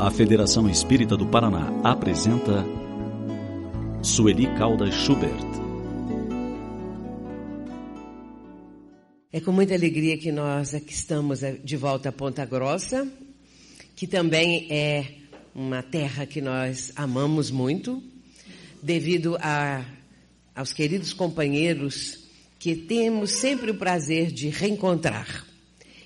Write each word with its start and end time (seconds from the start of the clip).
A 0.00 0.12
Federação 0.12 0.70
Espírita 0.70 1.16
do 1.16 1.26
Paraná 1.26 1.72
apresenta 1.82 2.64
Sueli 4.00 4.46
Caldas 4.56 4.94
Schubert. 4.94 5.44
É 9.32 9.40
com 9.40 9.50
muita 9.50 9.74
alegria 9.74 10.16
que 10.16 10.30
nós 10.30 10.72
aqui 10.72 10.92
estamos 10.92 11.40
de 11.64 11.76
volta 11.76 12.10
a 12.10 12.12
Ponta 12.12 12.44
Grossa, 12.46 13.08
que 13.96 14.06
também 14.06 14.68
é 14.70 15.04
uma 15.52 15.82
terra 15.82 16.24
que 16.26 16.40
nós 16.40 16.92
amamos 16.94 17.50
muito, 17.50 18.00
devido 18.80 19.36
a, 19.40 19.84
aos 20.54 20.72
queridos 20.72 21.12
companheiros 21.12 22.28
que 22.56 22.76
temos 22.76 23.32
sempre 23.32 23.72
o 23.72 23.74
prazer 23.74 24.30
de 24.30 24.48
reencontrar. 24.48 25.47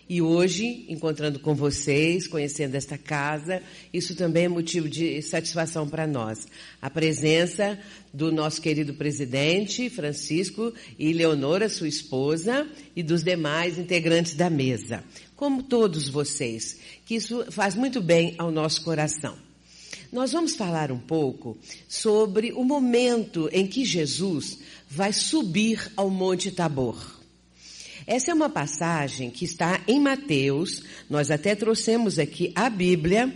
E 0.08 0.20
hoje, 0.20 0.84
encontrando 0.88 1.38
com 1.38 1.54
vocês, 1.54 2.26
conhecendo 2.26 2.74
esta 2.74 2.98
casa, 2.98 3.62
isso 3.92 4.14
também 4.14 4.44
é 4.44 4.48
motivo 4.48 4.88
de 4.88 5.22
satisfação 5.22 5.88
para 5.88 6.06
nós. 6.06 6.46
A 6.80 6.90
presença 6.90 7.78
do 8.12 8.30
nosso 8.32 8.60
querido 8.60 8.94
presidente, 8.94 9.88
Francisco, 9.88 10.72
e 10.98 11.12
Leonora, 11.12 11.68
sua 11.68 11.88
esposa, 11.88 12.68
e 12.94 13.02
dos 13.02 13.22
demais 13.22 13.78
integrantes 13.78 14.34
da 14.34 14.50
mesa. 14.50 15.02
Como 15.36 15.62
todos 15.62 16.08
vocês, 16.08 16.78
que 17.06 17.14
isso 17.14 17.46
faz 17.50 17.74
muito 17.74 18.00
bem 18.00 18.34
ao 18.38 18.50
nosso 18.50 18.82
coração. 18.82 19.36
Nós 20.12 20.32
vamos 20.32 20.54
falar 20.54 20.92
um 20.92 20.98
pouco 20.98 21.56
sobre 21.88 22.52
o 22.52 22.62
momento 22.64 23.48
em 23.50 23.66
que 23.66 23.82
Jesus 23.82 24.58
vai 24.86 25.10
subir 25.10 25.90
ao 25.96 26.10
Monte 26.10 26.50
Tabor. 26.50 27.11
Essa 28.06 28.30
é 28.30 28.34
uma 28.34 28.50
passagem 28.50 29.30
que 29.30 29.44
está 29.44 29.80
em 29.86 30.00
Mateus, 30.00 30.82
nós 31.08 31.30
até 31.30 31.54
trouxemos 31.54 32.18
aqui 32.18 32.52
a 32.54 32.68
Bíblia, 32.68 33.32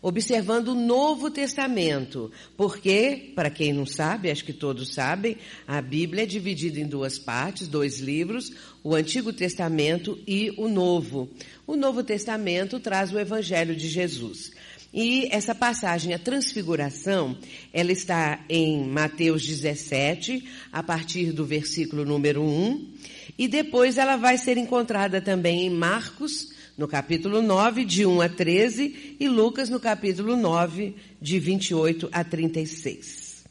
observando 0.00 0.68
o 0.68 0.74
Novo 0.74 1.30
Testamento, 1.30 2.30
porque, 2.56 3.32
para 3.34 3.48
quem 3.48 3.72
não 3.72 3.86
sabe, 3.86 4.30
acho 4.30 4.44
que 4.44 4.52
todos 4.52 4.92
sabem, 4.92 5.38
a 5.66 5.80
Bíblia 5.80 6.24
é 6.24 6.26
dividida 6.26 6.78
em 6.78 6.86
duas 6.86 7.18
partes, 7.18 7.66
dois 7.66 8.00
livros, 8.00 8.52
o 8.82 8.94
Antigo 8.94 9.32
Testamento 9.32 10.18
e 10.26 10.52
o 10.58 10.68
Novo. 10.68 11.30
O 11.66 11.74
Novo 11.74 12.04
Testamento 12.04 12.78
traz 12.78 13.12
o 13.12 13.18
Evangelho 13.18 13.74
de 13.74 13.88
Jesus. 13.88 14.52
E 14.96 15.26
essa 15.32 15.56
passagem, 15.56 16.14
a 16.14 16.20
transfiguração, 16.20 17.36
ela 17.72 17.90
está 17.90 18.44
em 18.48 18.84
Mateus 18.86 19.44
17, 19.44 20.44
a 20.70 20.84
partir 20.84 21.32
do 21.32 21.44
versículo 21.44 22.04
número 22.04 22.40
1, 22.40 22.94
e 23.36 23.48
depois 23.48 23.98
ela 23.98 24.14
vai 24.16 24.38
ser 24.38 24.56
encontrada 24.56 25.20
também 25.20 25.66
em 25.66 25.70
Marcos, 25.70 26.52
no 26.78 26.86
capítulo 26.86 27.42
9, 27.42 27.84
de 27.84 28.06
1 28.06 28.20
a 28.20 28.28
13, 28.28 29.16
e 29.18 29.28
Lucas, 29.28 29.68
no 29.68 29.80
capítulo 29.80 30.36
9, 30.36 30.94
de 31.20 31.40
28 31.40 32.08
a 32.12 32.22
36. 32.22 33.44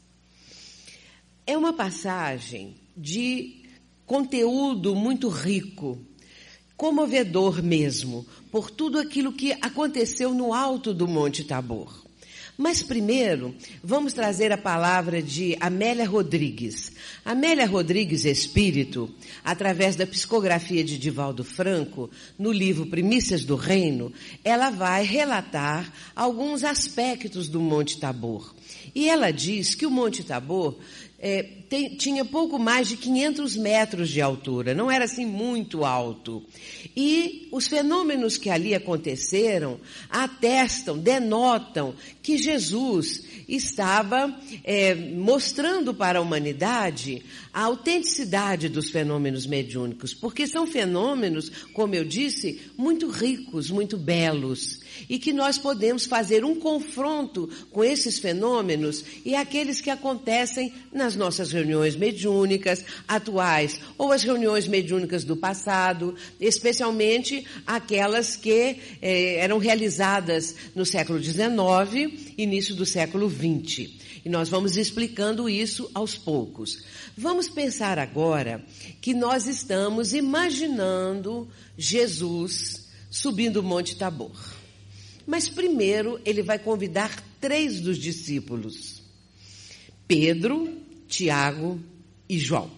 É 1.46 1.58
uma 1.58 1.74
passagem 1.74 2.74
de 2.96 3.64
conteúdo 4.06 4.94
muito 4.94 5.28
rico, 5.28 6.00
comovedor 6.74 7.62
mesmo, 7.62 8.26
por 8.54 8.70
tudo 8.70 9.00
aquilo 9.00 9.32
que 9.32 9.50
aconteceu 9.60 10.32
no 10.32 10.54
alto 10.54 10.94
do 10.94 11.08
Monte 11.08 11.42
Tabor. 11.42 12.04
Mas 12.56 12.84
primeiro, 12.84 13.52
vamos 13.82 14.12
trazer 14.12 14.52
a 14.52 14.56
palavra 14.56 15.20
de 15.20 15.56
Amélia 15.58 16.08
Rodrigues. 16.08 16.92
Amélia 17.24 17.66
Rodrigues 17.66 18.24
Espírito, 18.24 19.12
através 19.42 19.96
da 19.96 20.06
psicografia 20.06 20.84
de 20.84 20.96
Divaldo 20.96 21.42
Franco, 21.42 22.08
no 22.38 22.52
livro 22.52 22.86
Primícias 22.86 23.44
do 23.44 23.56
Reino, 23.56 24.12
ela 24.44 24.70
vai 24.70 25.02
relatar 25.02 25.92
alguns 26.14 26.62
aspectos 26.62 27.48
do 27.48 27.60
Monte 27.60 27.98
Tabor. 27.98 28.53
E 28.94 29.08
ela 29.08 29.30
diz 29.30 29.74
que 29.74 29.86
o 29.86 29.90
Monte 29.90 30.22
Tabor 30.22 30.76
é, 31.18 31.42
tem, 31.70 31.96
tinha 31.96 32.22
pouco 32.22 32.58
mais 32.58 32.86
de 32.86 32.98
500 32.98 33.56
metros 33.56 34.10
de 34.10 34.20
altura, 34.20 34.74
não 34.74 34.90
era 34.90 35.06
assim 35.06 35.24
muito 35.24 35.82
alto. 35.82 36.44
E 36.94 37.48
os 37.50 37.66
fenômenos 37.66 38.36
que 38.36 38.50
ali 38.50 38.74
aconteceram 38.74 39.80
atestam, 40.10 40.98
denotam 40.98 41.94
que 42.22 42.36
Jesus 42.36 43.24
estava 43.48 44.38
é, 44.62 44.94
mostrando 44.94 45.94
para 45.94 46.18
a 46.18 46.22
humanidade 46.22 47.22
a 47.52 47.62
autenticidade 47.62 48.68
dos 48.68 48.90
fenômenos 48.90 49.46
mediúnicos, 49.46 50.12
porque 50.12 50.46
são 50.46 50.66
fenômenos, 50.66 51.48
como 51.72 51.94
eu 51.94 52.04
disse, 52.04 52.60
muito 52.76 53.08
ricos, 53.08 53.70
muito 53.70 53.96
belos, 53.96 54.80
e 55.08 55.18
que 55.18 55.32
nós 55.32 55.58
podemos 55.58 56.06
fazer 56.06 56.44
um 56.44 56.54
confronto 56.54 57.48
com 57.70 57.84
esses 57.84 58.18
fenômenos 58.18 59.04
e 59.24 59.34
aqueles 59.34 59.80
que 59.80 59.90
acontecem 59.90 60.72
nas 60.92 61.16
nossas 61.16 61.52
reuniões 61.52 61.96
mediúnicas 61.96 62.84
atuais 63.06 63.80
ou 63.98 64.12
as 64.12 64.22
reuniões 64.22 64.66
mediúnicas 64.68 65.24
do 65.24 65.36
passado, 65.36 66.14
especialmente 66.40 67.44
aquelas 67.66 68.36
que 68.36 68.78
eh, 69.02 69.36
eram 69.36 69.58
realizadas 69.58 70.54
no 70.74 70.86
século 70.86 71.22
XIX, 71.22 72.34
início 72.36 72.74
do 72.74 72.86
século 72.86 73.28
XX. 73.30 73.90
E 74.24 74.28
nós 74.28 74.48
vamos 74.48 74.76
explicando 74.76 75.48
isso 75.50 75.90
aos 75.92 76.16
poucos. 76.16 76.82
Vamos 77.16 77.48
pensar 77.48 77.98
agora 77.98 78.64
que 79.00 79.12
nós 79.12 79.46
estamos 79.46 80.14
imaginando 80.14 81.46
Jesus 81.76 82.88
subindo 83.10 83.58
o 83.58 83.62
Monte 83.62 83.96
Tabor. 83.96 84.53
Mas 85.26 85.48
primeiro 85.48 86.20
ele 86.24 86.42
vai 86.42 86.58
convidar 86.58 87.22
três 87.40 87.80
dos 87.80 87.98
discípulos: 87.98 89.02
Pedro, 90.06 90.80
Tiago 91.08 91.80
e 92.28 92.38
João. 92.38 92.70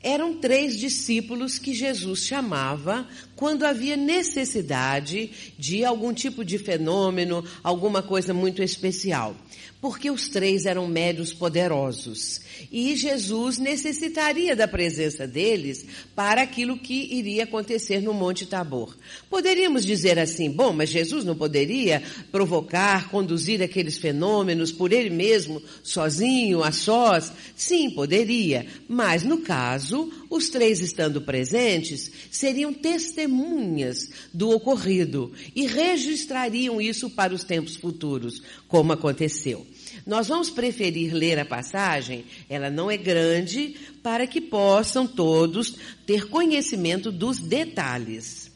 Eram 0.00 0.38
três 0.38 0.78
discípulos 0.78 1.58
que 1.58 1.74
Jesus 1.74 2.20
chamava 2.20 3.08
quando 3.38 3.64
havia 3.64 3.96
necessidade 3.96 5.30
de 5.56 5.84
algum 5.84 6.12
tipo 6.12 6.44
de 6.44 6.58
fenômeno, 6.58 7.44
alguma 7.62 8.02
coisa 8.02 8.34
muito 8.34 8.64
especial 8.64 9.36
porque 9.80 10.10
os 10.10 10.28
três 10.28 10.66
eram 10.66 10.88
médios 10.88 11.32
poderosos. 11.32 12.40
E 12.70 12.96
Jesus 12.96 13.58
necessitaria 13.58 14.56
da 14.56 14.66
presença 14.66 15.26
deles 15.26 15.86
para 16.16 16.42
aquilo 16.42 16.78
que 16.78 17.14
iria 17.14 17.44
acontecer 17.44 18.00
no 18.00 18.12
Monte 18.12 18.44
Tabor. 18.44 18.96
Poderíamos 19.30 19.86
dizer 19.86 20.18
assim, 20.18 20.50
bom, 20.50 20.72
mas 20.72 20.90
Jesus 20.90 21.24
não 21.24 21.36
poderia 21.36 22.02
provocar, 22.32 23.08
conduzir 23.08 23.62
aqueles 23.62 23.98
fenômenos 23.98 24.72
por 24.72 24.92
ele 24.92 25.10
mesmo, 25.10 25.62
sozinho, 25.82 26.64
a 26.64 26.72
sós? 26.72 27.32
Sim, 27.54 27.90
poderia. 27.90 28.66
Mas 28.88 29.22
no 29.22 29.38
caso, 29.38 30.12
os 30.30 30.50
três 30.50 30.80
estando 30.80 31.20
presentes, 31.20 32.10
seriam 32.30 32.72
testemunhas 32.72 34.10
do 34.32 34.50
ocorrido 34.50 35.32
e 35.54 35.66
registrariam 35.66 36.80
isso 36.80 37.10
para 37.10 37.34
os 37.34 37.44
tempos 37.44 37.76
futuros, 37.76 38.42
como 38.66 38.92
aconteceu. 38.92 39.66
Nós 40.06 40.28
vamos 40.28 40.50
preferir 40.50 41.14
ler 41.14 41.38
a 41.38 41.44
passagem, 41.44 42.24
ela 42.48 42.70
não 42.70 42.90
é 42.90 42.96
grande, 42.96 43.76
para 44.02 44.26
que 44.26 44.40
possam 44.40 45.06
todos 45.06 45.76
ter 46.06 46.28
conhecimento 46.28 47.10
dos 47.10 47.38
detalhes. 47.38 48.50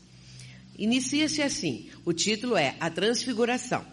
Inicia-se 0.79 1.43
assim: 1.43 1.87
o 2.05 2.13
título 2.13 2.57
é 2.57 2.77
A 2.81 2.91
Transfiguração. 2.91 3.85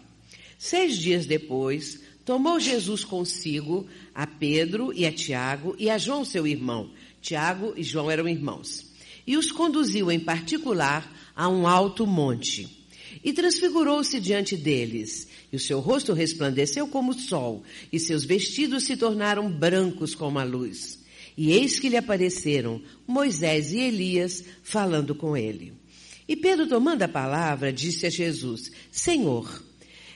Seis 0.57 0.97
dias 0.97 1.25
depois, 1.25 2.01
tomou 2.25 2.59
Jesus 2.59 3.03
consigo 3.03 3.87
a 4.13 4.27
Pedro 4.27 4.93
e 4.93 5.05
a 5.05 5.11
Tiago 5.11 5.75
e 5.79 5.89
a 5.89 5.97
João, 5.97 6.25
seu 6.25 6.45
irmão. 6.45 6.91
Tiago 7.21 7.73
e 7.75 7.83
João 7.83 8.09
eram 8.09 8.27
irmãos. 8.27 8.85
E 9.25 9.37
os 9.37 9.51
conduziu 9.51 10.11
em 10.11 10.19
particular 10.19 11.11
a 11.35 11.47
um 11.47 11.67
alto 11.67 12.05
monte 12.07 12.79
e 13.23 13.33
transfigurou-se 13.33 14.19
diante 14.19 14.55
deles, 14.55 15.27
e 15.51 15.55
o 15.55 15.59
seu 15.59 15.79
rosto 15.79 16.13
resplandeceu 16.13 16.87
como 16.87 17.11
o 17.11 17.19
sol, 17.19 17.63
e 17.91 17.99
seus 17.99 18.23
vestidos 18.23 18.85
se 18.85 18.95
tornaram 18.95 19.51
brancos 19.51 20.15
como 20.15 20.39
a 20.39 20.43
luz. 20.43 20.99
E 21.37 21.51
eis 21.51 21.79
que 21.79 21.89
lhe 21.89 21.97
apareceram 21.97 22.81
Moisés 23.07 23.71
e 23.71 23.79
Elias 23.79 24.43
falando 24.61 25.15
com 25.15 25.35
ele. 25.35 25.73
E 26.27 26.35
Pedro, 26.35 26.67
tomando 26.67 27.01
a 27.01 27.07
palavra, 27.07 27.73
disse 27.73 28.05
a 28.05 28.09
Jesus: 28.09 28.71
Senhor, 28.91 29.63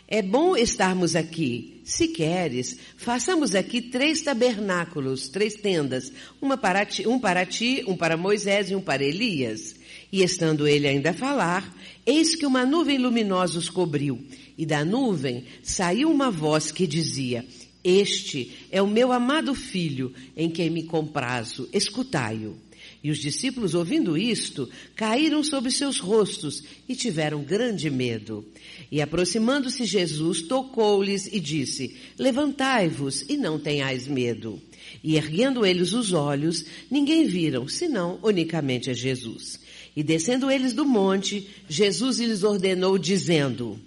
é 0.08 0.22
bom 0.22 0.56
estarmos 0.56 1.16
aqui. 1.16 1.82
Se 1.84 2.08
queres, 2.08 2.78
façamos 2.96 3.56
aqui 3.56 3.82
três 3.82 4.22
tabernáculos, 4.22 5.28
três 5.28 5.56
tendas, 5.56 6.12
uma 6.42 6.58
para 6.58 6.86
ti, 6.86 7.08
um 7.08 7.20
para 7.20 7.46
ti, 7.46 7.84
um 7.88 7.96
para 7.96 8.16
Moisés 8.16 8.72
e 8.72 8.76
um 8.76 8.82
para 8.82 9.04
Elias. 9.04 9.76
E 10.12 10.22
estando 10.22 10.68
ele 10.68 10.88
ainda 10.88 11.10
a 11.10 11.14
falar, 11.14 11.76
eis 12.06 12.36
que 12.36 12.46
uma 12.46 12.66
nuvem 12.66 12.98
luminosa 12.98 13.58
os 13.58 13.70
cobriu, 13.70 14.20
e 14.58 14.66
da 14.66 14.86
nuvem 14.86 15.46
saiu 15.64 16.12
uma 16.12 16.30
voz 16.30 16.72
que 16.72 16.86
dizia: 16.86 17.46
Este 17.84 18.68
é 18.72 18.82
o 18.82 18.88
meu 18.88 19.12
amado 19.12 19.56
filho, 19.56 20.14
em 20.38 20.50
quem 20.50 20.70
me 20.70 20.84
comprazo, 20.84 21.68
escutai-o. 21.74 22.56
E 23.04 23.12
os 23.12 23.18
discípulos, 23.18 23.76
ouvindo 23.76 24.18
isto, 24.18 24.70
caíram 24.96 25.44
sobre 25.44 25.70
seus 25.72 26.00
rostos 26.00 26.64
e 26.88 26.96
tiveram 26.96 27.44
grande 27.44 27.90
medo. 27.90 28.46
E 28.90 29.02
aproximando-se 29.02 29.84
Jesus, 29.84 30.44
tocou-lhes 30.44 31.28
e 31.28 31.40
disse, 31.40 31.98
levantai-vos 32.18 33.26
e 33.28 33.36
não 33.36 33.60
tenhais 33.60 34.08
medo. 34.08 34.62
E 35.04 35.18
erguendo 35.18 35.66
eles 35.66 35.92
os 35.92 36.14
olhos, 36.14 36.66
ninguém 36.90 37.26
viram, 37.26 37.68
senão 37.68 38.20
unicamente 38.24 38.90
a 38.90 38.94
Jesus. 38.94 39.60
E 39.96 40.02
descendo 40.02 40.50
eles 40.50 40.72
do 40.72 40.86
monte, 40.86 41.50
Jesus 41.68 42.20
lhes 42.20 42.44
ordenou, 42.44 42.98
dizendo, 42.98 43.78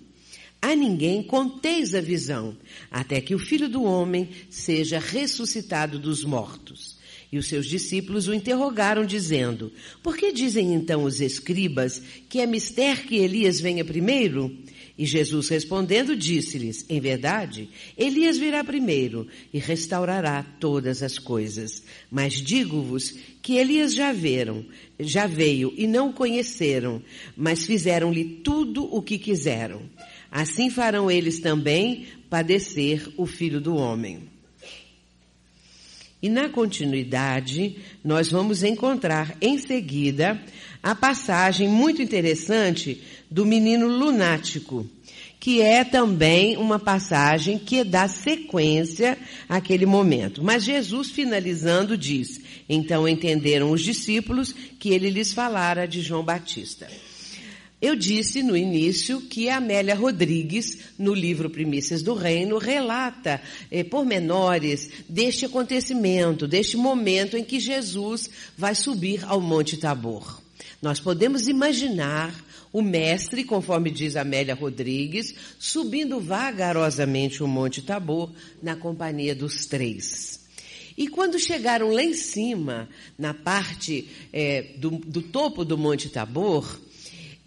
a 0.61 0.75
ninguém 0.75 1.23
conteis 1.23 1.95
a 1.95 2.01
visão, 2.01 2.57
até 2.91 3.21
que 3.21 3.35
o 3.35 3.39
filho 3.39 3.69
do 3.69 3.83
homem 3.83 4.29
seja 4.51 4.99
ressuscitado 4.99 5.99
dos 5.99 6.23
mortos. 6.25 6.96
E 7.31 7.39
os 7.39 7.47
seus 7.47 7.67
discípulos 7.67 8.29
o 8.29 8.35
interrogaram, 8.35 9.05
dizendo: 9.05 9.73
Por 10.03 10.17
que 10.17 10.33
dizem 10.33 10.75
então 10.75 11.05
os 11.05 11.21
escribas 11.21 12.01
que 12.29 12.41
é 12.41 12.47
mister 12.47 13.07
que 13.07 13.17
Elias 13.17 13.61
venha 13.61 13.85
primeiro? 13.85 14.57
E 14.99 15.05
Jesus 15.05 15.49
respondendo 15.49 16.17
disse-lhes: 16.17 16.87
Em 16.89 17.01
verdade, 17.01 17.69
Elias 17.99 18.39
virá 18.39 18.65
primeiro 18.65 19.27
e 19.53 19.59
restaurará 19.59 20.43
todas 20.59 21.03
as 21.03 21.19
coisas. 21.19 21.83
Mas 22.11 22.35
digo-vos 22.35 23.15
que 23.43 23.57
Elias 23.57 23.95
já 23.95 24.13
viram, 24.13 24.65
já 24.99 25.27
veio 25.27 25.73
e 25.77 25.87
não 25.87 26.11
o 26.11 26.13
conheceram, 26.13 27.03
mas 27.37 27.67
fizeram-lhe 27.67 28.41
tudo 28.43 28.85
o 28.85 29.03
que 29.03 29.19
quiseram. 29.19 29.83
Assim 30.31 30.71
farão 30.71 31.11
eles 31.11 31.41
também 31.41 32.07
padecer 32.31 33.07
o 33.17 33.27
filho 33.27 33.61
do 33.61 33.77
homem. 33.77 34.36
E 36.23 36.29
na 36.29 36.49
continuidade, 36.49 37.77
nós 38.03 38.31
vamos 38.31 38.63
encontrar 38.63 39.37
em 39.41 39.59
seguida 39.59 40.41
a 40.83 40.95
passagem 40.95 41.69
muito 41.69 42.01
interessante 42.01 43.03
do 43.31 43.45
menino 43.45 43.87
lunático, 43.87 44.87
que 45.39 45.61
é 45.61 45.85
também 45.85 46.57
uma 46.57 46.79
passagem 46.79 47.59
que 47.59 47.85
dá 47.85 48.09
sequência 48.09 49.19
àquele 49.49 49.85
momento. 49.85 50.43
Mas 50.43 50.65
Jesus, 50.65 51.11
finalizando, 51.11 51.97
diz: 51.97 52.41
Então 52.69 53.07
entenderam 53.07 53.71
os 53.71 53.83
discípulos 53.83 54.53
que 54.79 54.91
ele 54.91 55.11
lhes 55.11 55.33
falara 55.33 55.87
de 55.87 56.01
João 56.01 56.25
Batista. 56.25 56.89
Eu 57.81 57.95
disse 57.95 58.43
no 58.43 58.57
início 58.57 59.21
que 59.21 59.51
Amélia 59.51 59.95
Rodrigues, 59.95 60.79
no 60.99 61.13
livro 61.13 61.51
Primícias 61.51 62.03
do 62.03 62.15
Reino, 62.15 62.57
relata 62.57 63.41
eh, 63.71 63.85
pormenores 63.85 64.91
deste 65.07 65.45
acontecimento, 65.45 66.49
deste 66.49 66.79
momento 66.79 67.37
em 67.37 67.45
que 67.45 67.61
Jesus 67.61 68.31
vai 68.57 68.75
subir 68.75 69.23
ao 69.27 69.43
Monte 69.43 69.77
Tabor. 69.77 70.43
Nós 70.81 71.01
podemos 71.01 71.49
imaginar 71.49 72.35
o 72.73 72.81
mestre, 72.81 73.45
conforme 73.45 73.91
diz 73.91 74.17
Amélia 74.17 74.55
Rodrigues, 74.55 75.35
subindo 75.59 76.19
vagarosamente 76.19 77.43
o 77.43 77.47
Monte 77.47 77.83
Tabor 77.83 78.33
na 78.63 78.75
companhia 78.75 79.35
dos 79.35 79.67
três. 79.67 80.47
E 80.97 81.09
quando 81.09 81.39
chegaram 81.39 81.91
lá 81.91 82.03
em 82.03 82.15
cima, 82.15 82.89
na 83.19 83.35
parte 83.35 84.09
eh, 84.33 84.75
do, 84.79 84.93
do 84.93 85.21
topo 85.21 85.63
do 85.63 85.77
Monte 85.77 86.09
Tabor, 86.09 86.81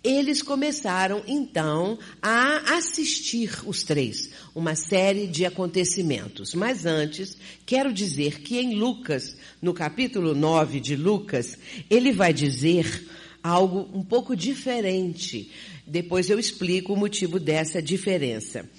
eles 0.03 0.41
começaram 0.41 1.21
então 1.27 1.99
a 2.21 2.77
assistir 2.77 3.51
os 3.65 3.83
três, 3.83 4.29
uma 4.55 4.75
série 4.75 5.27
de 5.27 5.45
acontecimentos. 5.45 6.53
Mas 6.53 6.85
antes, 6.85 7.37
quero 7.65 7.91
dizer 7.91 8.41
que 8.41 8.57
em 8.57 8.75
Lucas, 8.75 9.35
no 9.61 9.73
capítulo 9.73 10.33
9 10.33 10.79
de 10.79 10.95
Lucas, 10.95 11.57
ele 11.89 12.11
vai 12.11 12.33
dizer 12.33 13.07
algo 13.43 13.89
um 13.93 14.03
pouco 14.03 14.35
diferente. 14.35 15.51
Depois 15.85 16.29
eu 16.29 16.39
explico 16.39 16.93
o 16.93 16.97
motivo 16.97 17.39
dessa 17.39 17.81
diferença. 17.81 18.69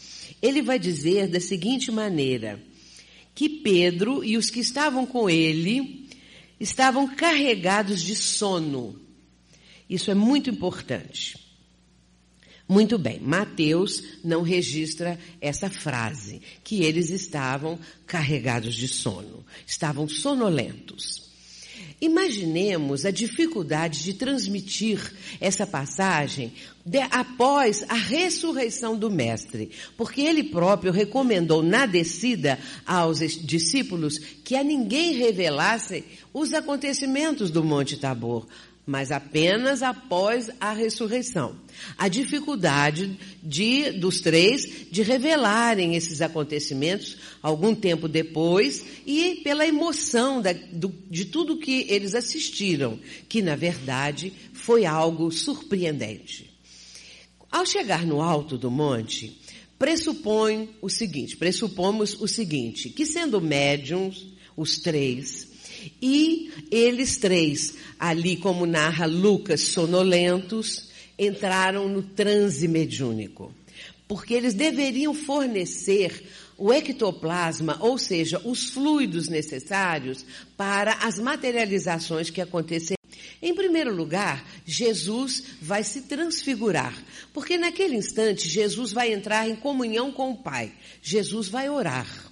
Ele 0.41 0.63
vai 0.63 0.79
dizer 0.79 1.29
da 1.29 1.41
seguinte 1.41 1.91
maneira: 1.91 2.63
que 3.35 3.49
Pedro 3.49 4.25
e 4.25 4.37
os 4.37 4.51
que 4.51 4.61
estavam 4.61 5.05
com 5.05 5.29
ele 5.29 6.09
estavam 6.59 7.09
carregados 7.09 8.03
de 8.03 8.15
sono. 8.15 9.00
Isso 9.91 10.09
é 10.11 10.15
muito 10.15 10.49
importante. 10.49 11.37
Muito 12.69 12.97
bem, 12.97 13.19
Mateus 13.19 14.01
não 14.23 14.43
registra 14.43 15.19
essa 15.41 15.69
frase, 15.69 16.41
que 16.63 16.85
eles 16.85 17.11
estavam 17.11 17.77
carregados 18.07 18.77
de 18.77 18.87
sono, 18.87 19.45
estavam 19.67 20.09
sonolentos. 20.09 21.29
Imaginemos 22.01 23.05
a 23.05 23.11
dificuldade 23.11 24.05
de 24.05 24.15
transmitir 24.15 25.13
essa 25.41 25.67
passagem 25.67 26.53
de, 26.87 26.99
após 27.11 27.85
a 27.89 27.95
ressurreição 27.95 28.97
do 28.97 29.11
Mestre, 29.11 29.71
porque 29.97 30.21
ele 30.23 30.45
próprio 30.45 30.93
recomendou 30.93 31.63
na 31.63 31.87
descida 31.87 32.59
aos 32.87 33.19
discípulos 33.19 34.19
que 34.45 34.55
a 34.55 34.63
ninguém 34.63 35.15
revelasse 35.15 36.05
os 36.33 36.55
acontecimentos 36.55 37.51
do 37.51 37.65
Monte 37.65 37.97
Tabor, 37.99 38.47
mas 38.87 39.13
apenas 39.13 39.83
após 39.83 40.51
a 40.61 40.73
ressurreição. 40.73 41.57
A 41.97 42.09
dificuldade 42.09 43.19
de, 43.43 43.93
dos 43.93 44.21
três 44.21 44.89
de 44.91 45.03
revelarem 45.03 45.95
esses 45.95 46.21
acontecimentos 46.21 47.17
algum 47.43 47.75
tempo 47.75 48.09
depois 48.09 48.85
e 49.07 49.41
pela 49.45 49.67
emoção 49.67 50.43
da, 50.43 50.53
do, 50.53 50.93
de 51.11 51.27
tudo 51.27 51.59
que 51.59 51.87
eles 51.89 52.15
assistiram, 52.15 52.99
que 53.29 53.43
na 53.43 53.55
verdade 53.55 54.33
foi 54.53 54.85
algo 54.85 55.31
surpreendente. 55.31 56.51
Ao 57.51 57.67
chegar 57.67 58.07
no 58.07 58.21
alto 58.21 58.57
do 58.57 58.71
monte, 58.71 59.41
pressupõe 59.79 60.71
o 60.81 60.89
seguinte, 60.89 61.37
pressupomos 61.37 62.15
o 62.21 62.29
seguinte, 62.29 62.91
que 62.91 63.07
sendo 63.07 63.41
médiums, 63.41 64.27
os 64.57 64.79
três, 64.79 65.50
e 66.01 66.51
eles 66.71 67.17
três, 67.17 67.75
ali 67.99 68.37
como 68.37 68.67
narra 68.67 69.07
Lucas, 69.07 69.61
sonolentos, 69.63 70.91
entraram 71.19 71.89
no 71.89 72.03
transe 72.03 72.67
mediúnico. 72.67 73.55
Porque 74.09 74.35
eles 74.35 74.55
deveriam 74.55 75.15
fornecer 75.15 76.27
o 76.61 76.73
ectoplasma, 76.73 77.79
ou 77.81 77.97
seja, 77.97 78.41
os 78.45 78.67
fluidos 78.71 79.29
necessários 79.29 80.25
para 80.57 80.93
as 80.95 81.19
materializações 81.19 82.29
que 82.29 82.41
aconteceriam. 82.41 83.01
Em 83.43 83.55
primeiro 83.55 83.95
lugar, 83.95 84.47
Jesus 84.67 85.43
vai 85.63 85.83
se 85.83 86.03
transfigurar, 86.03 86.95
porque 87.33 87.57
naquele 87.57 87.97
instante 87.97 88.47
Jesus 88.47 88.93
vai 88.93 89.13
entrar 89.13 89.49
em 89.49 89.57
comunhão 89.57 90.13
com 90.13 90.33
o 90.33 90.37
Pai. 90.37 90.73
Jesus 91.01 91.49
vai 91.49 91.71
orar. 91.71 92.30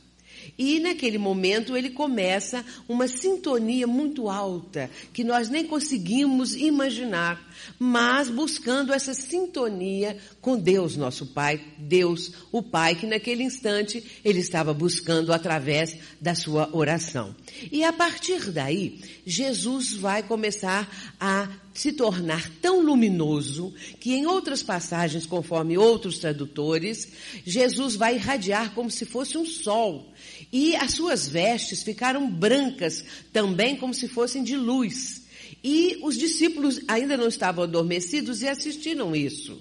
E 0.56 0.80
naquele 0.80 1.18
momento 1.18 1.76
ele 1.76 1.90
começa 1.90 2.64
uma 2.88 3.08
sintonia 3.08 3.86
muito 3.86 4.28
alta, 4.28 4.90
que 5.12 5.24
nós 5.24 5.48
nem 5.48 5.66
conseguimos 5.66 6.54
imaginar, 6.54 7.40
mas 7.78 8.30
buscando 8.30 8.92
essa 8.92 9.14
sintonia 9.14 10.16
com 10.40 10.56
Deus, 10.56 10.96
nosso 10.96 11.26
Pai, 11.26 11.60
Deus, 11.78 12.32
o 12.52 12.62
Pai, 12.62 12.94
que 12.94 13.06
naquele 13.06 13.42
instante 13.42 14.02
ele 14.24 14.40
estava 14.40 14.72
buscando 14.72 15.32
através 15.32 15.96
da 16.20 16.34
sua 16.34 16.68
oração. 16.72 17.34
E 17.70 17.84
a 17.84 17.92
partir 17.92 18.50
daí, 18.50 19.00
Jesus 19.26 19.92
vai 19.94 20.22
começar 20.22 20.88
a 21.20 21.48
se 21.78 21.92
tornar 21.92 22.50
tão 22.60 22.80
luminoso 22.82 23.72
que 24.00 24.12
em 24.12 24.26
outras 24.26 24.62
passagens, 24.62 25.24
conforme 25.24 25.78
outros 25.78 26.18
tradutores, 26.18 27.08
Jesus 27.44 27.94
vai 27.94 28.16
irradiar 28.16 28.74
como 28.74 28.90
se 28.90 29.04
fosse 29.04 29.38
um 29.38 29.46
sol 29.46 30.12
e 30.52 30.76
as 30.76 30.92
suas 30.92 31.28
vestes 31.28 31.82
ficaram 31.82 32.30
brancas 32.30 33.04
também 33.32 33.76
como 33.76 33.94
se 33.94 34.08
fossem 34.08 34.42
de 34.42 34.56
luz. 34.56 35.26
E 35.62 35.98
os 36.02 36.16
discípulos 36.16 36.80
ainda 36.86 37.16
não 37.16 37.28
estavam 37.28 37.64
adormecidos 37.64 38.42
e 38.42 38.48
assistiram 38.48 39.14
isso. 39.14 39.60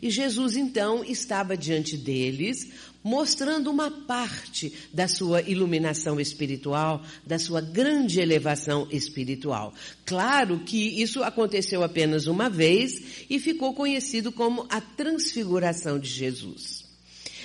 E 0.00 0.10
Jesus 0.10 0.56
então 0.56 1.04
estava 1.04 1.56
diante 1.56 1.96
deles, 1.96 2.68
mostrando 3.04 3.70
uma 3.70 3.88
parte 3.88 4.72
da 4.92 5.06
sua 5.06 5.42
iluminação 5.42 6.18
espiritual, 6.18 7.04
da 7.24 7.38
sua 7.38 7.60
grande 7.60 8.20
elevação 8.20 8.88
espiritual. 8.90 9.72
Claro 10.04 10.58
que 10.60 11.00
isso 11.00 11.22
aconteceu 11.22 11.84
apenas 11.84 12.26
uma 12.26 12.50
vez 12.50 13.26
e 13.30 13.38
ficou 13.38 13.74
conhecido 13.74 14.32
como 14.32 14.66
a 14.68 14.80
transfiguração 14.80 16.00
de 16.00 16.08
Jesus. 16.08 16.81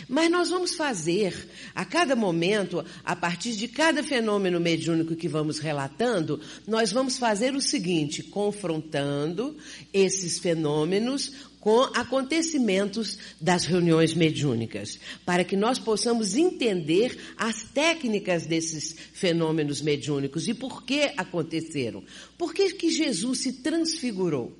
Mas 0.08 0.30
nós 0.30 0.50
vamos 0.50 0.75
fazer, 0.75 1.50
a 1.74 1.86
cada 1.86 2.16
momento, 2.16 2.84
a 3.04 3.16
partir 3.16 3.56
de 3.56 3.68
cada 3.68 4.04
fenômeno 4.04 4.60
mediúnico 4.60 5.16
que 5.16 5.27
vamos 5.27 5.60
relatando, 5.60 6.39
nós 6.68 6.92
vamos 6.92 7.18
fazer 7.18 7.56
o 7.56 7.62
seguinte, 7.62 8.24
confrontando 8.24 9.56
esses 9.94 10.39
fenômenos 10.39 11.32
com 11.60 11.82
acontecimentos 11.94 13.18
das 13.42 13.66
reuniões 13.66 14.13
mediúnicas, 14.13 15.00
para 15.25 15.44
que 15.44 15.58
nós 15.58 15.77
possamos 15.77 16.36
entender 16.36 17.18
as 17.36 17.63
técnicas 17.63 18.46
desses 18.46 18.96
fenômenos 19.12 19.82
mediúnicos 19.82 20.48
e 20.48 20.54
por 20.54 20.86
que 20.86 21.12
aconteceram. 21.18 22.04
Por 22.38 22.54
que, 22.54 22.72
que 22.74 22.89
Jesus 22.89 23.39
se 23.39 23.54
transfigurou? 23.54 24.58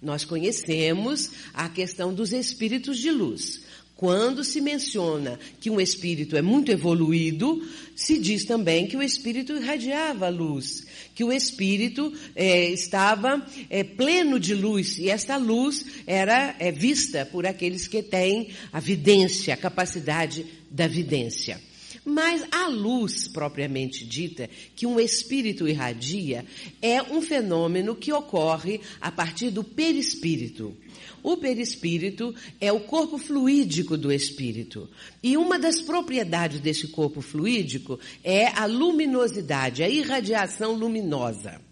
Nós 0.00 0.24
conhecemos 0.24 1.30
a 1.52 1.68
questão 1.68 2.14
dos 2.14 2.32
espíritos 2.32 2.96
de 2.96 3.10
luz. 3.10 3.60
Quando 4.00 4.42
se 4.42 4.62
menciona 4.62 5.38
que 5.60 5.68
um 5.68 5.78
espírito 5.78 6.34
é 6.34 6.40
muito 6.40 6.72
evoluído, 6.72 7.62
se 7.94 8.18
diz 8.18 8.46
também 8.46 8.86
que 8.86 8.96
o 8.96 9.02
espírito 9.02 9.52
irradiava 9.52 10.30
luz, 10.30 10.86
que 11.14 11.22
o 11.22 11.30
espírito 11.30 12.10
é, 12.34 12.70
estava 12.70 13.46
é, 13.68 13.84
pleno 13.84 14.40
de 14.40 14.54
luz 14.54 14.96
e 14.96 15.10
esta 15.10 15.36
luz 15.36 15.84
era 16.06 16.56
é, 16.58 16.72
vista 16.72 17.26
por 17.26 17.46
aqueles 17.46 17.86
que 17.86 18.02
têm 18.02 18.48
a 18.72 18.80
vidência, 18.80 19.52
a 19.52 19.58
capacidade 19.58 20.46
da 20.70 20.86
vidência. 20.86 21.60
Mas 22.04 22.44
a 22.50 22.66
luz 22.66 23.28
propriamente 23.28 24.06
dita, 24.06 24.48
que 24.74 24.86
um 24.86 24.98
espírito 24.98 25.68
irradia, 25.68 26.44
é 26.80 27.02
um 27.02 27.20
fenômeno 27.20 27.94
que 27.94 28.12
ocorre 28.12 28.80
a 29.00 29.12
partir 29.12 29.50
do 29.50 29.62
perispírito. 29.62 30.76
O 31.22 31.36
perispírito 31.36 32.34
é 32.60 32.72
o 32.72 32.80
corpo 32.80 33.18
fluídico 33.18 33.96
do 33.96 34.10
espírito. 34.10 34.88
E 35.22 35.36
uma 35.36 35.58
das 35.58 35.80
propriedades 35.80 36.60
desse 36.60 36.88
corpo 36.88 37.20
fluídico 37.20 38.00
é 38.24 38.46
a 38.46 38.64
luminosidade, 38.64 39.82
a 39.82 39.88
irradiação 39.88 40.72
luminosa. 40.72 41.69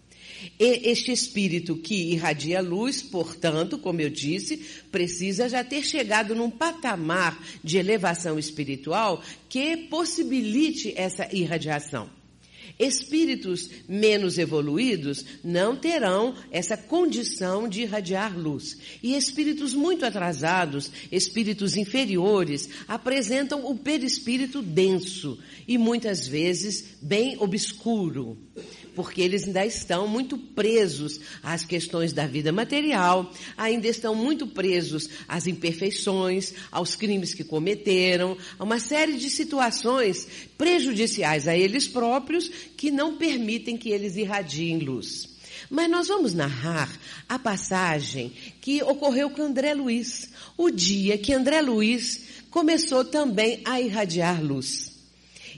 E 0.59 0.89
este 0.89 1.11
espírito 1.11 1.75
que 1.75 2.11
irradia 2.11 2.61
luz, 2.61 3.01
portanto, 3.01 3.77
como 3.77 4.01
eu 4.01 4.09
disse, 4.09 4.57
precisa 4.91 5.47
já 5.49 5.63
ter 5.63 5.83
chegado 5.83 6.35
num 6.35 6.49
patamar 6.49 7.41
de 7.63 7.77
elevação 7.77 8.37
espiritual 8.37 9.23
que 9.47 9.77
possibilite 9.77 10.93
essa 10.95 11.27
irradiação. 11.33 12.18
Espíritos 12.79 13.69
menos 13.89 14.37
evoluídos 14.37 15.25
não 15.43 15.75
terão 15.75 16.33
essa 16.49 16.77
condição 16.77 17.67
de 17.67 17.81
irradiar 17.81 18.39
luz. 18.39 18.77
E 19.03 19.17
espíritos 19.17 19.73
muito 19.73 20.05
atrasados, 20.05 20.89
espíritos 21.11 21.75
inferiores, 21.75 22.69
apresentam 22.87 23.69
o 23.69 23.77
perispírito 23.77 24.61
denso 24.61 25.37
e 25.67 25.77
muitas 25.77 26.25
vezes 26.25 26.95
bem 27.01 27.35
obscuro 27.39 28.37
porque 28.99 29.21
eles 29.21 29.45
ainda 29.45 29.65
estão 29.65 30.07
muito 30.09 30.37
presos 30.37 31.21
às 31.41 31.63
questões 31.63 32.11
da 32.11 32.27
vida 32.27 32.51
material, 32.51 33.31
ainda 33.55 33.87
estão 33.87 34.13
muito 34.13 34.45
presos 34.45 35.09
às 35.25 35.47
imperfeições, 35.47 36.53
aos 36.69 36.97
crimes 36.97 37.33
que 37.33 37.45
cometeram, 37.45 38.37
a 38.57 38.63
uma 38.65 38.77
série 38.77 39.15
de 39.15 39.29
situações 39.29 40.27
prejudiciais 40.57 41.47
a 41.47 41.55
eles 41.55 41.87
próprios 41.87 42.51
que 42.79 42.89
não 42.89 43.17
permitem 43.17 43.75
que 43.75 43.89
eles 43.89 44.15
irradiem 44.15 44.79
luz. 44.79 45.27
Mas 45.69 45.91
nós 45.91 46.07
vamos 46.07 46.33
narrar 46.33 46.89
a 47.27 47.37
passagem 47.37 48.31
que 48.61 48.81
ocorreu 48.81 49.29
com 49.29 49.41
André 49.41 49.73
Luiz, 49.73 50.29
o 50.55 50.71
dia 50.71 51.17
que 51.17 51.33
André 51.33 51.61
Luiz 51.61 52.21
começou 52.49 53.03
também 53.03 53.59
a 53.65 53.81
irradiar 53.81 54.41
luz. 54.41 54.97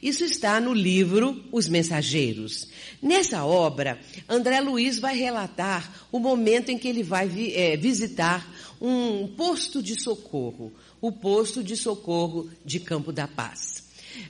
Isso 0.02 0.24
está 0.24 0.60
no 0.60 0.74
livro 0.74 1.46
Os 1.52 1.70
Mensageiros. 1.70 2.68
Nessa 3.00 3.46
obra, 3.46 4.00
André 4.28 4.60
Luiz 4.60 4.98
vai 4.98 5.16
relatar 5.16 6.08
o 6.12 6.18
momento 6.18 6.70
em 6.70 6.78
que 6.80 6.88
ele 6.88 7.04
vai 7.04 7.28
vi, 7.28 7.54
é, 7.54 7.78
visitar 7.78 8.52
um 8.82 9.28
posto 9.28 9.80
de 9.84 10.02
socorro, 10.02 10.74
o 11.00 11.12
posto 11.12 11.64
de 11.64 11.78
socorro 11.78 12.50
de 12.66 12.80
Campo 12.80 13.12
da 13.12 13.28
Paz. 13.28 13.81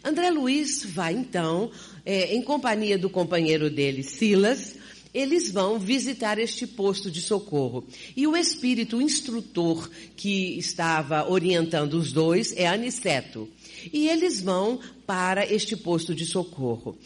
André 0.03 0.29
Luiz 0.29 0.85
vai 0.85 1.13
então, 1.13 1.71
é, 2.05 2.35
em 2.35 2.41
companhia 2.41 2.97
do 2.97 3.09
companheiro 3.09 3.69
dele, 3.69 4.03
Silas, 4.03 4.75
eles 5.13 5.51
vão 5.51 5.77
visitar 5.77 6.39
este 6.39 6.65
posto 6.65 7.11
de 7.11 7.21
socorro. 7.21 7.85
E 8.15 8.25
o 8.25 8.35
espírito 8.35 9.01
instrutor 9.01 9.89
que 10.15 10.57
estava 10.57 11.29
orientando 11.29 11.95
os 11.95 12.11
dois 12.11 12.53
é 12.55 12.67
Aniceto. 12.67 13.49
E 13.91 14.07
eles 14.07 14.41
vão 14.41 14.79
para 15.05 15.45
este 15.45 15.75
posto 15.75 16.15
de 16.15 16.25
socorro. 16.25 16.97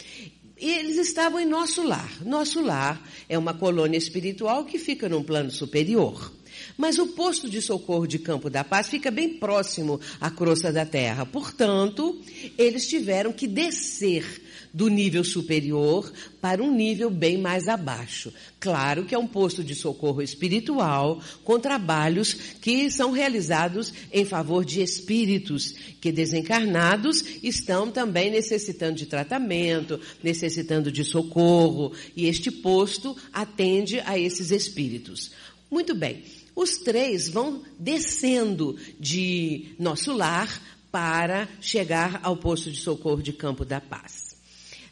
E 0.60 0.70
eles 0.72 0.98
estavam 0.98 1.40
em 1.40 1.46
nosso 1.46 1.84
lar. 1.84 2.24
Nosso 2.24 2.62
lar 2.62 3.02
é 3.28 3.38
uma 3.38 3.54
colônia 3.54 3.98
espiritual 3.98 4.66
que 4.66 4.78
fica 4.78 5.10
num 5.10 5.24
plano 5.24 5.52
superior. 5.52 6.32
Mas 6.78 6.98
o 6.98 7.08
posto 7.08 7.50
de 7.50 7.62
socorro 7.62 8.06
de 8.06 8.20
Campo 8.20 8.50
da 8.50 8.64
Paz 8.64 8.88
fica 8.88 9.10
bem 9.10 9.30
próximo 9.38 10.00
à 10.20 10.30
crosta 10.30 10.72
da 10.72 10.86
terra. 10.86 11.26
Portanto, 11.26 12.20
eles 12.58 12.88
tiveram 12.88 13.32
que 13.32 13.48
descer 13.48 14.44
do 14.76 14.90
nível 14.90 15.24
superior 15.24 16.12
para 16.42 16.62
um 16.62 16.70
nível 16.70 17.10
bem 17.10 17.38
mais 17.38 17.70
abaixo. 17.70 18.34
Claro 18.60 19.06
que 19.06 19.16
é 19.16 19.18
um 19.18 19.26
posto 19.26 19.64
de 19.64 19.74
socorro 19.74 20.22
espiritual 20.22 21.22
com 21.46 21.58
trabalhos 21.58 22.34
que 22.34 22.92
são 22.92 23.12
realizados 23.12 23.94
em 24.12 24.26
favor 24.26 24.66
de 24.66 24.82
espíritos 24.82 25.74
que 26.02 26.12
desencarnados 26.12 27.24
estão 27.42 27.90
também 27.90 28.30
necessitando 28.30 28.98
de 28.98 29.06
tratamento, 29.06 29.98
necessitando 30.22 30.92
de 30.92 31.06
socorro, 31.06 31.94
e 32.14 32.28
este 32.28 32.52
posto 32.52 33.16
atende 33.32 34.02
a 34.02 34.20
esses 34.20 34.52
espíritos. 34.52 35.32
Muito 35.72 35.96
bem. 35.96 36.22
Os 36.56 36.78
três 36.78 37.28
vão 37.28 37.64
descendo 37.78 38.78
de 39.00 39.76
nosso 39.78 40.14
lar 40.14 40.62
para 40.92 41.50
chegar 41.60 42.22
ao 42.24 42.38
posto 42.38 42.72
de 42.72 42.80
socorro 42.80 43.22
de 43.22 43.34
Campo 43.34 43.66
da 43.66 43.82
Paz. 43.82 44.38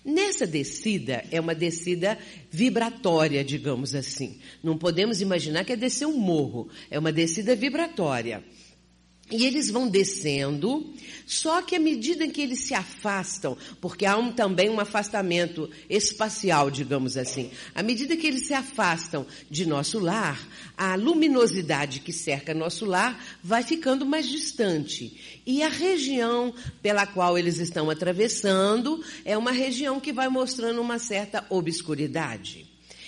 Nessa 0.03 0.45
descida, 0.45 1.23
é 1.31 1.39
uma 1.39 1.55
descida 1.55 2.17
vibratória, 2.51 3.41
digamos 3.41 3.95
assim. 3.95 4.37
Não 4.61 4.77
podemos 4.77 5.21
imaginar 5.21 5.63
que 5.63 5.71
é 5.71 5.77
descer 5.77 6.05
um 6.05 6.17
morro, 6.17 6.67
é 6.91 6.99
uma 6.99 7.11
descida 7.11 7.55
vibratória. 7.55 8.43
E 9.33 9.47
eles 9.47 9.71
vão 9.71 9.87
descendo, 9.87 10.93
só 11.25 11.63
que 11.63 11.75
à 11.75 11.79
medida 11.79 12.27
que 12.27 12.39
eles 12.39 12.59
se 12.59 12.75
afastam, 12.75 13.57
porque 13.81 14.05
há 14.05 14.15
um, 14.15 14.31
também 14.31 14.69
um 14.69 14.79
afastamento 14.79 15.67
espacial, 15.89 16.69
digamos 16.69 17.17
assim, 17.17 17.49
à 17.73 17.81
medida 17.81 18.15
que 18.15 18.27
eles 18.27 18.45
se 18.45 18.53
afastam 18.53 19.25
de 19.49 19.65
nosso 19.65 19.97
lar, 19.97 20.39
a 20.77 20.93
luminosidade 20.93 22.01
que 22.01 22.13
cerca 22.13 22.53
nosso 22.53 22.85
lar 22.85 23.19
vai 23.43 23.63
ficando 23.63 24.05
mais 24.05 24.27
distante. 24.27 25.41
E 25.47 25.63
a 25.63 25.69
região 25.69 26.53
pela 26.83 27.07
qual 27.07 27.35
eles 27.35 27.57
estão 27.57 27.89
atravessando 27.89 29.03
é 29.25 29.35
uma 29.35 29.51
região 29.51 29.99
que 29.99 30.13
vai 30.13 30.29
mostrando 30.29 30.79
uma 30.79 30.99
certa 30.99 31.43
obscuridade. 31.49 32.67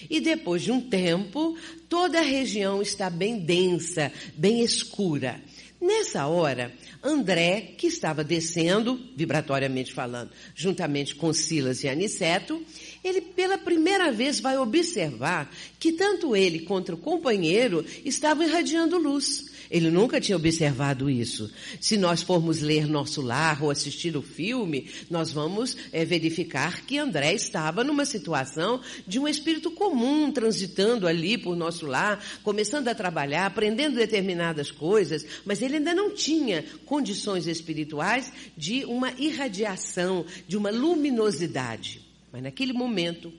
E 0.10 0.20
depois 0.20 0.64
de 0.64 0.72
um 0.72 0.82
tempo, 0.82 1.56
toda 1.88 2.18
a 2.18 2.24
região 2.24 2.82
está 2.82 3.12
bem 3.12 3.38
densa, 3.38 4.12
bem 4.36 4.64
escura. 4.64 5.40
Nessa 5.86 6.26
hora, 6.26 6.74
André, 7.04 7.76
que 7.78 7.86
estava 7.86 8.24
descendo, 8.24 9.00
vibratoriamente 9.16 9.94
falando, 9.94 10.32
juntamente 10.56 11.14
com 11.14 11.32
Silas 11.32 11.84
e 11.84 11.88
Aniceto, 11.88 12.60
ele 13.04 13.22
pela 13.22 13.56
primeira 13.56 14.12
vez 14.12 14.40
vai 14.40 14.58
observar 14.58 15.48
que 15.80 15.92
tanto 15.92 16.36
ele 16.36 16.62
quanto 16.62 16.94
o 16.94 16.98
companheiro 16.98 17.86
estavam 18.04 18.48
irradiando 18.48 18.98
luz. 18.98 19.54
Ele 19.70 19.90
nunca 19.90 20.22
tinha 20.22 20.36
observado 20.36 21.10
isso. 21.10 21.52
Se 21.80 21.98
nós 21.98 22.22
formos 22.22 22.62
ler 22.62 22.88
Nosso 22.88 23.22
Lar 23.22 23.64
ou 23.64 23.72
assistir 23.72 24.16
o 24.16 24.22
filme, 24.22 24.90
nós 25.10 25.32
vamos 25.32 25.76
é, 25.92 26.06
verificar 26.06 26.86
que 26.86 26.98
André 26.98 27.34
estava 27.34 27.84
numa 27.84 28.06
situação 28.06 28.82
de 29.08 29.20
um 29.20 29.28
espírito 29.28 29.72
comum, 29.72 30.32
transitando 30.32 31.08
ali 31.08 31.38
por 31.38 31.56
Nosso 31.56 31.86
Lar, 31.86 32.24
começando 32.44 32.88
a 32.88 32.96
trabalhar, 32.96 33.46
aprendendo 33.46 33.96
determinadas 33.96 34.72
coisas, 34.72 35.26
mas 35.46 35.62
ele 35.62 35.78
ainda 35.78 35.94
não 35.94 36.14
tinha 36.14 36.64
condições 36.86 37.48
espirituais 37.48 38.32
de 38.58 38.86
uma 38.86 39.12
irradiação, 39.18 40.26
de 40.48 40.58
uma 40.58 40.70
luminosidade. 40.70 42.02
Mas 42.32 42.44
naquele 42.44 42.74
momento, 42.74 43.32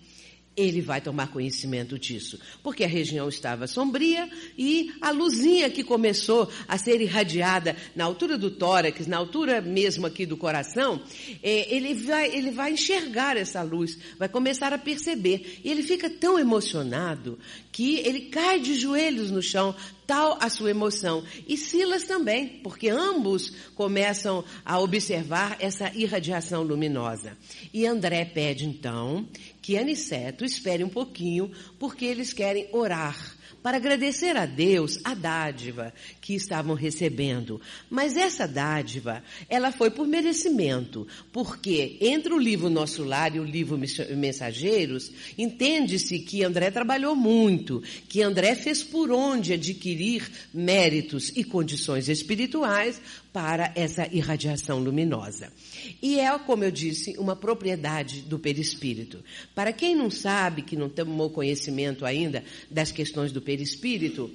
ele 0.57 0.81
vai 0.81 1.01
tomar 1.01 1.29
conhecimento 1.29 1.99
disso, 1.99 2.39
porque 2.63 2.85
a 2.85 2.89
região 2.89 3.29
estava 3.29 3.67
sombria 3.67 4.29
e 4.57 4.93
a 5.01 5.11
luzinha 5.11 5.69
que 5.69 5.85
começou 5.85 6.51
a 6.67 6.79
ser 6.79 7.01
irradiada 7.01 7.77
na 7.95 8.05
altura 8.05 8.39
do 8.39 8.51
tórax, 8.51 9.07
na 9.07 9.19
altura 9.19 9.61
mesmo 9.61 10.07
aqui 10.07 10.25
do 10.25 10.37
coração, 10.37 11.03
é, 11.43 11.75
ele, 11.75 11.95
vai, 11.95 12.35
ele 12.35 12.51
vai 12.51 12.73
enxergar 12.73 13.37
essa 13.37 13.63
luz, 13.63 13.99
vai 14.19 14.29
começar 14.29 14.73
a 14.73 14.79
perceber. 14.79 15.61
E 15.63 15.71
ele 15.71 15.83
fica 15.83 16.09
tão 16.09 16.39
emocionado 16.39 17.39
que 17.77 17.99
ele 17.99 18.23
cai 18.31 18.59
de 18.59 18.75
joelhos 18.75 19.31
no 19.31 19.43
chão, 19.43 19.77
tal 20.07 20.39
a 20.41 20.49
sua 20.49 20.71
emoção. 20.71 21.23
E 21.47 21.59
Silas 21.59 22.05
também, 22.05 22.59
porque 22.63 22.89
ambos 22.89 23.53
começam 23.75 24.43
a 24.65 24.81
observar 24.81 25.59
essa 25.61 25.95
irradiação 25.95 26.63
luminosa. 26.63 27.37
E 27.75 27.85
André 27.85 28.25
pede 28.25 28.65
então 28.65 29.29
que 29.61 29.77
Aniceto 29.77 30.43
espere 30.43 30.83
um 30.85 30.89
pouquinho, 30.89 31.53
porque 31.79 32.07
eles 32.07 32.33
querem 32.33 32.67
orar 32.73 33.36
para 33.67 33.79
agradecer 33.79 34.37
a 34.37 34.47
Deus 34.47 35.01
a 35.03 35.13
dádiva 35.13 35.93
que 36.21 36.37
estavam 36.37 36.77
recebendo. 36.77 37.61
Mas 37.91 38.17
essa 38.17 38.47
dádiva, 38.47 39.25
ela 39.49 39.73
foi 39.73 39.91
por 39.91 40.07
merecimento, 40.07 41.05
porque 41.33 41.97
entre 42.01 42.33
o 42.33 42.39
livro 42.39 42.71
Nosso 42.71 43.03
Lar 43.03 43.35
e 43.35 43.41
o 43.41 43.45
livro 43.45 43.77
Mensageiros, 44.17 45.11
entende-se 45.37 46.21
que 46.21 46.45
André 46.45 46.71
trabalhou 46.71 47.17
muito, 47.17 47.83
que 48.09 48.23
André 48.23 48.55
fez 48.55 48.85
por 48.85 49.11
onde 49.11 49.55
adquirir 49.55 50.31
méritos 50.55 51.33
e 51.35 51.43
condições 51.43 52.09
espirituais 52.09 53.03
para 53.37 53.71
essa 53.75 54.09
irradiação 54.11 54.79
luminosa. 54.79 55.53
E 56.01 56.19
é, 56.19 56.39
como 56.39 56.65
eu 56.65 56.71
disse, 56.71 57.19
uma 57.19 57.37
propriedade 57.37 58.23
do 58.23 58.39
perispírito. 58.39 59.23
Para 59.55 59.75
quem 59.75 59.95
não 59.95 60.11
sabe, 60.11 60.63
que 60.63 60.75
não 60.75 60.89
tomou 60.89 61.29
conhecimento 61.29 62.07
ainda 62.07 62.43
das 62.71 62.91
questões 62.91 63.33
do 63.33 63.43
perispírito, 63.43 64.31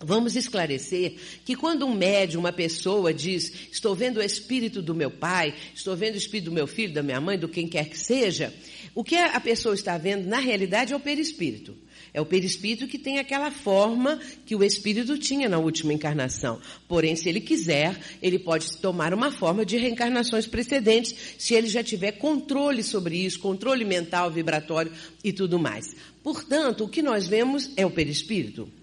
Vamos 0.00 0.36
esclarecer 0.36 1.16
que 1.44 1.56
quando 1.56 1.84
um 1.84 1.92
médium, 1.92 2.38
uma 2.38 2.52
pessoa 2.52 3.12
diz, 3.12 3.52
estou 3.72 3.96
vendo 3.96 4.18
o 4.18 4.22
espírito 4.22 4.80
do 4.80 4.94
meu 4.94 5.10
pai, 5.10 5.52
estou 5.74 5.96
vendo 5.96 6.14
o 6.14 6.18
espírito 6.18 6.44
do 6.44 6.52
meu 6.52 6.68
filho, 6.68 6.94
da 6.94 7.02
minha 7.02 7.20
mãe, 7.20 7.36
do 7.36 7.48
quem 7.48 7.66
quer 7.66 7.88
que 7.88 7.98
seja, 7.98 8.54
o 8.94 9.02
que 9.02 9.16
a 9.16 9.40
pessoa 9.40 9.74
está 9.74 9.98
vendo 9.98 10.28
na 10.28 10.38
realidade 10.38 10.92
é 10.92 10.96
o 10.96 11.00
perispírito. 11.00 11.74
É 12.12 12.20
o 12.20 12.26
perispírito 12.26 12.86
que 12.86 12.98
tem 12.98 13.18
aquela 13.18 13.50
forma 13.50 14.18
que 14.46 14.56
o 14.56 14.64
espírito 14.64 15.18
tinha 15.18 15.48
na 15.48 15.58
última 15.58 15.92
encarnação. 15.92 16.60
Porém, 16.86 17.16
se 17.16 17.28
ele 17.28 17.40
quiser, 17.40 17.98
ele 18.22 18.38
pode 18.38 18.76
tomar 18.78 19.12
uma 19.12 19.30
forma 19.30 19.64
de 19.64 19.76
reencarnações 19.76 20.46
precedentes, 20.46 21.14
se 21.38 21.54
ele 21.54 21.68
já 21.68 21.82
tiver 21.82 22.12
controle 22.12 22.82
sobre 22.82 23.16
isso, 23.16 23.38
controle 23.38 23.84
mental, 23.84 24.30
vibratório 24.30 24.92
e 25.22 25.32
tudo 25.32 25.58
mais. 25.58 25.94
Portanto, 26.22 26.84
o 26.84 26.88
que 26.88 27.02
nós 27.02 27.26
vemos 27.26 27.70
é 27.76 27.84
o 27.84 27.90
perispírito 27.90 28.77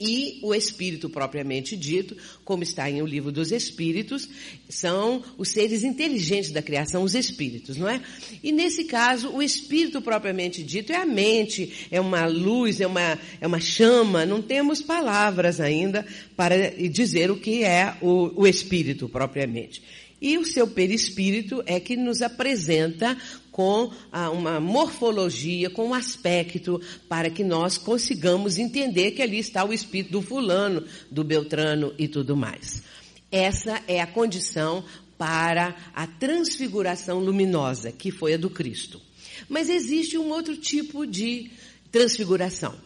e 0.00 0.38
o 0.42 0.54
espírito 0.54 1.08
propriamente 1.08 1.76
dito, 1.76 2.16
como 2.44 2.62
está 2.62 2.88
em 2.88 3.02
O 3.02 3.06
Livro 3.06 3.32
dos 3.32 3.50
Espíritos, 3.50 4.28
são 4.68 5.24
os 5.36 5.50
seres 5.50 5.82
inteligentes 5.82 6.52
da 6.52 6.62
criação, 6.62 7.02
os 7.02 7.14
espíritos, 7.14 7.76
não 7.76 7.88
é? 7.88 8.00
E 8.42 8.52
nesse 8.52 8.84
caso, 8.84 9.30
o 9.30 9.42
espírito 9.42 10.00
propriamente 10.00 10.62
dito 10.62 10.92
é 10.92 10.96
a 10.96 11.06
mente, 11.06 11.88
é 11.90 12.00
uma 12.00 12.26
luz, 12.26 12.80
é 12.80 12.86
uma, 12.86 13.18
é 13.40 13.46
uma 13.46 13.60
chama, 13.60 14.24
não 14.24 14.40
temos 14.40 14.80
palavras 14.80 15.60
ainda 15.60 16.06
para 16.36 16.70
dizer 16.70 17.30
o 17.30 17.36
que 17.36 17.64
é 17.64 17.96
o, 18.00 18.42
o 18.42 18.46
espírito 18.46 19.08
propriamente. 19.08 19.82
E 20.20 20.36
o 20.36 20.44
seu 20.44 20.66
perispírito 20.66 21.62
é 21.64 21.78
que 21.78 21.96
nos 21.96 22.22
apresenta 22.22 23.16
com 23.58 23.90
ah, 24.12 24.30
uma 24.30 24.60
morfologia, 24.60 25.68
com 25.68 25.88
um 25.88 25.94
aspecto, 25.94 26.80
para 27.08 27.28
que 27.28 27.42
nós 27.42 27.76
consigamos 27.76 28.56
entender 28.56 29.10
que 29.10 29.20
ali 29.20 29.40
está 29.40 29.64
o 29.64 29.72
espírito 29.72 30.12
do 30.12 30.22
fulano, 30.22 30.84
do 31.10 31.24
Beltrano 31.24 31.92
e 31.98 32.06
tudo 32.06 32.36
mais. 32.36 32.84
Essa 33.32 33.82
é 33.88 34.00
a 34.00 34.06
condição 34.06 34.84
para 35.18 35.74
a 35.92 36.06
transfiguração 36.06 37.18
luminosa, 37.18 37.90
que 37.90 38.12
foi 38.12 38.34
a 38.34 38.36
do 38.36 38.48
Cristo. 38.48 39.02
Mas 39.48 39.68
existe 39.68 40.16
um 40.16 40.30
outro 40.30 40.56
tipo 40.56 41.04
de 41.04 41.50
transfiguração. 41.90 42.76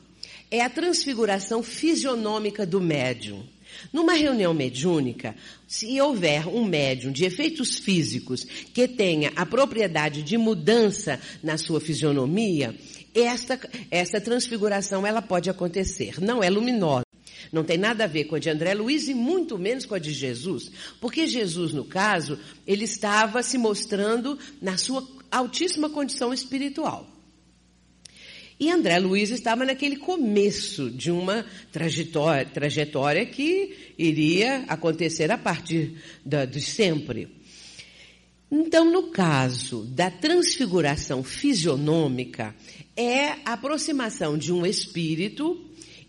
É 0.51 0.63
a 0.63 0.71
transfiguração 0.71 1.63
fisionômica 1.63 2.65
do 2.65 2.81
médium. 2.81 3.45
Numa 3.93 4.13
reunião 4.13 4.53
mediúnica, 4.53 5.35
se 5.67 6.01
houver 6.01 6.47
um 6.47 6.65
médium 6.65 7.11
de 7.11 7.25
efeitos 7.25 7.79
físicos 7.79 8.45
que 8.45 8.87
tenha 8.87 9.33
a 9.35 9.47
propriedade 9.47 10.23
de 10.23 10.37
mudança 10.37 11.19
na 11.43 11.57
sua 11.57 11.81
fisionomia, 11.81 12.75
esta, 13.15 13.59
esta 13.91 14.21
transfiguração 14.21 15.07
ela 15.07 15.23
pode 15.23 15.49
acontecer. 15.49 16.21
Não 16.21 16.43
é 16.43 16.51
luminosa. 16.51 17.05
Não 17.53 17.65
tem 17.65 17.77
nada 17.77 18.05
a 18.05 18.07
ver 18.07 18.25
com 18.25 18.37
a 18.37 18.39
de 18.39 18.49
André 18.49 18.73
Luiz 18.73 19.09
e 19.09 19.15
muito 19.15 19.59
menos 19.59 19.85
com 19.85 19.95
a 19.95 19.99
de 19.99 20.13
Jesus. 20.13 20.71
Porque 21.01 21.27
Jesus, 21.27 21.73
no 21.73 21.85
caso, 21.85 22.39
ele 22.67 22.85
estava 22.85 23.43
se 23.43 23.59
mostrando 23.59 24.39
na 24.61 24.77
sua 24.77 25.07
altíssima 25.31 25.91
condição 25.91 26.33
espiritual. 26.33 27.12
E 28.59 28.71
André 28.71 28.99
Luiz 28.99 29.31
estava 29.31 29.65
naquele 29.65 29.97
começo 29.97 30.91
de 30.91 31.11
uma 31.11 31.45
trajetória, 31.71 32.45
trajetória 32.47 33.27
que 33.27 33.77
iria 33.99 34.65
acontecer 34.69 35.31
a 35.31 35.39
partir 35.39 35.95
da, 36.25 36.45
de 36.45 36.61
sempre. 36.61 37.29
Então, 38.51 38.85
no 38.91 39.05
caso 39.05 39.85
da 39.85 40.11
transfiguração 40.11 41.25
fisionômica, 41.25 42.55
é 42.95 43.29
a 43.47 43.55
aproximação 43.55 44.37
de 44.37 44.53
um 44.53 44.67
espírito, 44.67 45.59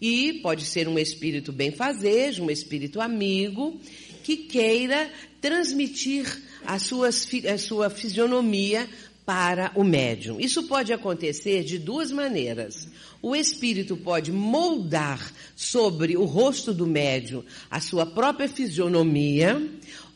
e 0.02 0.42
pode 0.42 0.66
ser 0.66 0.90
um 0.90 1.00
espírito 1.00 1.54
benfazejo, 1.54 2.44
um 2.44 2.52
espírito 2.52 3.00
amigo, 3.00 3.80
que 4.24 4.36
queira 4.36 5.10
transmitir 5.40 6.26
a, 6.66 6.76
a 6.76 7.58
sua 7.58 7.90
fisionomia 7.90 8.90
para 9.26 9.72
o 9.76 9.84
médium. 9.84 10.40
Isso 10.40 10.64
pode 10.64 10.92
acontecer 10.92 11.64
de 11.64 11.80
duas 11.80 12.12
maneiras. 12.12 12.88
O 13.22 13.36
espírito 13.36 13.96
pode 13.96 14.32
moldar 14.32 15.32
sobre 15.56 16.18
o 16.18 16.26
rosto 16.26 16.74
do 16.74 16.86
médium 16.86 17.44
a 17.72 17.80
sua 17.80 18.06
própria 18.06 18.50
fisionomia, 18.50 19.66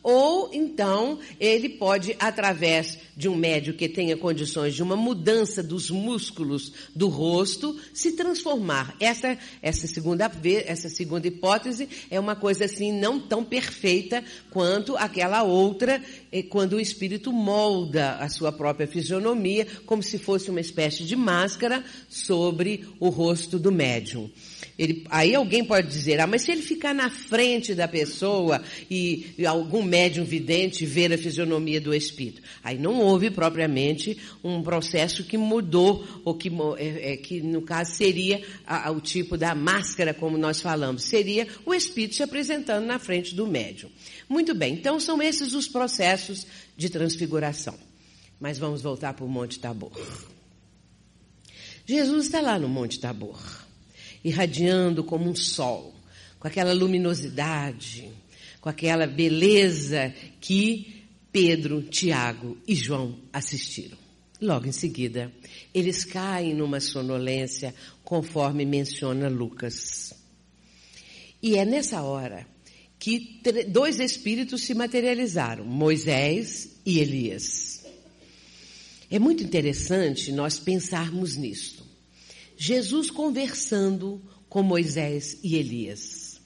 ou 0.02 0.50
então 0.52 1.18
ele 1.38 1.68
pode, 1.68 2.16
através 2.18 2.98
de 3.16 3.28
um 3.28 3.34
médium 3.34 3.74
que 3.74 3.88
tenha 3.88 4.16
condições 4.16 4.74
de 4.74 4.82
uma 4.82 4.96
mudança 4.96 5.62
dos 5.62 5.90
músculos 5.90 6.72
do 6.94 7.08
rosto, 7.08 7.78
se 7.92 8.12
transformar. 8.12 8.94
Essa, 9.00 9.36
essa, 9.60 9.86
segunda, 9.86 10.30
essa 10.66 10.88
segunda 10.88 11.26
hipótese 11.26 11.88
é 12.10 12.18
uma 12.18 12.36
coisa 12.36 12.64
assim 12.64 12.92
não 12.92 13.18
tão 13.18 13.44
perfeita 13.44 14.22
quanto 14.50 14.96
aquela 14.96 15.42
outra, 15.42 16.02
eh, 16.30 16.42
quando 16.42 16.74
o 16.74 16.80
espírito 16.80 17.32
molda 17.32 18.16
a 18.16 18.28
sua 18.28 18.52
própria 18.52 18.86
fisionomia, 18.86 19.66
como 19.84 20.02
se 20.02 20.18
fosse 20.18 20.50
uma 20.50 20.60
espécie 20.60 21.04
de 21.04 21.16
máscara 21.16 21.84
sobre 22.08 22.86
o 23.00 23.08
rosto 23.08 23.58
do 23.58 23.72
médium. 23.72 24.30
Ele, 24.78 25.04
aí 25.10 25.34
alguém 25.34 25.64
pode 25.64 25.88
dizer, 25.88 26.20
ah, 26.20 26.26
mas 26.26 26.42
se 26.42 26.52
ele 26.52 26.62
ficar 26.62 26.94
na 26.94 27.10
frente 27.10 27.74
da 27.74 27.88
pessoa 27.88 28.62
e, 28.88 29.34
e 29.36 29.44
algum 29.44 29.82
médium 29.82 30.24
vidente 30.24 30.86
ver 30.86 31.12
a 31.12 31.18
fisionomia 31.18 31.80
do 31.80 31.92
espírito. 31.92 32.40
Aí 32.62 32.78
não 32.78 33.00
houve 33.00 33.28
propriamente 33.28 34.16
um 34.42 34.62
processo 34.62 35.24
que 35.24 35.36
mudou, 35.36 36.06
ou 36.24 36.32
que, 36.32 36.48
é, 36.76 37.14
é, 37.14 37.16
que 37.16 37.40
no 37.40 37.60
caso 37.60 37.96
seria 37.96 38.40
a, 38.64 38.86
a, 38.86 38.90
o 38.92 39.00
tipo 39.00 39.36
da 39.36 39.52
máscara, 39.52 40.14
como 40.14 40.38
nós 40.38 40.60
falamos. 40.60 41.02
Seria 41.02 41.48
o 41.66 41.74
espírito 41.74 42.14
se 42.14 42.22
apresentando 42.22 42.86
na 42.86 43.00
frente 43.00 43.34
do 43.34 43.48
médium. 43.48 43.90
Muito 44.28 44.54
bem, 44.54 44.74
então 44.74 45.00
são 45.00 45.20
esses 45.20 45.54
os 45.54 45.66
processos 45.66 46.46
de 46.76 46.88
transfiguração. 46.88 47.74
Mas 48.38 48.58
vamos 48.58 48.80
voltar 48.80 49.12
para 49.12 49.24
o 49.24 49.28
Monte 49.28 49.58
Tabor. 49.58 49.90
Jesus 51.84 52.26
está 52.26 52.40
lá 52.40 52.56
no 52.60 52.68
Monte 52.68 53.00
Tabor 53.00 53.66
irradiando 54.24 55.04
como 55.04 55.28
um 55.28 55.34
sol, 55.34 55.94
com 56.38 56.48
aquela 56.48 56.72
luminosidade, 56.72 58.10
com 58.60 58.68
aquela 58.68 59.06
beleza 59.06 60.14
que 60.40 61.04
Pedro, 61.32 61.82
Tiago 61.82 62.56
e 62.66 62.74
João 62.74 63.18
assistiram. 63.32 63.96
Logo 64.40 64.66
em 64.66 64.72
seguida, 64.72 65.32
eles 65.74 66.04
caem 66.04 66.54
numa 66.54 66.80
sonolência, 66.80 67.74
conforme 68.04 68.64
menciona 68.64 69.28
Lucas. 69.28 70.14
E 71.42 71.56
é 71.56 71.64
nessa 71.64 72.02
hora 72.02 72.46
que 72.98 73.40
dois 73.68 74.00
espíritos 74.00 74.62
se 74.62 74.74
materializaram, 74.74 75.64
Moisés 75.64 76.76
e 76.84 76.98
Elias. 76.98 77.84
É 79.10 79.18
muito 79.18 79.42
interessante 79.42 80.32
nós 80.32 80.58
pensarmos 80.58 81.36
nisto. 81.36 81.87
Jesus 82.60 83.08
conversando 83.08 84.20
com 84.48 84.64
Moisés 84.64 85.38
e 85.44 85.54
Elias. 85.54 86.40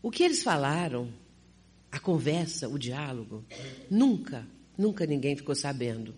O 0.00 0.12
que 0.12 0.22
eles 0.22 0.44
falaram, 0.44 1.12
a 1.90 1.98
conversa, 1.98 2.68
o 2.68 2.78
diálogo, 2.78 3.44
nunca, 3.90 4.46
nunca 4.78 5.04
ninguém 5.04 5.34
ficou 5.34 5.56
sabendo. 5.56 6.14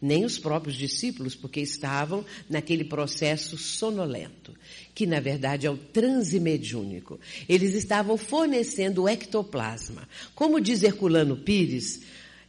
nem 0.00 0.24
os 0.24 0.38
próprios 0.38 0.76
discípulos, 0.76 1.34
porque 1.34 1.60
estavam 1.60 2.24
naquele 2.48 2.84
processo 2.84 3.58
sonolento, 3.58 4.54
que 4.94 5.06
na 5.06 5.20
verdade 5.20 5.66
é 5.66 5.70
o 5.70 5.76
transe 5.76 6.40
mediúnico. 6.40 7.20
Eles 7.48 7.74
estavam 7.74 8.16
fornecendo 8.16 9.02
o 9.02 9.08
ectoplasma. 9.08 10.08
Como 10.34 10.60
diz 10.60 10.82
Herculano 10.82 11.36
Pires, 11.36 12.00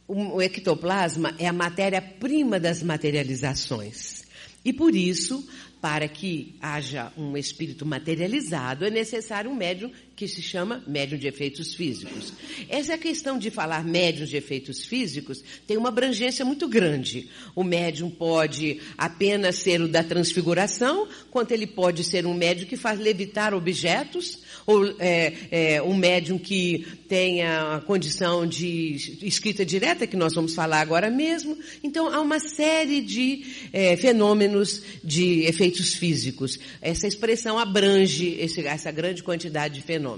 o 0.08 0.40
ectoplasma 0.40 1.34
é 1.38 1.46
a 1.46 1.52
matéria-prima 1.52 2.58
das 2.58 2.82
materializações. 2.82 4.21
E 4.64 4.72
por 4.72 4.94
isso, 4.94 5.46
para 5.80 6.06
que 6.06 6.54
haja 6.60 7.12
um 7.16 7.36
espírito 7.36 7.84
materializado, 7.84 8.84
é 8.84 8.90
necessário 8.90 9.50
um 9.50 9.54
médium 9.54 9.90
que 10.22 10.28
se 10.28 10.40
chama 10.40 10.84
médium 10.86 11.18
de 11.18 11.26
efeitos 11.26 11.74
físicos. 11.74 12.32
Essa 12.68 12.96
questão 12.96 13.36
de 13.36 13.50
falar 13.50 13.84
médium 13.84 14.24
de 14.24 14.36
efeitos 14.36 14.84
físicos 14.84 15.42
tem 15.66 15.76
uma 15.76 15.88
abrangência 15.88 16.44
muito 16.44 16.68
grande. 16.68 17.28
O 17.56 17.64
médium 17.64 18.08
pode 18.08 18.78
apenas 18.96 19.56
ser 19.56 19.80
o 19.80 19.88
da 19.88 20.04
transfiguração, 20.04 21.08
quanto 21.28 21.50
ele 21.50 21.66
pode 21.66 22.04
ser 22.04 22.24
um 22.24 22.34
médium 22.34 22.68
que 22.68 22.76
faz 22.76 23.00
levitar 23.00 23.52
objetos, 23.52 24.38
ou 24.64 24.94
é, 25.00 25.32
é, 25.50 25.82
um 25.82 25.96
médium 25.96 26.38
que 26.38 26.86
tenha 27.08 27.76
a 27.76 27.80
condição 27.80 28.46
de 28.46 29.18
escrita 29.22 29.66
direta, 29.66 30.06
que 30.06 30.16
nós 30.16 30.34
vamos 30.34 30.54
falar 30.54 30.80
agora 30.80 31.10
mesmo. 31.10 31.58
Então, 31.82 32.06
há 32.06 32.20
uma 32.20 32.38
série 32.38 33.00
de 33.00 33.44
é, 33.72 33.96
fenômenos 33.96 34.82
de 35.02 35.40
efeitos 35.40 35.94
físicos. 35.94 36.60
Essa 36.80 37.08
expressão 37.08 37.58
abrange 37.58 38.36
esse, 38.38 38.64
essa 38.64 38.92
grande 38.92 39.20
quantidade 39.22 39.74
de 39.74 39.82
fenômenos. 39.82 40.11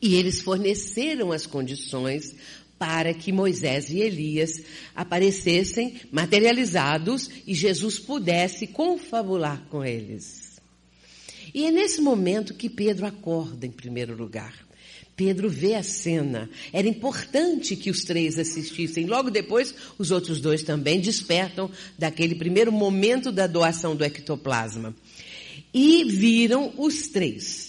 E 0.00 0.14
eles 0.14 0.40
forneceram 0.40 1.32
as 1.32 1.46
condições 1.46 2.34
para 2.78 3.12
que 3.12 3.32
Moisés 3.32 3.90
e 3.90 3.98
Elias 3.98 4.62
aparecessem 4.94 6.00
materializados 6.12 7.28
e 7.46 7.52
Jesus 7.52 7.98
pudesse 7.98 8.68
confabular 8.68 9.66
com 9.68 9.84
eles. 9.84 10.60
E 11.52 11.64
é 11.64 11.70
nesse 11.70 12.00
momento 12.00 12.54
que 12.54 12.68
Pedro 12.68 13.06
acorda 13.06 13.66
em 13.66 13.70
primeiro 13.70 14.16
lugar. 14.16 14.68
Pedro 15.16 15.50
vê 15.50 15.74
a 15.74 15.82
cena. 15.82 16.48
Era 16.72 16.86
importante 16.86 17.74
que 17.74 17.90
os 17.90 18.04
três 18.04 18.38
assistissem. 18.38 19.06
Logo 19.06 19.30
depois, 19.30 19.74
os 19.98 20.12
outros 20.12 20.40
dois 20.40 20.62
também 20.62 21.00
despertam 21.00 21.68
daquele 21.98 22.36
primeiro 22.36 22.70
momento 22.70 23.32
da 23.32 23.48
doação 23.48 23.96
do 23.96 24.04
ectoplasma. 24.04 24.94
E 25.74 26.04
viram 26.04 26.72
os 26.76 27.08
três. 27.08 27.67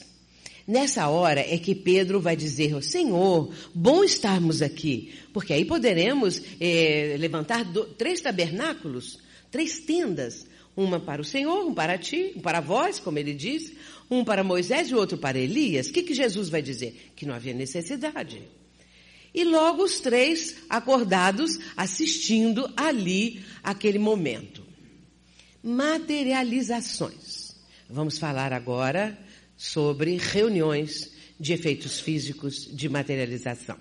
Nessa 0.70 1.08
hora 1.08 1.42
é 1.42 1.58
que 1.58 1.74
Pedro 1.74 2.22
vai 2.22 2.36
dizer, 2.36 2.80
Senhor, 2.84 3.52
bom 3.74 4.04
estarmos 4.04 4.62
aqui, 4.62 5.12
porque 5.34 5.52
aí 5.52 5.66
poderemos 5.66 6.40
eh, 6.62 7.16
levantar 7.18 7.64
do, 7.66 7.86
três 7.86 8.22
tabernáculos, 8.22 9.18
três 9.50 9.80
tendas, 9.80 10.46
uma 10.78 11.00
para 11.00 11.24
o 11.24 11.26
Senhor, 11.26 11.66
um 11.66 11.74
para 11.74 11.98
ti, 11.98 12.34
um 12.36 12.40
para 12.40 12.60
vós, 12.62 13.00
como 13.00 13.18
ele 13.18 13.34
diz, 13.34 13.74
um 14.12 14.24
para 14.24 14.44
Moisés 14.44 14.92
e 14.92 14.94
outro 14.94 15.18
para 15.18 15.40
Elias. 15.40 15.88
O 15.88 15.92
que, 15.92 16.04
que 16.04 16.14
Jesus 16.14 16.50
vai 16.50 16.62
dizer? 16.62 17.14
Que 17.16 17.26
não 17.26 17.34
havia 17.34 17.56
necessidade. 17.56 18.40
E 19.34 19.44
logo 19.44 19.84
os 19.84 20.00
três 20.00 20.56
acordados 20.70 21.58
assistindo 21.76 22.72
ali 22.78 23.44
aquele 23.64 23.98
momento. 23.98 24.64
Materializações. 25.64 27.56
Vamos 27.90 28.20
falar 28.20 28.54
agora 28.54 29.18
sobre 29.60 30.16
reuniões 30.16 31.12
de 31.38 31.52
efeitos 31.52 32.00
físicos 32.00 32.66
de 32.72 32.88
materialização. 32.88 33.76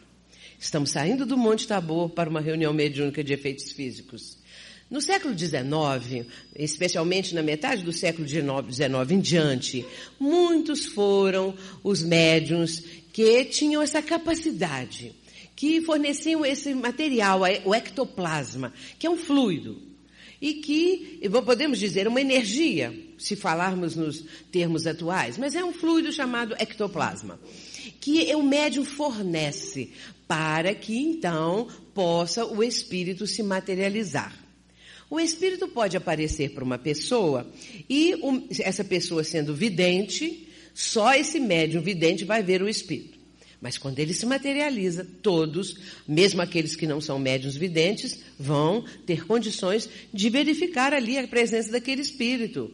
Estamos 0.59 0.91
saindo 0.91 1.25
do 1.25 1.39
Monte 1.39 1.69
Tabor 1.69 2.11
para 2.11 2.29
uma 2.29 2.41
reunião 2.41 2.73
mediúnica 2.73 3.23
de 3.23 3.33
efeitos 3.33 3.71
físicos. 3.71 4.37
No 4.91 5.01
século 5.01 5.39
XIX, 5.39 6.27
especialmente 6.57 7.33
na 7.33 7.45
metade 7.45 7.85
do 7.85 7.93
século 7.93 8.27
XIX 8.27 9.11
em 9.11 9.21
diante, 9.21 9.87
muitos 10.19 10.87
foram 10.87 11.55
os 11.85 12.03
médiums 12.03 12.83
que 13.13 13.45
tinham 13.45 13.81
essa 13.81 14.03
capacidade, 14.03 15.15
que 15.55 15.81
forneciam 15.83 16.45
esse 16.45 16.75
material, 16.75 17.43
o 17.65 17.75
ectoplasma, 17.75 18.73
que 18.99 19.07
é 19.07 19.11
um 19.11 19.17
fluido, 19.17 19.81
e 20.41 20.55
que, 20.55 21.21
podemos 21.45 21.79
dizer, 21.79 22.07
uma 22.07 22.21
energia, 22.21 22.95
se 23.19 23.35
falarmos 23.35 23.97
nos 23.97 24.25
termos 24.53 24.87
atuais, 24.87 25.37
mas 25.37 25.57
é 25.57 25.65
um 25.65 25.73
fluido 25.73 26.13
chamado 26.13 26.55
ectoplasma, 26.59 27.39
que 28.01 28.35
o 28.35 28.43
médium 28.43 28.85
fornece 28.85 29.91
para 30.27 30.75
que 30.75 30.97
então 30.97 31.69
possa 31.95 32.45
o 32.45 32.63
espírito 32.63 33.27
se 33.27 33.43
materializar. 33.43 34.49
O 35.11 35.19
espírito 35.19 35.67
pode 35.67 35.97
aparecer 35.97 36.51
para 36.51 36.63
uma 36.63 36.79
pessoa 36.79 37.51
e 37.89 38.15
essa 38.61 38.85
pessoa 38.85 39.25
sendo 39.25 39.55
vidente, 39.55 40.47
só 40.75 41.15
esse 41.15 41.41
médium 41.41 41.81
vidente 41.81 42.25
vai 42.25 42.43
ver 42.43 42.63
o 42.63 42.69
espírito. 42.69 43.18
Mas 43.61 43.77
quando 43.77 43.99
ele 43.99 44.15
se 44.15 44.25
materializa, 44.25 45.07
todos, 45.21 45.77
mesmo 46.07 46.41
aqueles 46.41 46.77
que 46.77 46.87
não 46.87 47.01
são 47.01 47.19
médiums 47.19 47.57
videntes, 47.57 48.21
vão 48.39 48.85
ter 49.05 49.27
condições 49.27 49.89
de 50.15 50.31
verificar 50.31 50.95
ali 50.95 51.19
a 51.19 51.27
presença 51.27 51.73
daquele 51.73 52.03
espírito. 52.03 52.71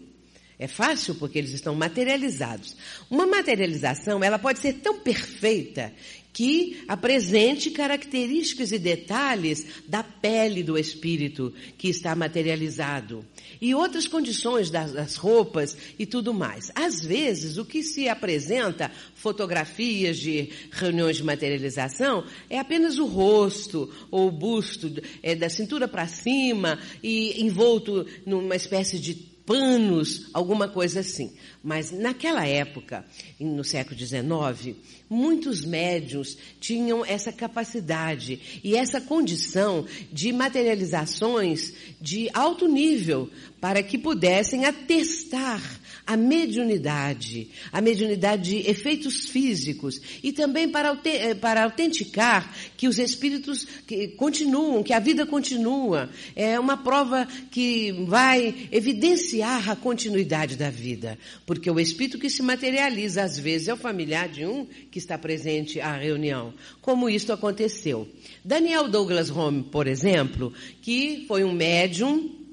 É 0.58 0.68
fácil 0.68 1.14
porque 1.16 1.38
eles 1.38 1.52
estão 1.52 1.74
materializados. 1.74 2.76
Uma 3.10 3.26
materialização, 3.26 4.22
ela 4.22 4.38
pode 4.38 4.60
ser 4.60 4.74
tão 4.74 5.00
perfeita 5.00 5.92
que 6.34 6.82
apresente 6.88 7.70
características 7.70 8.72
e 8.72 8.78
detalhes 8.78 9.64
da 9.86 10.02
pele 10.02 10.64
do 10.64 10.76
espírito 10.76 11.54
que 11.78 11.88
está 11.88 12.14
materializado 12.14 13.24
e 13.60 13.72
outras 13.74 14.08
condições 14.08 14.68
das, 14.68 15.14
roupas 15.14 15.76
e 15.96 16.04
tudo 16.04 16.34
mais. 16.34 16.72
Às 16.74 17.00
vezes, 17.04 17.56
o 17.56 17.64
que 17.64 17.82
se 17.82 18.08
apresenta, 18.08 18.90
fotografias 19.14 20.18
de 20.18 20.50
reuniões 20.72 21.16
de 21.16 21.22
materialização, 21.22 22.24
é 22.50 22.58
apenas 22.58 22.98
o 22.98 23.06
rosto 23.06 23.90
ou 24.10 24.28
o 24.28 24.32
busto, 24.32 24.92
é, 25.22 25.36
da 25.36 25.48
cintura 25.48 25.86
para 25.86 26.08
cima 26.08 26.80
e 27.02 27.42
envolto 27.44 28.04
numa 28.26 28.56
espécie 28.56 28.98
de 28.98 29.33
panos, 29.46 30.30
alguma 30.32 30.68
coisa 30.68 31.00
assim. 31.00 31.32
Mas 31.62 31.90
naquela 31.90 32.46
época, 32.46 33.04
no 33.38 33.64
século 33.64 33.98
XIX, 33.98 34.76
muitos 35.08 35.64
médios 35.64 36.36
tinham 36.60 37.04
essa 37.04 37.32
capacidade 37.32 38.60
e 38.62 38.76
essa 38.76 39.00
condição 39.00 39.86
de 40.12 40.32
materializações 40.32 41.72
de 42.00 42.28
alto 42.32 42.66
nível 42.66 43.30
para 43.60 43.82
que 43.82 43.98
pudessem 43.98 44.64
atestar 44.64 45.62
a 46.06 46.16
mediunidade, 46.16 47.48
a 47.72 47.80
mediunidade 47.80 48.50
de 48.50 48.70
efeitos 48.70 49.26
físicos 49.28 50.00
e 50.22 50.32
também 50.32 50.68
para, 50.68 50.98
eh, 51.04 51.34
para 51.34 51.64
autenticar 51.64 52.54
que 52.76 52.86
os 52.86 52.98
espíritos 52.98 53.66
que 53.86 54.08
continuam, 54.08 54.82
que 54.82 54.92
a 54.92 54.98
vida 54.98 55.24
continua. 55.24 56.10
É 56.36 56.60
uma 56.60 56.76
prova 56.76 57.26
que 57.50 57.92
vai 58.06 58.68
evidenciar 58.70 59.70
a 59.70 59.76
continuidade 59.76 60.56
da 60.56 60.70
vida, 60.70 61.18
porque 61.46 61.70
o 61.70 61.80
espírito 61.80 62.18
que 62.18 62.28
se 62.28 62.42
materializa 62.42 63.22
às 63.22 63.38
vezes 63.38 63.68
é 63.68 63.74
o 63.74 63.76
familiar 63.76 64.28
de 64.28 64.44
um 64.44 64.66
que 64.90 64.98
está 64.98 65.16
presente 65.16 65.80
à 65.80 65.96
reunião, 65.96 66.52
como 66.82 67.08
isto 67.08 67.32
aconteceu. 67.32 68.06
Daniel 68.44 68.88
Douglas 68.88 69.30
Home, 69.30 69.62
por 69.62 69.86
exemplo, 69.86 70.52
que 70.82 71.24
foi 71.26 71.44
um 71.44 71.52
médium 71.52 72.43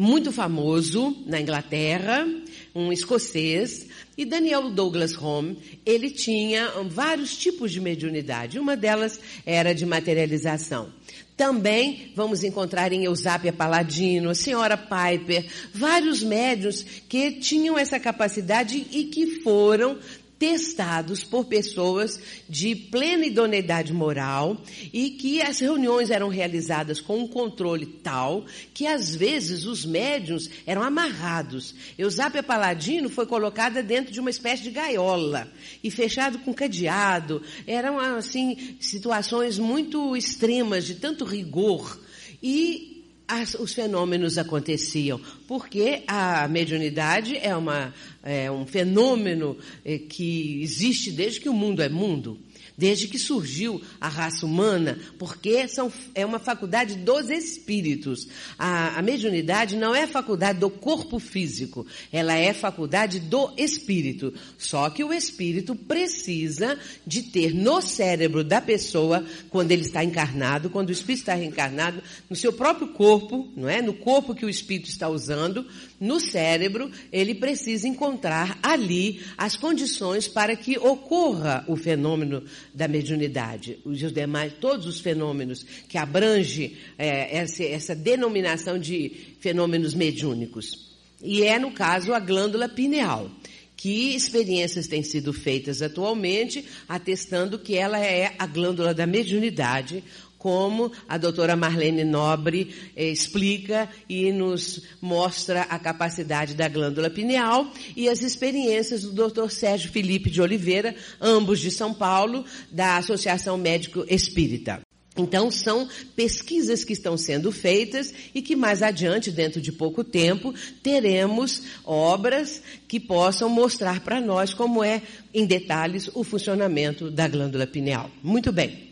muito 0.00 0.32
famoso 0.32 1.14
na 1.26 1.38
Inglaterra, 1.38 2.26
um 2.74 2.90
escocês, 2.90 3.86
e 4.16 4.24
Daniel 4.24 4.70
Douglas 4.70 5.14
Home, 5.14 5.58
ele 5.84 6.10
tinha 6.10 6.70
vários 6.88 7.36
tipos 7.36 7.70
de 7.70 7.82
mediunidade. 7.82 8.58
Uma 8.58 8.78
delas 8.78 9.20
era 9.44 9.74
de 9.74 9.84
materialização. 9.84 10.90
Também 11.36 12.12
vamos 12.16 12.42
encontrar 12.42 12.94
em 12.94 13.04
Eusápia 13.04 13.52
Paladino, 13.52 14.30
a 14.30 14.34
senhora 14.34 14.76
Piper, 14.76 15.46
vários 15.74 16.22
médios 16.22 16.82
que 17.06 17.32
tinham 17.32 17.78
essa 17.78 18.00
capacidade 18.00 18.86
e 18.90 19.04
que 19.04 19.42
foram 19.42 19.98
testados 20.40 21.22
por 21.22 21.44
pessoas 21.44 22.18
de 22.48 22.74
plena 22.74 23.26
idoneidade 23.26 23.92
moral 23.92 24.56
e 24.90 25.10
que 25.10 25.42
as 25.42 25.58
reuniões 25.58 26.10
eram 26.10 26.28
realizadas 26.28 26.98
com 26.98 27.18
um 27.18 27.28
controle 27.28 27.84
tal 27.84 28.46
que 28.72 28.86
às 28.86 29.14
vezes 29.14 29.66
os 29.66 29.84
médiums 29.84 30.48
eram 30.66 30.82
amarrados. 30.82 31.74
Eusápia 31.98 32.42
Paladino 32.42 33.10
foi 33.10 33.26
colocada 33.26 33.82
dentro 33.82 34.14
de 34.14 34.18
uma 34.18 34.30
espécie 34.30 34.62
de 34.62 34.70
gaiola 34.70 35.46
e 35.84 35.90
fechado 35.90 36.38
com 36.38 36.54
cadeado. 36.54 37.42
Eram 37.66 37.98
assim 37.98 38.76
situações 38.80 39.58
muito 39.58 40.16
extremas 40.16 40.86
de 40.86 40.94
tanto 40.94 41.22
rigor 41.22 42.00
e 42.42 42.89
as, 43.30 43.54
os 43.54 43.72
fenômenos 43.72 44.36
aconteciam, 44.38 45.20
porque 45.46 46.02
a 46.06 46.48
mediunidade 46.48 47.36
é 47.36 47.54
uma 47.56 47.94
é 48.22 48.50
um 48.50 48.66
fenômeno 48.66 49.56
é, 49.84 49.96
que 49.96 50.60
existe 50.62 51.10
desde 51.10 51.40
que 51.40 51.48
o 51.48 51.54
mundo 51.54 51.80
é 51.80 51.88
mundo 51.88 52.38
desde 52.80 53.08
que 53.08 53.18
surgiu 53.18 53.82
a 54.00 54.08
raça 54.08 54.46
humana, 54.46 54.98
porque 55.18 55.68
são, 55.68 55.92
é 56.14 56.24
uma 56.24 56.38
faculdade 56.38 56.94
dos 56.94 57.28
espíritos. 57.28 58.26
A, 58.58 58.98
a 58.98 59.02
mediunidade 59.02 59.76
não 59.76 59.94
é 59.94 60.06
faculdade 60.06 60.58
do 60.58 60.70
corpo 60.70 61.18
físico, 61.18 61.86
ela 62.10 62.34
é 62.34 62.54
faculdade 62.54 63.20
do 63.20 63.52
espírito. 63.58 64.32
Só 64.56 64.88
que 64.88 65.04
o 65.04 65.12
espírito 65.12 65.76
precisa 65.76 66.78
de 67.06 67.24
ter 67.24 67.54
no 67.54 67.82
cérebro 67.82 68.42
da 68.42 68.62
pessoa, 68.62 69.26
quando 69.50 69.72
ele 69.72 69.82
está 69.82 70.02
encarnado, 70.02 70.70
quando 70.70 70.88
o 70.88 70.92
espírito 70.92 71.20
está 71.20 71.34
reencarnado, 71.34 72.02
no 72.30 72.34
seu 72.34 72.50
próprio 72.50 72.88
corpo, 72.88 73.46
não 73.54 73.68
é? 73.68 73.82
No 73.82 73.92
corpo 73.92 74.34
que 74.34 74.46
o 74.46 74.48
espírito 74.48 74.88
está 74.88 75.06
usando, 75.06 75.66
no 76.00 76.18
cérebro, 76.18 76.90
ele 77.12 77.34
precisa 77.34 77.86
encontrar 77.86 78.58
ali 78.62 79.20
as 79.36 79.54
condições 79.54 80.26
para 80.26 80.56
que 80.56 80.78
ocorra 80.78 81.62
o 81.68 81.76
fenômeno 81.76 82.42
da 82.72 82.88
mediunidade. 82.88 83.78
Os 83.84 83.98
demais, 84.10 84.54
todos 84.58 84.86
os 84.86 84.98
fenômenos 84.98 85.64
que 85.88 85.98
abrange 85.98 86.78
é, 86.96 87.36
essa, 87.36 87.62
essa 87.62 87.94
denominação 87.94 88.78
de 88.78 89.34
fenômenos 89.40 89.92
mediúnicos. 89.92 90.90
E 91.22 91.42
é, 91.42 91.58
no 91.58 91.72
caso, 91.72 92.14
a 92.14 92.18
glândula 92.18 92.66
pineal 92.66 93.30
que 93.76 94.14
experiências 94.14 94.86
têm 94.86 95.02
sido 95.02 95.32
feitas 95.32 95.80
atualmente, 95.80 96.66
atestando 96.86 97.58
que 97.58 97.74
ela 97.74 97.98
é 97.98 98.34
a 98.38 98.46
glândula 98.46 98.92
da 98.92 99.06
mediunidade, 99.06 100.04
como 100.40 100.90
a 101.06 101.18
doutora 101.18 101.54
Marlene 101.54 102.02
Nobre 102.02 102.74
eh, 102.96 103.10
explica 103.10 103.88
e 104.08 104.32
nos 104.32 104.82
mostra 105.00 105.62
a 105.62 105.78
capacidade 105.78 106.54
da 106.54 106.66
glândula 106.66 107.10
pineal 107.10 107.70
e 107.94 108.08
as 108.08 108.22
experiências 108.22 109.02
do 109.02 109.12
doutor 109.12 109.50
Sérgio 109.50 109.92
Felipe 109.92 110.30
de 110.30 110.40
Oliveira, 110.40 110.96
ambos 111.20 111.60
de 111.60 111.70
São 111.70 111.92
Paulo, 111.92 112.44
da 112.72 112.96
Associação 112.96 113.58
Médico 113.58 114.02
Espírita. 114.08 114.80
Então, 115.16 115.50
são 115.50 115.86
pesquisas 116.16 116.84
que 116.84 116.94
estão 116.94 117.18
sendo 117.18 117.52
feitas 117.52 118.14
e 118.34 118.40
que 118.40 118.56
mais 118.56 118.82
adiante, 118.82 119.30
dentro 119.30 119.60
de 119.60 119.70
pouco 119.70 120.02
tempo, 120.02 120.54
teremos 120.82 121.62
obras 121.84 122.62
que 122.88 122.98
possam 122.98 123.50
mostrar 123.50 124.00
para 124.00 124.20
nós 124.20 124.54
como 124.54 124.82
é, 124.82 125.02
em 125.34 125.44
detalhes, 125.44 126.08
o 126.14 126.24
funcionamento 126.24 127.10
da 127.10 127.28
glândula 127.28 127.66
pineal. 127.66 128.10
Muito 128.22 128.50
bem. 128.50 128.89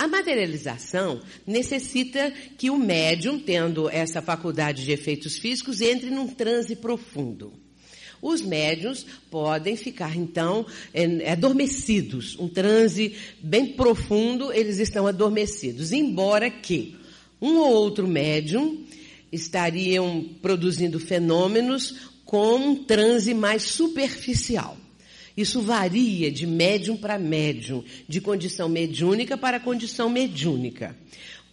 A 0.00 0.08
materialização 0.08 1.20
necessita 1.46 2.32
que 2.56 2.70
o 2.70 2.78
médium, 2.78 3.38
tendo 3.38 3.86
essa 3.86 4.22
faculdade 4.22 4.82
de 4.82 4.92
efeitos 4.92 5.36
físicos, 5.36 5.82
entre 5.82 6.08
num 6.08 6.26
transe 6.26 6.74
profundo. 6.74 7.52
Os 8.22 8.40
médiums 8.40 9.04
podem 9.30 9.76
ficar, 9.76 10.16
então, 10.16 10.64
adormecidos. 11.30 12.34
Um 12.38 12.48
transe 12.48 13.14
bem 13.42 13.74
profundo, 13.74 14.50
eles 14.50 14.78
estão 14.78 15.06
adormecidos. 15.06 15.92
Embora 15.92 16.48
que 16.48 16.96
um 17.38 17.58
ou 17.58 17.70
outro 17.70 18.08
médium 18.08 18.82
estariam 19.30 20.24
produzindo 20.40 20.98
fenômenos 20.98 22.08
com 22.24 22.56
um 22.56 22.84
transe 22.84 23.34
mais 23.34 23.64
superficial. 23.64 24.78
Isso 25.36 25.60
varia 25.60 26.30
de 26.30 26.46
médium 26.46 26.96
para 26.96 27.18
médium, 27.18 27.84
de 28.08 28.20
condição 28.20 28.68
mediúnica 28.68 29.36
para 29.36 29.60
condição 29.60 30.10
mediúnica. 30.10 30.96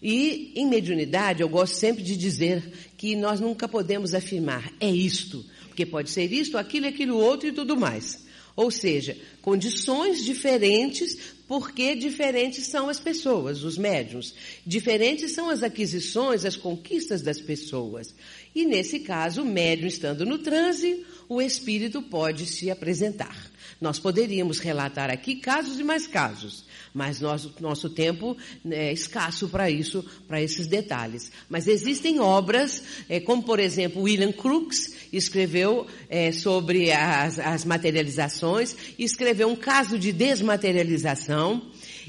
E 0.01 0.51
em 0.55 0.67
mediunidade, 0.67 1.41
eu 1.41 1.49
gosto 1.49 1.75
sempre 1.75 2.03
de 2.03 2.15
dizer 2.15 2.63
que 2.97 3.15
nós 3.15 3.39
nunca 3.39 3.67
podemos 3.67 4.13
afirmar 4.13 4.71
é 4.79 4.89
isto, 4.89 5.43
porque 5.67 5.85
pode 5.85 6.09
ser 6.11 6.31
isto, 6.31 6.57
aquilo, 6.57 6.87
aquilo 6.87 7.17
outro 7.17 7.47
e 7.47 7.51
tudo 7.51 7.75
mais. 7.75 8.25
Ou 8.55 8.71
seja, 8.71 9.15
condições 9.39 10.23
diferentes, 10.25 11.35
porque 11.47 11.95
diferentes 11.95 12.65
são 12.65 12.89
as 12.89 12.99
pessoas, 12.99 13.63
os 13.63 13.77
médiums. 13.77 14.33
Diferentes 14.65 15.31
são 15.31 15.49
as 15.49 15.61
aquisições, 15.61 16.43
as 16.43 16.55
conquistas 16.55 17.21
das 17.21 17.39
pessoas. 17.39 18.15
E 18.55 18.65
nesse 18.65 19.01
caso, 19.01 19.43
o 19.43 19.45
médium 19.45 19.87
estando 19.87 20.25
no 20.25 20.39
transe, 20.39 21.05
o 21.29 21.39
espírito 21.39 22.01
pode 22.01 22.47
se 22.47 22.71
apresentar. 22.71 23.51
Nós 23.79 23.99
poderíamos 23.99 24.59
relatar 24.59 25.09
aqui 25.09 25.35
casos 25.35 25.79
e 25.79 25.83
mais 25.83 26.07
casos, 26.07 26.65
mas 26.93 27.21
nosso, 27.21 27.53
nosso 27.59 27.89
tempo 27.89 28.35
né, 28.63 28.89
é 28.89 28.93
escasso 28.93 29.47
para 29.47 29.69
isso, 29.69 30.03
para 30.27 30.41
esses 30.41 30.67
detalhes. 30.67 31.31
Mas 31.47 31.67
existem 31.67 32.19
obras, 32.19 32.81
é, 33.07 33.19
como 33.19 33.43
por 33.43 33.59
exemplo 33.59 34.01
William 34.01 34.31
Crookes 34.31 34.95
escreveu 35.13 35.85
é, 36.09 36.31
sobre 36.31 36.91
as, 36.91 37.37
as 37.37 37.65
materializações, 37.65 38.75
escreveu 38.97 39.47
um 39.47 39.55
caso 39.55 39.97
de 39.99 40.11
desmaterialização, 40.11 41.61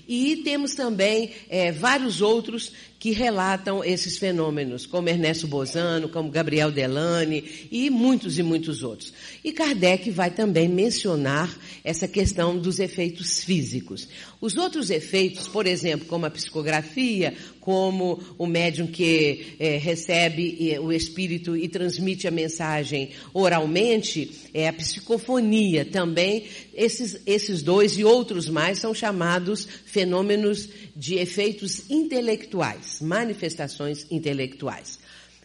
e 0.08 0.36
temos 0.36 0.74
também 0.74 1.32
é, 1.50 1.70
vários 1.70 2.22
outros 2.22 2.72
que 2.98 3.12
relatam 3.12 3.84
esses 3.84 4.18
fenômenos, 4.18 4.84
como 4.84 5.08
Ernesto 5.08 5.46
Bozano, 5.46 6.08
como 6.08 6.30
Gabriel 6.30 6.70
Delane 6.70 7.44
e 7.70 7.88
muitos 7.90 8.38
e 8.38 8.42
muitos 8.42 8.82
outros. 8.82 9.12
E 9.44 9.52
Kardec 9.52 10.10
vai 10.10 10.30
também 10.30 10.68
mencionar 10.68 11.56
essa 11.84 12.08
questão 12.08 12.58
dos 12.58 12.80
efeitos 12.80 13.42
físicos. 13.44 14.08
Os 14.40 14.56
outros 14.56 14.90
efeitos, 14.90 15.46
por 15.46 15.66
exemplo, 15.66 16.06
como 16.06 16.26
a 16.26 16.30
psicografia, 16.30 17.34
como 17.60 18.18
o 18.38 18.46
médium 18.46 18.86
que 18.86 19.56
é, 19.58 19.76
recebe 19.76 20.78
o 20.80 20.90
espírito 20.90 21.54
e 21.54 21.68
transmite 21.68 22.26
a 22.26 22.30
mensagem 22.30 23.10
oralmente, 23.34 24.48
é 24.54 24.66
a 24.68 24.72
psicofonia 24.72 25.84
também. 25.84 26.44
Esses, 26.74 27.20
esses 27.26 27.62
dois 27.62 27.98
e 27.98 28.04
outros 28.04 28.48
mais 28.48 28.78
são 28.78 28.94
chamados 28.94 29.68
fenômenos 29.84 30.66
de 30.96 31.16
efeitos 31.16 31.90
intelectuais, 31.90 32.87
manifestações 33.00 34.06
intelectuais. 34.10 34.98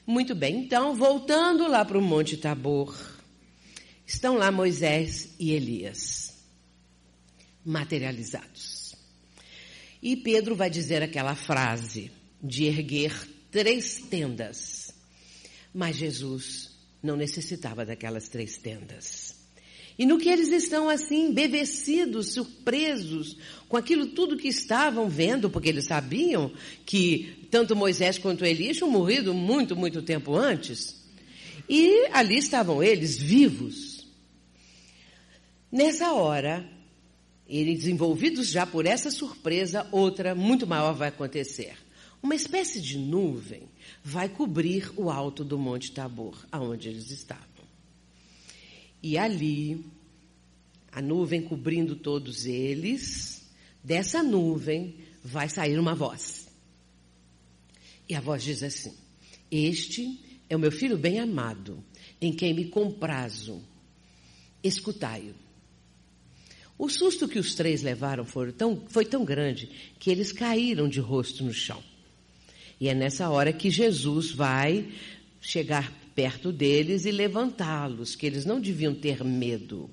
Muito 0.06 0.36
bem, 0.36 0.66
então, 0.66 0.96
voltando 0.96 1.68
lá 1.68 1.86
para 1.86 1.98
o 1.98 2.02
Monte 2.02 2.36
Tabor, 2.38 2.96
estão 4.06 4.36
lá 4.36 4.52
Moisés 4.52 5.30
e 5.40 5.52
Elias, 5.52 6.34
materializados. 7.66 8.96
E 10.02 10.18
Pedro 10.18 10.56
vai 10.56 10.70
dizer 10.70 11.02
aquela 11.02 11.36
frase 11.36 12.12
de 12.42 12.66
erguer 12.66 13.14
três 13.50 14.00
tendas. 14.10 14.94
Mas 15.74 15.96
Jesus 15.96 16.72
não 17.02 17.16
necessitava 17.16 17.86
daquelas 17.86 18.28
três 18.28 18.58
tendas. 18.58 19.33
E 19.98 20.06
no 20.06 20.18
que 20.18 20.30
eles 20.30 20.50
estão 20.50 20.90
assim, 20.90 21.28
embevecidos, 21.28 22.34
surpresos 22.34 23.38
com 23.70 23.78
aquilo 23.78 24.08
tudo 24.08 24.38
que 24.38 24.48
estavam 24.48 25.08
vendo, 25.08 25.50
porque 25.50 25.70
eles 25.70 25.86
sabiam 25.86 26.52
que 26.86 27.48
tanto 27.52 27.76
Moisés 27.76 28.18
quanto 28.18 28.46
Elias 28.46 28.78
tinham 28.78 28.90
morrido 28.90 29.34
muito, 29.34 29.76
muito 29.76 30.02
tempo 30.02 30.36
antes. 30.36 31.04
E 31.70 32.08
ali 32.12 32.38
estavam 32.38 32.82
eles, 32.84 33.18
vivos. 33.18 34.08
Nessa 35.72 36.12
hora, 36.14 36.68
eles 37.48 37.86
envolvidos 37.86 38.48
já 38.50 38.66
por 38.66 38.86
essa 38.86 39.12
surpresa, 39.12 39.88
outra 39.92 40.34
muito 40.34 40.66
maior 40.66 40.94
vai 40.94 41.10
acontecer. 41.10 41.76
Uma 42.22 42.36
espécie 42.36 42.82
de 42.82 42.98
nuvem 42.98 43.64
vai 44.04 44.30
cobrir 44.30 44.92
o 44.96 45.10
alto 45.10 45.44
do 45.44 45.58
Monte 45.58 45.92
Tabor, 45.92 46.38
aonde 46.52 46.90
eles 46.90 47.12
estavam. 47.12 47.53
E 49.04 49.18
ali, 49.18 49.86
a 50.90 51.02
nuvem 51.02 51.42
cobrindo 51.42 51.94
todos 51.94 52.46
eles, 52.46 53.46
dessa 53.84 54.24
nuvem 54.24 54.96
vai 55.22 55.50
sair 55.50 55.78
uma 55.78 55.94
voz. 55.94 56.48
E 58.08 58.16
a 58.16 58.22
voz 58.22 58.42
diz 58.44 58.64
assim: 58.64 58.94
Este 59.52 60.18
é 60.50 60.56
o 60.56 60.60
meu 60.60 60.72
filho 60.72 60.98
bem 60.98 61.20
amado, 61.20 61.84
em 62.22 62.32
quem 62.32 62.54
me 62.54 62.70
comprazo. 62.70 63.62
Escutai-o. 64.64 65.36
O 66.78 66.90
susto 66.90 67.28
que 67.28 67.40
os 67.40 67.54
três 67.56 67.82
levaram 67.82 68.26
foi 68.26 68.54
tão, 68.54 68.84
foi 68.88 69.06
tão 69.06 69.26
grande 69.26 69.70
que 70.00 70.10
eles 70.10 70.32
caíram 70.32 70.88
de 70.88 71.02
rosto 71.02 71.44
no 71.44 71.54
chão. 71.54 71.84
E 72.80 72.88
é 72.88 72.94
nessa 72.94 73.30
hora 73.30 73.52
que 73.52 73.70
Jesus 73.70 74.32
vai 74.32 74.90
chegar 75.42 75.92
perto 76.16 76.52
deles 76.52 77.06
e 77.06 77.12
levantá-los, 77.12 78.16
que 78.16 78.26
eles 78.26 78.46
não 78.46 78.60
deviam 78.60 78.94
ter 78.94 79.24
medo. 79.24 79.90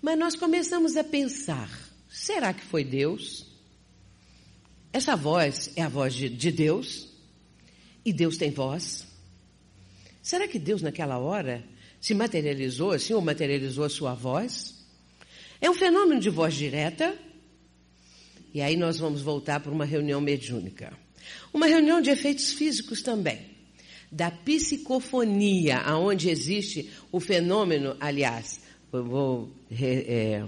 Mas 0.00 0.18
nós 0.18 0.34
começamos 0.34 0.96
a 0.96 1.04
pensar: 1.04 1.70
será 2.10 2.52
que 2.52 2.64
foi 2.64 2.84
Deus? 2.84 3.46
Essa 4.92 5.16
voz 5.16 5.72
é 5.76 5.82
a 5.82 5.88
voz 5.88 6.14
de, 6.14 6.28
de 6.28 6.50
Deus? 6.50 7.08
E 8.04 8.12
Deus 8.12 8.36
tem 8.36 8.50
voz? 8.50 9.06
Será 10.20 10.46
que 10.46 10.58
Deus, 10.58 10.82
naquela 10.82 11.18
hora, 11.18 11.64
se 12.00 12.14
materializou 12.14 12.92
assim, 12.92 13.14
ou 13.14 13.20
materializou 13.20 13.84
a 13.84 13.88
sua 13.88 14.14
voz? 14.14 14.74
É 15.60 15.70
um 15.70 15.74
fenômeno 15.74 16.20
de 16.20 16.28
voz 16.28 16.54
direta? 16.54 17.16
E 18.52 18.60
aí 18.60 18.76
nós 18.76 18.98
vamos 18.98 19.22
voltar 19.22 19.60
para 19.60 19.72
uma 19.72 19.84
reunião 19.84 20.20
mediúnica. 20.20 20.92
Uma 21.54 21.66
reunião 21.66 22.00
de 22.00 22.10
efeitos 22.10 22.52
físicos 22.52 23.02
também. 23.02 23.51
Da 24.12 24.30
psicofonia, 24.30 25.78
aonde 25.78 26.28
existe 26.28 26.90
o 27.10 27.18
fenômeno, 27.18 27.96
aliás, 27.98 28.60
vou, 28.92 29.50
é, 29.80 30.44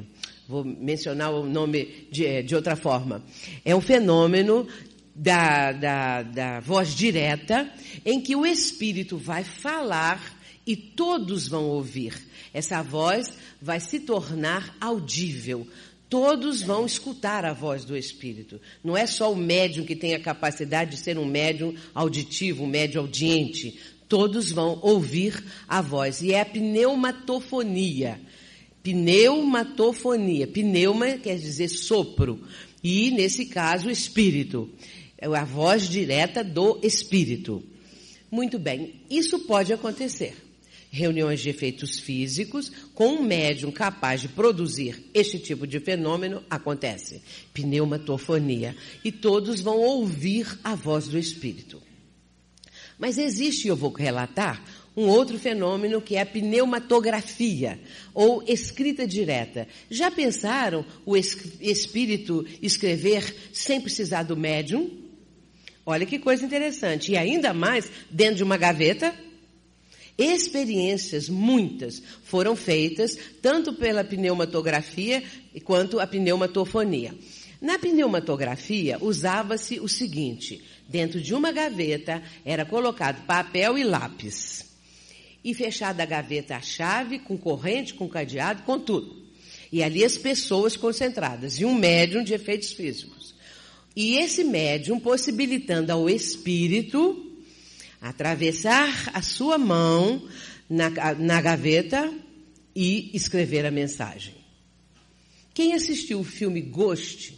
vou 0.46 0.62
mencionar 0.62 1.32
o 1.32 1.46
nome 1.46 2.06
de, 2.12 2.42
de 2.42 2.54
outra 2.54 2.76
forma. 2.76 3.24
É 3.64 3.74
um 3.74 3.80
fenômeno 3.80 4.68
da, 5.14 5.72
da, 5.72 6.22
da 6.22 6.60
voz 6.60 6.94
direta, 6.94 7.70
em 8.04 8.20
que 8.20 8.36
o 8.36 8.44
Espírito 8.44 9.16
vai 9.16 9.42
falar 9.42 10.38
e 10.66 10.76
todos 10.76 11.48
vão 11.48 11.64
ouvir. 11.64 12.14
Essa 12.52 12.82
voz 12.82 13.32
vai 13.60 13.80
se 13.80 14.00
tornar 14.00 14.76
audível. 14.78 15.66
Todos 16.14 16.62
vão 16.62 16.86
escutar 16.86 17.44
a 17.44 17.52
voz 17.52 17.84
do 17.84 17.96
Espírito. 17.96 18.60
Não 18.84 18.96
é 18.96 19.04
só 19.04 19.32
o 19.32 19.36
médium 19.36 19.84
que 19.84 19.96
tem 19.96 20.14
a 20.14 20.20
capacidade 20.20 20.92
de 20.92 20.96
ser 20.98 21.18
um 21.18 21.24
médium 21.24 21.74
auditivo, 21.92 22.62
um 22.62 22.68
médium 22.68 23.00
audiente. 23.00 23.80
Todos 24.08 24.52
vão 24.52 24.78
ouvir 24.80 25.42
a 25.66 25.82
voz. 25.82 26.22
E 26.22 26.32
é 26.32 26.40
a 26.40 26.44
pneumatofonia. 26.44 28.20
Pneumatofonia. 28.80 30.46
Pneuma 30.46 31.18
quer 31.18 31.36
dizer 31.36 31.66
sopro. 31.66 32.40
E, 32.80 33.10
nesse 33.10 33.46
caso, 33.46 33.90
espírito. 33.90 34.70
É 35.18 35.26
a 35.26 35.44
voz 35.44 35.88
direta 35.88 36.44
do 36.44 36.78
espírito. 36.80 37.60
Muito 38.30 38.56
bem. 38.56 39.00
Isso 39.10 39.40
pode 39.40 39.72
acontecer 39.72 40.43
reuniões 40.94 41.40
de 41.40 41.50
efeitos 41.50 41.98
físicos 41.98 42.70
com 42.94 43.08
um 43.08 43.22
médium 43.22 43.72
capaz 43.72 44.20
de 44.20 44.28
produzir 44.28 45.10
este 45.12 45.40
tipo 45.40 45.66
de 45.66 45.80
fenômeno 45.80 46.42
acontece. 46.48 47.20
Pneumatofonia. 47.52 48.76
E 49.04 49.10
todos 49.10 49.60
vão 49.60 49.78
ouvir 49.78 50.46
a 50.62 50.76
voz 50.76 51.08
do 51.08 51.18
espírito. 51.18 51.82
Mas 52.96 53.18
existe, 53.18 53.66
eu 53.66 53.74
vou 53.74 53.90
relatar, 53.90 54.64
um 54.96 55.08
outro 55.08 55.36
fenômeno 55.36 56.00
que 56.00 56.14
é 56.14 56.20
a 56.20 56.26
pneumatografia, 56.26 57.80
ou 58.14 58.44
escrita 58.46 59.04
direta. 59.04 59.66
Já 59.90 60.12
pensaram 60.12 60.86
o 61.04 61.16
espírito 61.16 62.46
escrever 62.62 63.34
sem 63.52 63.80
precisar 63.80 64.22
do 64.22 64.36
médium? 64.36 64.88
Olha 65.84 66.06
que 66.06 66.20
coisa 66.20 66.44
interessante. 66.44 67.10
E 67.10 67.16
ainda 67.16 67.52
mais 67.52 67.90
dentro 68.08 68.36
de 68.36 68.44
uma 68.44 68.56
gaveta. 68.56 69.12
Experiências, 70.16 71.28
muitas, 71.28 72.00
foram 72.22 72.54
feitas, 72.54 73.18
tanto 73.42 73.72
pela 73.72 74.04
pneumatografia 74.04 75.22
quanto 75.64 75.98
a 75.98 76.06
pneumatofonia. 76.06 77.14
Na 77.60 77.78
pneumatografia, 77.78 78.98
usava-se 79.00 79.80
o 79.80 79.88
seguinte: 79.88 80.62
dentro 80.88 81.20
de 81.20 81.34
uma 81.34 81.50
gaveta 81.50 82.22
era 82.44 82.64
colocado 82.64 83.26
papel 83.26 83.76
e 83.76 83.82
lápis. 83.82 84.72
E 85.42 85.52
fechada 85.52 86.02
a 86.02 86.06
gaveta 86.06 86.56
a 86.56 86.60
chave, 86.60 87.18
com 87.18 87.36
corrente, 87.36 87.94
com 87.94 88.08
cadeado, 88.08 88.62
com 88.62 88.78
tudo. 88.78 89.24
E 89.72 89.82
ali 89.82 90.04
as 90.04 90.16
pessoas 90.16 90.76
concentradas, 90.76 91.58
e 91.58 91.64
um 91.64 91.74
médium 91.74 92.22
de 92.22 92.34
efeitos 92.34 92.72
físicos. 92.72 93.34
E 93.96 94.16
esse 94.16 94.44
médium 94.44 95.00
possibilitando 95.00 95.90
ao 95.90 96.08
espírito 96.08 97.23
atravessar 98.04 99.10
a 99.14 99.22
sua 99.22 99.56
mão 99.56 100.28
na, 100.68 100.90
na 101.14 101.40
gaveta 101.40 102.12
e 102.76 103.10
escrever 103.14 103.64
a 103.64 103.70
mensagem. 103.70 104.34
Quem 105.54 105.72
assistiu 105.72 106.20
o 106.20 106.24
filme 106.24 106.60
Ghost 106.60 107.34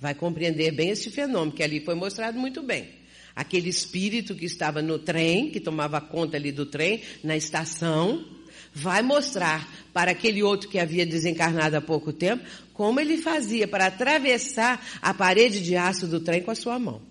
vai 0.00 0.16
compreender 0.16 0.72
bem 0.72 0.90
esse 0.90 1.08
fenômeno, 1.08 1.52
que 1.52 1.62
ali 1.62 1.78
foi 1.80 1.94
mostrado 1.94 2.36
muito 2.36 2.64
bem. 2.64 2.88
Aquele 3.36 3.68
espírito 3.68 4.34
que 4.34 4.44
estava 4.44 4.82
no 4.82 4.98
trem, 4.98 5.50
que 5.50 5.60
tomava 5.60 6.00
conta 6.00 6.36
ali 6.36 6.50
do 6.50 6.66
trem, 6.66 7.00
na 7.22 7.36
estação, 7.36 8.26
vai 8.74 9.02
mostrar 9.02 9.72
para 9.92 10.10
aquele 10.10 10.42
outro 10.42 10.68
que 10.68 10.80
havia 10.80 11.06
desencarnado 11.06 11.76
há 11.76 11.80
pouco 11.80 12.12
tempo 12.12 12.44
como 12.72 12.98
ele 12.98 13.18
fazia 13.18 13.68
para 13.68 13.86
atravessar 13.86 14.84
a 15.00 15.14
parede 15.14 15.62
de 15.62 15.76
aço 15.76 16.08
do 16.08 16.18
trem 16.18 16.42
com 16.42 16.50
a 16.50 16.56
sua 16.56 16.76
mão. 16.76 17.07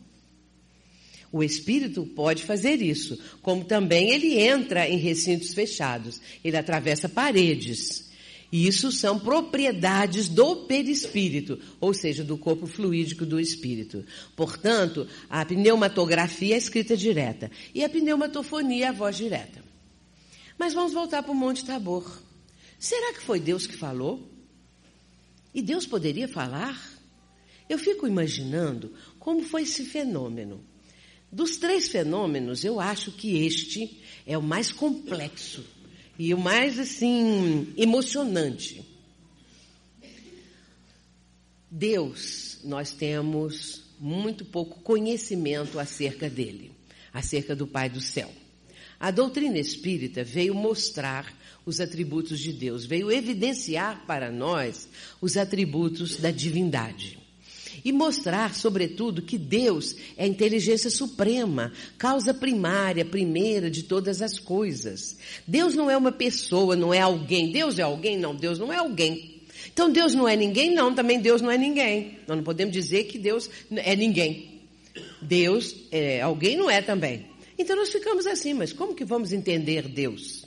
O 1.31 1.43
espírito 1.43 2.05
pode 2.05 2.43
fazer 2.43 2.81
isso, 2.81 3.19
como 3.41 3.65
também 3.65 4.11
ele 4.11 4.39
entra 4.39 4.87
em 4.87 4.97
recintos 4.97 5.53
fechados, 5.53 6.21
ele 6.43 6.55
atravessa 6.55 7.09
paredes. 7.09 8.07
E 8.49 8.65
isso 8.65 8.91
são 8.93 9.19
propriedades 9.19 10.29
do 10.29 10.55
perispírito, 10.67 11.59
ou 11.81 11.93
seja, 11.93 12.23
do 12.23 12.37
corpo 12.37 12.65
fluídico 12.65 13.25
do 13.25 13.39
espírito. 13.39 14.05
Portanto, 14.37 15.05
a 15.29 15.43
pneumatografia 15.43 16.53
é 16.53 16.55
a 16.55 16.57
escrita 16.57 16.95
direta 16.95 17.51
e 17.75 17.83
a 17.83 17.89
pneumatofonia 17.89 18.85
é 18.85 18.87
a 18.87 18.93
voz 18.93 19.17
direta. 19.17 19.61
Mas 20.57 20.73
vamos 20.73 20.93
voltar 20.93 21.23
para 21.23 21.31
o 21.31 21.35
Monte 21.35 21.65
Tabor. 21.65 22.21
Será 22.79 23.13
que 23.13 23.21
foi 23.21 23.39
Deus 23.39 23.67
que 23.67 23.75
falou? 23.75 24.31
E 25.53 25.61
Deus 25.61 25.85
poderia 25.85 26.27
falar? 26.27 26.79
Eu 27.67 27.77
fico 27.77 28.07
imaginando 28.07 28.93
como 29.19 29.43
foi 29.43 29.63
esse 29.63 29.83
fenômeno. 29.83 30.63
Dos 31.31 31.57
três 31.57 31.87
fenômenos, 31.87 32.63
eu 32.63 32.79
acho 32.79 33.11
que 33.11 33.45
este 33.45 34.01
é 34.25 34.37
o 34.37 34.41
mais 34.41 34.71
complexo 34.71 35.63
e 36.17 36.33
o 36.33 36.37
mais 36.37 36.79
assim 36.79 37.73
emocionante. 37.77 38.83
Deus, 41.69 42.59
nós 42.63 42.91
temos 42.91 43.83
muito 43.99 44.45
pouco 44.45 44.79
conhecimento 44.81 45.79
acerca 45.79 46.29
dele, 46.29 46.71
acerca 47.13 47.55
do 47.55 47.67
Pai 47.67 47.89
do 47.89 47.99
céu. 47.99 48.31
A 48.99 49.11
doutrina 49.11 49.59
espírita 49.59 50.23
veio 50.23 50.55
mostrar 50.55 51.31
os 51.65 51.81
atributos 51.81 52.39
de 52.39 52.53
Deus, 52.53 52.85
veio 52.85 53.11
evidenciar 53.11 54.05
para 54.07 54.31
nós 54.31 54.87
os 55.21 55.35
atributos 55.35 56.17
da 56.17 56.31
divindade. 56.31 57.26
E 57.83 57.91
mostrar, 57.91 58.55
sobretudo, 58.55 59.21
que 59.21 59.37
Deus 59.37 59.95
é 60.15 60.23
a 60.23 60.27
inteligência 60.27 60.89
suprema, 60.89 61.71
causa 61.97 62.33
primária, 62.33 63.05
primeira 63.05 63.69
de 63.69 63.83
todas 63.83 64.21
as 64.21 64.39
coisas. 64.39 65.17
Deus 65.45 65.73
não 65.73 65.89
é 65.89 65.97
uma 65.97 66.11
pessoa, 66.11 66.75
não 66.75 66.93
é 66.93 66.99
alguém. 66.99 67.51
Deus 67.51 67.79
é 67.79 67.83
alguém? 67.83 68.17
Não, 68.17 68.35
Deus 68.35 68.59
não 68.59 68.71
é 68.71 68.77
alguém. 68.77 69.41
Então 69.71 69.91
Deus 69.91 70.13
não 70.13 70.27
é 70.27 70.35
ninguém? 70.35 70.73
Não, 70.73 70.93
também 70.93 71.19
Deus 71.19 71.41
não 71.41 71.51
é 71.51 71.57
ninguém. 71.57 72.19
Nós 72.27 72.37
não 72.37 72.43
podemos 72.43 72.73
dizer 72.73 73.05
que 73.05 73.17
Deus 73.17 73.49
é 73.71 73.95
ninguém. 73.95 74.61
Deus 75.21 75.75
é 75.91 76.21
alguém, 76.21 76.55
não 76.57 76.69
é 76.69 76.81
também. 76.81 77.27
Então 77.57 77.75
nós 77.75 77.89
ficamos 77.89 78.25
assim, 78.27 78.53
mas 78.53 78.71
como 78.71 78.93
que 78.93 79.05
vamos 79.05 79.31
entender 79.31 79.87
Deus? 79.87 80.45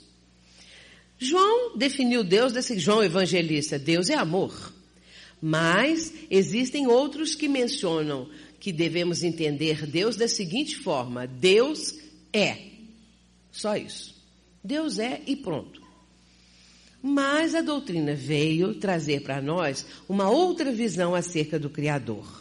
João 1.17 1.77
definiu 1.77 2.23
Deus 2.23 2.51
desse 2.51 2.79
João 2.79 3.03
evangelista, 3.03 3.77
Deus 3.77 4.09
é 4.09 4.15
amor. 4.15 4.73
Mas 5.41 6.13
existem 6.29 6.87
outros 6.87 7.33
que 7.35 7.47
mencionam 7.47 8.29
que 8.59 8.71
devemos 8.71 9.23
entender 9.23 9.87
Deus 9.87 10.15
da 10.15 10.27
seguinte 10.27 10.77
forma: 10.77 11.25
Deus 11.25 11.95
é. 12.31 12.57
Só 13.51 13.75
isso. 13.75 14.15
Deus 14.63 14.99
é 14.99 15.21
e 15.25 15.35
pronto. 15.35 15.81
Mas 17.01 17.55
a 17.55 17.61
doutrina 17.61 18.13
veio 18.13 18.75
trazer 18.75 19.23
para 19.23 19.41
nós 19.41 19.85
uma 20.07 20.29
outra 20.29 20.71
visão 20.71 21.15
acerca 21.15 21.57
do 21.57 21.69
Criador. 21.69 22.40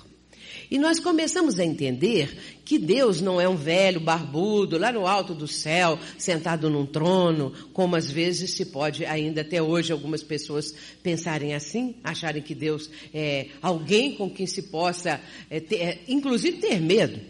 E 0.71 0.79
nós 0.79 1.01
começamos 1.01 1.59
a 1.59 1.65
entender 1.65 2.61
que 2.65 2.79
Deus 2.79 3.21
não 3.21 3.41
é 3.41 3.49
um 3.49 3.57
velho 3.57 3.99
barbudo 3.99 4.79
lá 4.79 4.93
no 4.93 5.05
alto 5.05 5.35
do 5.35 5.49
céu, 5.49 5.99
sentado 6.17 6.71
num 6.71 6.87
trono, 6.87 7.53
como 7.73 7.97
às 7.97 8.09
vezes 8.09 8.53
se 8.53 8.67
pode 8.67 9.05
ainda 9.05 9.41
até 9.41 9.61
hoje 9.61 9.93
algumas 9.93 10.23
pessoas 10.23 10.73
pensarem 11.03 11.55
assim, 11.55 11.97
acharem 12.05 12.41
que 12.41 12.55
Deus 12.55 12.89
é 13.13 13.49
alguém 13.61 14.15
com 14.15 14.31
quem 14.31 14.47
se 14.47 14.63
possa, 14.63 15.21
é, 15.51 15.59
ter, 15.59 15.77
é, 15.77 16.01
inclusive 16.07 16.59
ter 16.59 16.81
medo. 16.81 17.21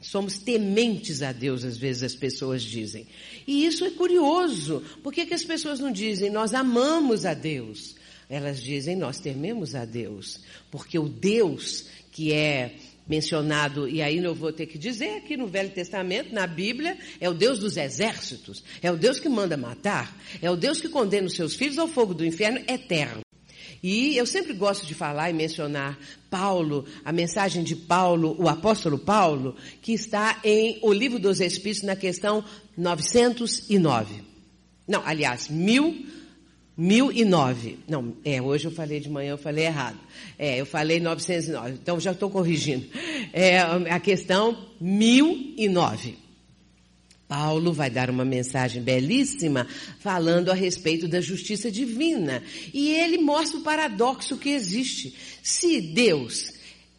Somos 0.00 0.38
tementes 0.38 1.22
a 1.22 1.32
Deus, 1.32 1.64
às 1.64 1.76
vezes 1.76 2.02
as 2.02 2.14
pessoas 2.14 2.62
dizem. 2.62 3.06
E 3.46 3.66
isso 3.66 3.84
é 3.84 3.90
curioso. 3.90 4.82
Por 5.02 5.12
que, 5.12 5.26
que 5.26 5.34
as 5.34 5.44
pessoas 5.44 5.80
não 5.80 5.92
dizem, 5.92 6.30
nós 6.30 6.54
amamos 6.54 7.26
a 7.26 7.34
Deus? 7.34 7.94
Elas 8.28 8.62
dizem, 8.62 8.96
nós 8.96 9.20
tememos 9.20 9.74
a 9.74 9.84
Deus. 9.84 10.40
Porque 10.70 10.98
o 10.98 11.08
Deus 11.08 11.86
que 12.10 12.32
é 12.32 12.76
mencionado, 13.06 13.88
e 13.88 14.00
aí 14.00 14.22
eu 14.22 14.34
vou 14.34 14.52
ter 14.52 14.66
que 14.66 14.78
dizer 14.78 15.16
aqui 15.16 15.36
no 15.36 15.46
Velho 15.46 15.70
Testamento, 15.70 16.34
na 16.34 16.46
Bíblia, 16.46 16.96
é 17.20 17.28
o 17.28 17.34
Deus 17.34 17.58
dos 17.58 17.76
exércitos, 17.76 18.64
é 18.80 18.90
o 18.90 18.96
Deus 18.96 19.18
que 19.20 19.28
manda 19.28 19.56
matar, 19.56 20.16
é 20.40 20.50
o 20.50 20.56
Deus 20.56 20.80
que 20.80 20.88
condena 20.88 21.26
os 21.26 21.34
seus 21.34 21.54
filhos 21.54 21.78
ao 21.78 21.88
fogo 21.88 22.14
do 22.14 22.24
inferno 22.24 22.60
eterno. 22.68 23.20
E 23.82 24.16
eu 24.16 24.24
sempre 24.24 24.54
gosto 24.54 24.86
de 24.86 24.94
falar 24.94 25.28
e 25.28 25.34
mencionar 25.34 25.98
Paulo, 26.30 26.86
a 27.04 27.12
mensagem 27.12 27.62
de 27.62 27.76
Paulo, 27.76 28.34
o 28.38 28.48
apóstolo 28.48 28.98
Paulo, 28.98 29.54
que 29.82 29.92
está 29.92 30.40
em 30.42 30.78
O 30.80 30.90
Livro 30.90 31.18
dos 31.18 31.38
Espíritos, 31.40 31.82
na 31.82 31.94
questão 31.94 32.42
909. 32.78 34.22
Não, 34.88 35.06
aliás, 35.06 35.48
1009. 35.48 36.23
1009. 36.76 37.78
Não, 37.88 38.16
é, 38.24 38.42
hoje 38.42 38.66
eu 38.66 38.70
falei 38.70 39.00
de 39.00 39.08
manhã, 39.08 39.30
eu 39.30 39.38
falei 39.38 39.66
errado. 39.66 39.98
É, 40.38 40.60
eu 40.60 40.66
falei 40.66 41.00
909, 41.00 41.72
então 41.72 42.00
já 42.00 42.12
estou 42.12 42.30
corrigindo. 42.30 42.86
É 43.32 43.58
a 43.60 44.00
questão 44.00 44.68
1009. 44.80 46.24
Paulo 47.26 47.72
vai 47.72 47.90
dar 47.90 48.10
uma 48.10 48.24
mensagem 48.24 48.82
belíssima 48.82 49.66
falando 49.98 50.50
a 50.50 50.54
respeito 50.54 51.08
da 51.08 51.20
justiça 51.20 51.70
divina. 51.70 52.42
E 52.72 52.92
ele 52.92 53.18
mostra 53.18 53.58
o 53.58 53.62
paradoxo 53.62 54.36
que 54.36 54.50
existe. 54.50 55.14
Se 55.42 55.80
Deus 55.80 56.52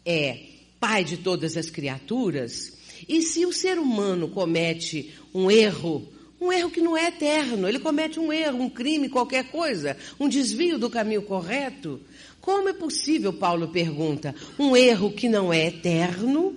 é 0.04 0.38
pai 0.80 1.04
de 1.04 1.16
todas 1.16 1.56
as 1.56 1.70
criaturas, 1.70 2.76
e 3.08 3.22
se 3.22 3.46
o 3.46 3.52
ser 3.52 3.78
humano 3.78 4.28
comete 4.28 5.14
um 5.32 5.50
erro, 5.50 6.06
um 6.40 6.52
erro 6.52 6.70
que 6.70 6.80
não 6.80 6.96
é 6.96 7.08
eterno, 7.08 7.68
ele 7.68 7.78
comete 7.78 8.20
um 8.20 8.32
erro, 8.32 8.62
um 8.62 8.68
crime, 8.68 9.08
qualquer 9.08 9.44
coisa, 9.50 9.96
um 10.20 10.28
desvio 10.28 10.78
do 10.78 10.90
caminho 10.90 11.22
correto, 11.22 12.00
como 12.46 12.68
é 12.68 12.72
possível, 12.72 13.32
Paulo 13.32 13.66
pergunta, 13.68 14.32
um 14.56 14.76
erro 14.76 15.10
que 15.10 15.28
não 15.28 15.52
é 15.52 15.66
eterno 15.66 16.54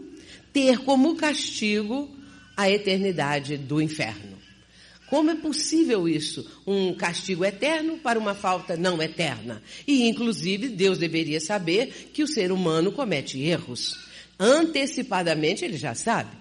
ter 0.53 0.77
como 0.79 1.15
castigo 1.15 2.07
a 2.55 2.69
eternidade 2.69 3.57
do 3.57 3.81
inferno. 3.81 4.37
Como 5.07 5.31
é 5.31 5.35
possível 5.35 6.07
isso? 6.07 6.47
Um 6.67 6.93
castigo 6.93 7.43
eterno 7.43 7.97
para 7.97 8.19
uma 8.19 8.35
falta 8.35 8.77
não 8.77 9.01
eterna. 9.01 9.63
E, 9.87 10.07
inclusive, 10.07 10.69
Deus 10.69 10.99
deveria 10.99 11.39
saber 11.39 12.11
que 12.13 12.21
o 12.21 12.27
ser 12.27 12.51
humano 12.51 12.91
comete 12.91 13.41
erros. 13.41 13.97
Antecipadamente, 14.39 15.65
ele 15.65 15.77
já 15.77 15.95
sabe. 15.95 16.37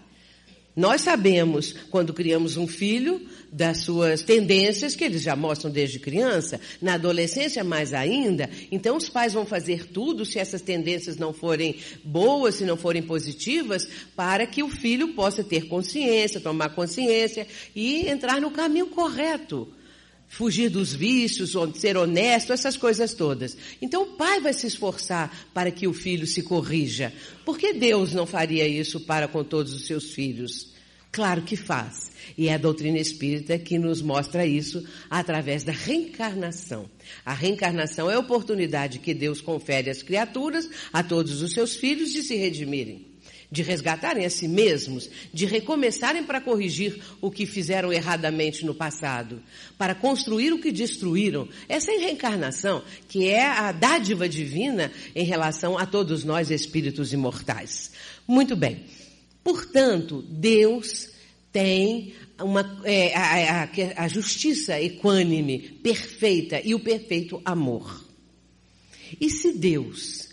Nós 0.78 1.00
sabemos, 1.00 1.74
quando 1.90 2.14
criamos 2.14 2.56
um 2.56 2.68
filho, 2.68 3.20
das 3.50 3.78
suas 3.78 4.22
tendências 4.22 4.94
que 4.94 5.02
eles 5.02 5.22
já 5.22 5.34
mostram 5.34 5.72
desde 5.72 5.98
criança, 5.98 6.60
na 6.80 6.94
adolescência 6.94 7.64
mais 7.64 7.92
ainda. 7.92 8.48
Então 8.70 8.96
os 8.96 9.08
pais 9.08 9.32
vão 9.32 9.44
fazer 9.44 9.88
tudo 9.88 10.24
se 10.24 10.38
essas 10.38 10.62
tendências 10.62 11.16
não 11.16 11.32
forem 11.32 11.74
boas, 12.04 12.54
se 12.54 12.64
não 12.64 12.76
forem 12.76 13.02
positivas, 13.02 13.88
para 14.14 14.46
que 14.46 14.62
o 14.62 14.68
filho 14.68 15.14
possa 15.14 15.42
ter 15.42 15.66
consciência, 15.66 16.40
tomar 16.40 16.68
consciência 16.68 17.44
e 17.74 18.08
entrar 18.08 18.40
no 18.40 18.52
caminho 18.52 18.86
correto. 18.86 19.66
Fugir 20.28 20.68
dos 20.68 20.92
vícios, 20.94 21.54
ser 21.74 21.96
honesto, 21.96 22.52
essas 22.52 22.76
coisas 22.76 23.14
todas. 23.14 23.56
Então 23.80 24.02
o 24.02 24.06
pai 24.08 24.40
vai 24.40 24.52
se 24.52 24.66
esforçar 24.66 25.48
para 25.54 25.70
que 25.70 25.88
o 25.88 25.92
filho 25.94 26.26
se 26.26 26.42
corrija. 26.42 27.12
Por 27.46 27.56
que 27.56 27.72
Deus 27.72 28.12
não 28.12 28.26
faria 28.26 28.68
isso 28.68 29.00
para 29.00 29.26
com 29.26 29.42
todos 29.42 29.72
os 29.72 29.86
seus 29.86 30.12
filhos? 30.12 30.67
Claro 31.10 31.42
que 31.42 31.56
faz. 31.56 32.10
E 32.36 32.48
é 32.48 32.54
a 32.54 32.58
doutrina 32.58 32.98
espírita 32.98 33.58
que 33.58 33.78
nos 33.78 34.02
mostra 34.02 34.46
isso 34.46 34.84
através 35.08 35.64
da 35.64 35.72
reencarnação. 35.72 36.88
A 37.24 37.32
reencarnação 37.32 38.10
é 38.10 38.14
a 38.14 38.18
oportunidade 38.18 38.98
que 38.98 39.14
Deus 39.14 39.40
confere 39.40 39.90
às 39.90 40.02
criaturas, 40.02 40.68
a 40.92 41.02
todos 41.02 41.40
os 41.42 41.52
seus 41.52 41.74
filhos, 41.74 42.12
de 42.12 42.22
se 42.22 42.36
redimirem, 42.36 43.06
de 43.50 43.62
resgatarem 43.62 44.26
a 44.26 44.30
si 44.30 44.46
mesmos, 44.46 45.08
de 45.32 45.46
recomeçarem 45.46 46.22
para 46.22 46.40
corrigir 46.40 47.00
o 47.20 47.30
que 47.30 47.46
fizeram 47.46 47.90
erradamente 47.90 48.64
no 48.66 48.74
passado, 48.74 49.42
para 49.78 49.94
construir 49.94 50.52
o 50.52 50.60
que 50.60 50.70
destruíram. 50.70 51.48
Essa 51.68 51.90
é 51.90 51.96
a 51.96 52.00
reencarnação, 52.00 52.84
que 53.08 53.26
é 53.26 53.46
a 53.46 53.72
dádiva 53.72 54.28
divina 54.28 54.92
em 55.16 55.24
relação 55.24 55.78
a 55.78 55.86
todos 55.86 56.22
nós, 56.22 56.50
espíritos 56.50 57.12
imortais. 57.14 57.90
Muito 58.26 58.54
bem. 58.54 58.84
Portanto, 59.48 60.20
Deus 60.28 61.08
tem 61.50 62.12
uma, 62.38 62.82
é, 62.84 63.16
a, 63.16 63.62
a, 63.62 64.04
a 64.04 64.06
justiça 64.06 64.78
equânime, 64.78 65.58
perfeita 65.82 66.60
e 66.62 66.74
o 66.74 66.80
perfeito 66.80 67.40
amor. 67.46 68.04
E 69.18 69.30
se 69.30 69.52
Deus 69.52 70.28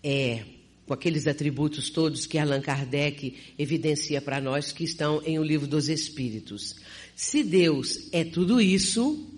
é, 0.00 0.44
com 0.86 0.94
aqueles 0.94 1.26
atributos 1.26 1.90
todos 1.90 2.24
que 2.24 2.38
Allan 2.38 2.60
Kardec 2.60 3.34
evidencia 3.58 4.22
para 4.22 4.40
nós 4.40 4.70
que 4.70 4.84
estão 4.84 5.20
em 5.26 5.40
O 5.40 5.42
Livro 5.42 5.66
dos 5.66 5.88
Espíritos, 5.88 6.76
se 7.16 7.42
Deus 7.42 8.08
é 8.12 8.22
tudo 8.22 8.60
isso, 8.60 9.28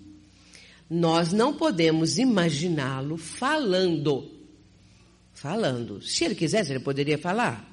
nós 0.87 1.33
não 1.33 1.55
podemos 1.55 2.19
imaginá-lo 2.19 3.17
falando. 3.17 4.29
Falando. 5.33 5.99
Se 5.99 6.25
ele 6.25 6.35
quisesse, 6.35 6.71
ele 6.71 6.79
poderia 6.79 7.17
falar. 7.17 7.68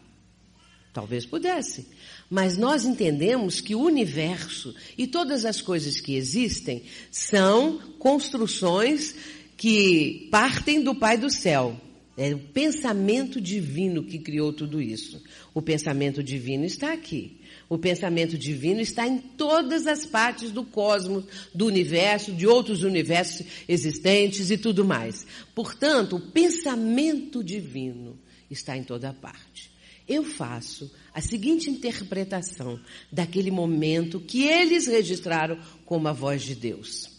Talvez 0.97 1.26
pudesse. 1.26 1.84
Mas 2.30 2.57
nós 2.57 2.86
entendemos 2.86 3.61
que 3.61 3.74
o 3.74 3.82
universo 3.82 4.74
e 4.97 5.07
todas 5.07 5.44
as 5.44 5.61
coisas 5.61 6.01
que 6.01 6.16
existem 6.16 6.84
são 7.11 7.78
construções 7.99 9.14
que 9.59 10.26
partem 10.30 10.82
do 10.82 10.94
Pai 10.94 11.18
do 11.18 11.28
céu. 11.28 11.78
É 12.16 12.34
o 12.34 12.38
pensamento 12.38 13.38
divino 13.42 14.05
que 14.05 14.18
criou 14.18 14.55
tudo 14.55 14.80
isso. 14.80 15.22
O 15.53 15.61
pensamento 15.61 16.22
divino 16.22 16.64
está 16.64 16.94
aqui. 16.94 17.42
O 17.68 17.76
pensamento 17.76 18.38
divino 18.38 18.80
está 18.80 19.07
em 19.07 19.18
todas 19.18 19.86
as 19.86 20.07
partes 20.07 20.51
do 20.51 20.64
cosmos, 20.64 21.26
do 21.55 21.66
universo, 21.66 22.32
de 22.32 22.47
outros 22.47 22.82
universos 22.82 23.47
existentes 23.68 24.51
e 24.51 24.57
tudo 24.57 24.82
mais. 24.82 25.26
Portanto, 25.55 26.16
o 26.16 26.20
pensamento 26.20 27.44
divino 27.44 28.18
está 28.51 28.74
em 28.78 28.82
toda 28.82 29.12
parte 29.12 29.76
eu 30.09 30.22
faço 30.24 30.90
a 31.12 31.20
seguinte 31.20 31.68
interpretação 31.68 32.78
daquele 33.11 33.50
momento 33.50 34.20
que 34.20 34.44
eles 34.44 34.86
registraram 34.86 35.59
como 35.84 36.07
a 36.07 36.12
voz 36.12 36.42
de 36.42 36.54
Deus. 36.54 37.11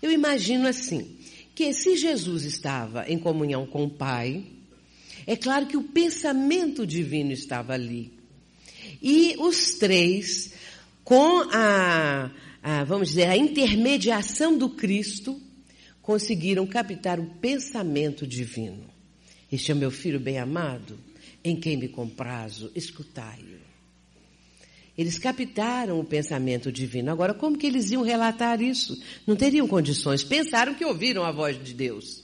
Eu 0.00 0.10
imagino 0.10 0.66
assim, 0.66 1.16
que 1.54 1.72
se 1.74 1.96
Jesus 1.96 2.44
estava 2.44 3.10
em 3.10 3.18
comunhão 3.18 3.66
com 3.66 3.84
o 3.84 3.90
Pai, 3.90 4.44
é 5.26 5.36
claro 5.36 5.66
que 5.66 5.76
o 5.76 5.82
pensamento 5.82 6.86
divino 6.86 7.32
estava 7.32 7.74
ali. 7.74 8.12
E 9.02 9.36
os 9.38 9.74
três, 9.74 10.54
com 11.04 11.40
a, 11.52 12.30
a 12.62 12.84
vamos 12.84 13.08
dizer, 13.08 13.28
a 13.28 13.36
intermediação 13.36 14.56
do 14.56 14.70
Cristo, 14.70 15.38
conseguiram 16.00 16.66
captar 16.66 17.20
o 17.20 17.26
pensamento 17.26 18.26
divino. 18.26 18.88
Este 19.52 19.72
é 19.72 19.74
meu 19.74 19.90
filho 19.90 20.18
bem 20.18 20.38
amado 20.38 21.09
em 21.42 21.56
quem 21.56 21.76
me 21.76 21.88
comprazo, 21.88 22.70
escutai-o. 22.74 23.70
Eles 24.96 25.18
captaram 25.18 25.98
o 25.98 26.04
pensamento 26.04 26.70
divino. 26.70 27.10
Agora, 27.10 27.32
como 27.32 27.56
que 27.56 27.66
eles 27.66 27.90
iam 27.90 28.02
relatar 28.02 28.60
isso? 28.60 29.00
Não 29.26 29.34
teriam 29.34 29.66
condições. 29.66 30.22
Pensaram 30.22 30.74
que 30.74 30.84
ouviram 30.84 31.24
a 31.24 31.32
voz 31.32 31.62
de 31.62 31.72
Deus. 31.72 32.22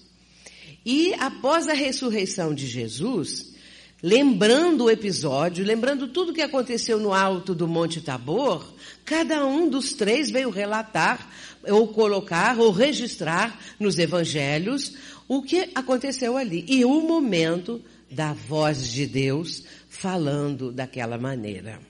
E 0.84 1.14
após 1.14 1.68
a 1.68 1.72
ressurreição 1.72 2.54
de 2.54 2.66
Jesus, 2.66 3.54
lembrando 4.02 4.84
o 4.84 4.90
episódio, 4.90 5.64
lembrando 5.64 6.08
tudo 6.08 6.32
o 6.32 6.34
que 6.34 6.42
aconteceu 6.42 7.00
no 7.00 7.14
alto 7.14 7.54
do 7.54 7.66
Monte 7.66 8.00
Tabor, 8.00 8.74
cada 9.04 9.46
um 9.46 9.70
dos 9.70 9.94
três 9.94 10.30
veio 10.30 10.50
relatar, 10.50 11.32
ou 11.64 11.88
colocar, 11.88 12.58
ou 12.58 12.70
registrar 12.70 13.58
nos 13.80 13.98
evangelhos 13.98 14.94
o 15.26 15.42
que 15.42 15.70
aconteceu 15.74 16.36
ali. 16.36 16.64
E 16.68 16.84
o 16.84 17.00
momento 17.00 17.82
da 18.10 18.32
voz 18.32 18.88
de 18.90 19.06
Deus 19.06 19.64
falando 19.88 20.72
daquela 20.72 21.18
maneira. 21.18 21.80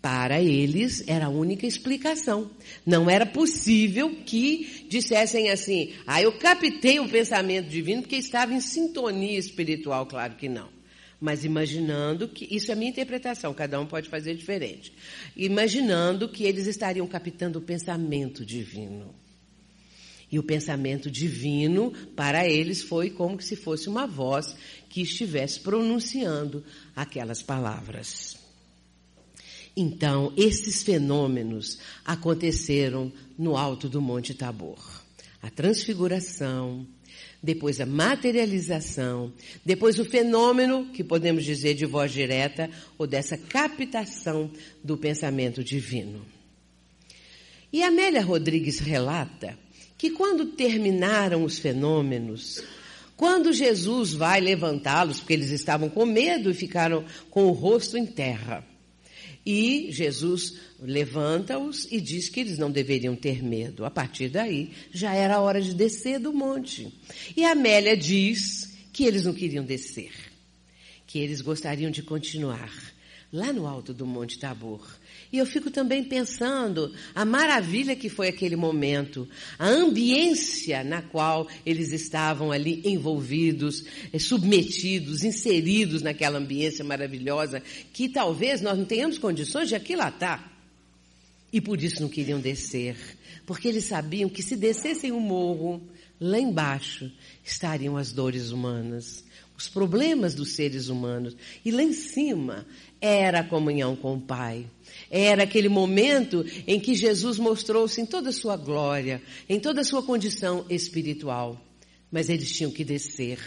Para 0.00 0.40
eles 0.40 1.02
era 1.08 1.26
a 1.26 1.30
única 1.30 1.66
explicação. 1.66 2.50
Não 2.86 3.10
era 3.10 3.26
possível 3.26 4.22
que 4.24 4.86
dissessem 4.88 5.50
assim: 5.50 5.92
ah, 6.06 6.22
eu 6.22 6.32
captei 6.38 7.00
o 7.00 7.08
pensamento 7.08 7.68
divino 7.68 8.02
porque 8.02 8.16
estava 8.16 8.54
em 8.54 8.60
sintonia 8.60 9.38
espiritual. 9.38 10.06
Claro 10.06 10.36
que 10.36 10.48
não. 10.48 10.68
Mas 11.20 11.44
imaginando 11.44 12.28
que, 12.28 12.46
isso 12.54 12.70
é 12.70 12.76
minha 12.76 12.90
interpretação, 12.90 13.52
cada 13.52 13.80
um 13.80 13.86
pode 13.86 14.08
fazer 14.08 14.36
diferente. 14.36 14.92
Imaginando 15.36 16.28
que 16.28 16.44
eles 16.44 16.68
estariam 16.68 17.06
captando 17.08 17.58
o 17.58 17.62
pensamento 17.62 18.46
divino. 18.46 19.12
E 20.30 20.38
o 20.38 20.42
pensamento 20.42 21.10
divino, 21.10 21.92
para 22.14 22.46
eles, 22.46 22.82
foi 22.82 23.10
como 23.10 23.40
se 23.40 23.56
fosse 23.56 23.88
uma 23.88 24.06
voz 24.06 24.54
que 24.88 25.00
estivesse 25.00 25.60
pronunciando 25.60 26.62
aquelas 26.94 27.42
palavras. 27.42 28.36
Então, 29.76 30.32
esses 30.36 30.82
fenômenos 30.82 31.78
aconteceram 32.04 33.12
no 33.38 33.56
alto 33.56 33.88
do 33.88 34.02
Monte 34.02 34.34
Tabor. 34.34 34.78
A 35.40 35.48
transfiguração, 35.48 36.84
depois 37.40 37.80
a 37.80 37.86
materialização, 37.86 39.32
depois 39.64 39.98
o 39.98 40.04
fenômeno, 40.04 40.86
que 40.86 41.04
podemos 41.04 41.44
dizer 41.44 41.74
de 41.74 41.86
voz 41.86 42.12
direta, 42.12 42.68
ou 42.98 43.06
dessa 43.06 43.38
captação 43.38 44.50
do 44.82 44.96
pensamento 44.98 45.62
divino. 45.62 46.26
E 47.72 47.82
Amélia 47.82 48.22
Rodrigues 48.22 48.80
relata 48.80 49.56
que 49.98 50.10
quando 50.10 50.46
terminaram 50.46 51.44
os 51.44 51.58
fenômenos, 51.58 52.62
quando 53.16 53.52
Jesus 53.52 54.12
vai 54.12 54.40
levantá-los, 54.40 55.18
porque 55.18 55.32
eles 55.32 55.50
estavam 55.50 55.90
com 55.90 56.06
medo 56.06 56.50
e 56.50 56.54
ficaram 56.54 57.04
com 57.28 57.46
o 57.46 57.52
rosto 57.52 57.98
em 57.98 58.06
terra. 58.06 58.64
E 59.44 59.88
Jesus 59.90 60.54
levanta-os 60.78 61.88
e 61.90 62.00
diz 62.00 62.28
que 62.28 62.38
eles 62.38 62.58
não 62.58 62.70
deveriam 62.70 63.16
ter 63.16 63.42
medo. 63.42 63.84
A 63.84 63.90
partir 63.90 64.28
daí, 64.28 64.70
já 64.92 65.14
era 65.14 65.36
a 65.36 65.40
hora 65.40 65.60
de 65.60 65.74
descer 65.74 66.20
do 66.20 66.32
monte. 66.32 66.92
E 67.36 67.44
Amélia 67.44 67.96
diz 67.96 68.76
que 68.92 69.04
eles 69.04 69.24
não 69.24 69.34
queriam 69.34 69.64
descer, 69.64 70.12
que 71.06 71.18
eles 71.18 71.40
gostariam 71.40 71.90
de 71.90 72.02
continuar 72.02 72.72
lá 73.32 73.52
no 73.52 73.66
alto 73.66 73.92
do 73.92 74.06
Monte 74.06 74.38
Tabor. 74.38 74.86
E 75.30 75.36
eu 75.38 75.44
fico 75.44 75.70
também 75.70 76.02
pensando 76.02 76.92
a 77.14 77.24
maravilha 77.24 77.94
que 77.94 78.08
foi 78.08 78.28
aquele 78.28 78.56
momento, 78.56 79.28
a 79.58 79.68
ambiência 79.68 80.82
na 80.82 81.02
qual 81.02 81.46
eles 81.66 81.92
estavam 81.92 82.50
ali 82.50 82.80
envolvidos, 82.84 83.84
eh, 84.12 84.18
submetidos, 84.18 85.24
inseridos 85.24 86.00
naquela 86.00 86.38
ambiência 86.38 86.82
maravilhosa, 86.82 87.62
que 87.92 88.08
talvez 88.08 88.62
nós 88.62 88.78
não 88.78 88.86
tenhamos 88.86 89.18
condições 89.18 89.68
de 89.68 89.74
aquilatar. 89.74 90.50
E 91.52 91.60
por 91.60 91.82
isso 91.82 92.00
não 92.00 92.08
queriam 92.08 92.40
descer, 92.40 92.96
porque 93.44 93.68
eles 93.68 93.84
sabiam 93.84 94.30
que 94.30 94.42
se 94.42 94.56
descessem 94.56 95.12
o 95.12 95.20
morro, 95.20 95.82
lá 96.20 96.38
embaixo 96.38 97.10
estariam 97.44 97.96
as 97.96 98.12
dores 98.12 98.50
humanas, 98.50 99.24
os 99.56 99.68
problemas 99.68 100.34
dos 100.34 100.52
seres 100.52 100.88
humanos, 100.88 101.36
e 101.64 101.70
lá 101.70 101.82
em 101.82 101.92
cima 101.92 102.66
era 103.00 103.40
a 103.40 103.44
comunhão 103.44 103.96
com 103.96 104.14
o 104.14 104.20
Pai. 104.20 104.66
Era 105.10 105.44
aquele 105.44 105.68
momento 105.68 106.44
em 106.66 106.78
que 106.78 106.94
Jesus 106.94 107.38
mostrou-se 107.38 108.00
em 108.00 108.06
toda 108.06 108.28
a 108.28 108.32
sua 108.32 108.56
glória, 108.56 109.22
em 109.48 109.58
toda 109.58 109.80
a 109.80 109.84
sua 109.84 110.02
condição 110.02 110.66
espiritual. 110.68 111.60
Mas 112.10 112.28
eles 112.28 112.54
tinham 112.54 112.70
que 112.70 112.84
descer. 112.84 113.38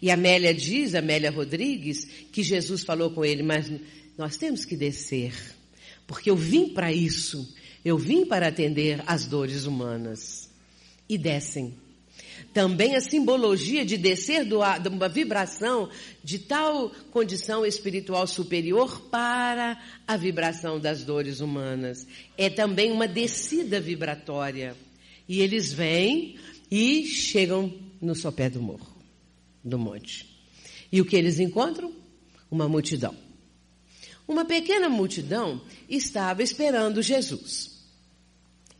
E 0.00 0.10
Amélia 0.10 0.52
diz, 0.52 0.94
Amélia 0.94 1.30
Rodrigues, 1.30 2.04
que 2.32 2.42
Jesus 2.42 2.82
falou 2.82 3.10
com 3.10 3.24
ele, 3.24 3.42
mas 3.42 3.70
nós 4.18 4.36
temos 4.36 4.64
que 4.64 4.76
descer, 4.76 5.32
porque 6.06 6.30
eu 6.30 6.36
vim 6.36 6.70
para 6.70 6.92
isso. 6.92 7.54
Eu 7.84 7.96
vim 7.96 8.26
para 8.26 8.48
atender 8.48 9.00
às 9.06 9.26
dores 9.26 9.64
humanas. 9.64 10.50
E 11.08 11.16
descem. 11.16 11.72
Também 12.56 12.96
a 12.96 13.02
simbologia 13.02 13.84
de 13.84 13.98
descer 13.98 14.42
do, 14.42 14.60
de 14.82 14.88
uma 14.88 15.10
vibração 15.10 15.90
de 16.24 16.38
tal 16.38 16.88
condição 17.10 17.66
espiritual 17.66 18.26
superior 18.26 18.98
para 19.10 19.78
a 20.06 20.16
vibração 20.16 20.80
das 20.80 21.04
dores 21.04 21.40
humanas. 21.40 22.06
É 22.34 22.48
também 22.48 22.90
uma 22.90 23.06
descida 23.06 23.78
vibratória. 23.78 24.74
E 25.28 25.42
eles 25.42 25.70
vêm 25.70 26.38
e 26.70 27.04
chegam 27.04 27.74
no 28.00 28.14
sopé 28.14 28.48
do 28.48 28.62
morro, 28.62 28.88
do 29.62 29.78
monte. 29.78 30.26
E 30.90 30.98
o 31.02 31.04
que 31.04 31.14
eles 31.14 31.38
encontram? 31.38 31.92
Uma 32.50 32.66
multidão. 32.66 33.14
Uma 34.26 34.46
pequena 34.46 34.88
multidão 34.88 35.60
estava 35.90 36.42
esperando 36.42 37.02
Jesus. 37.02 37.75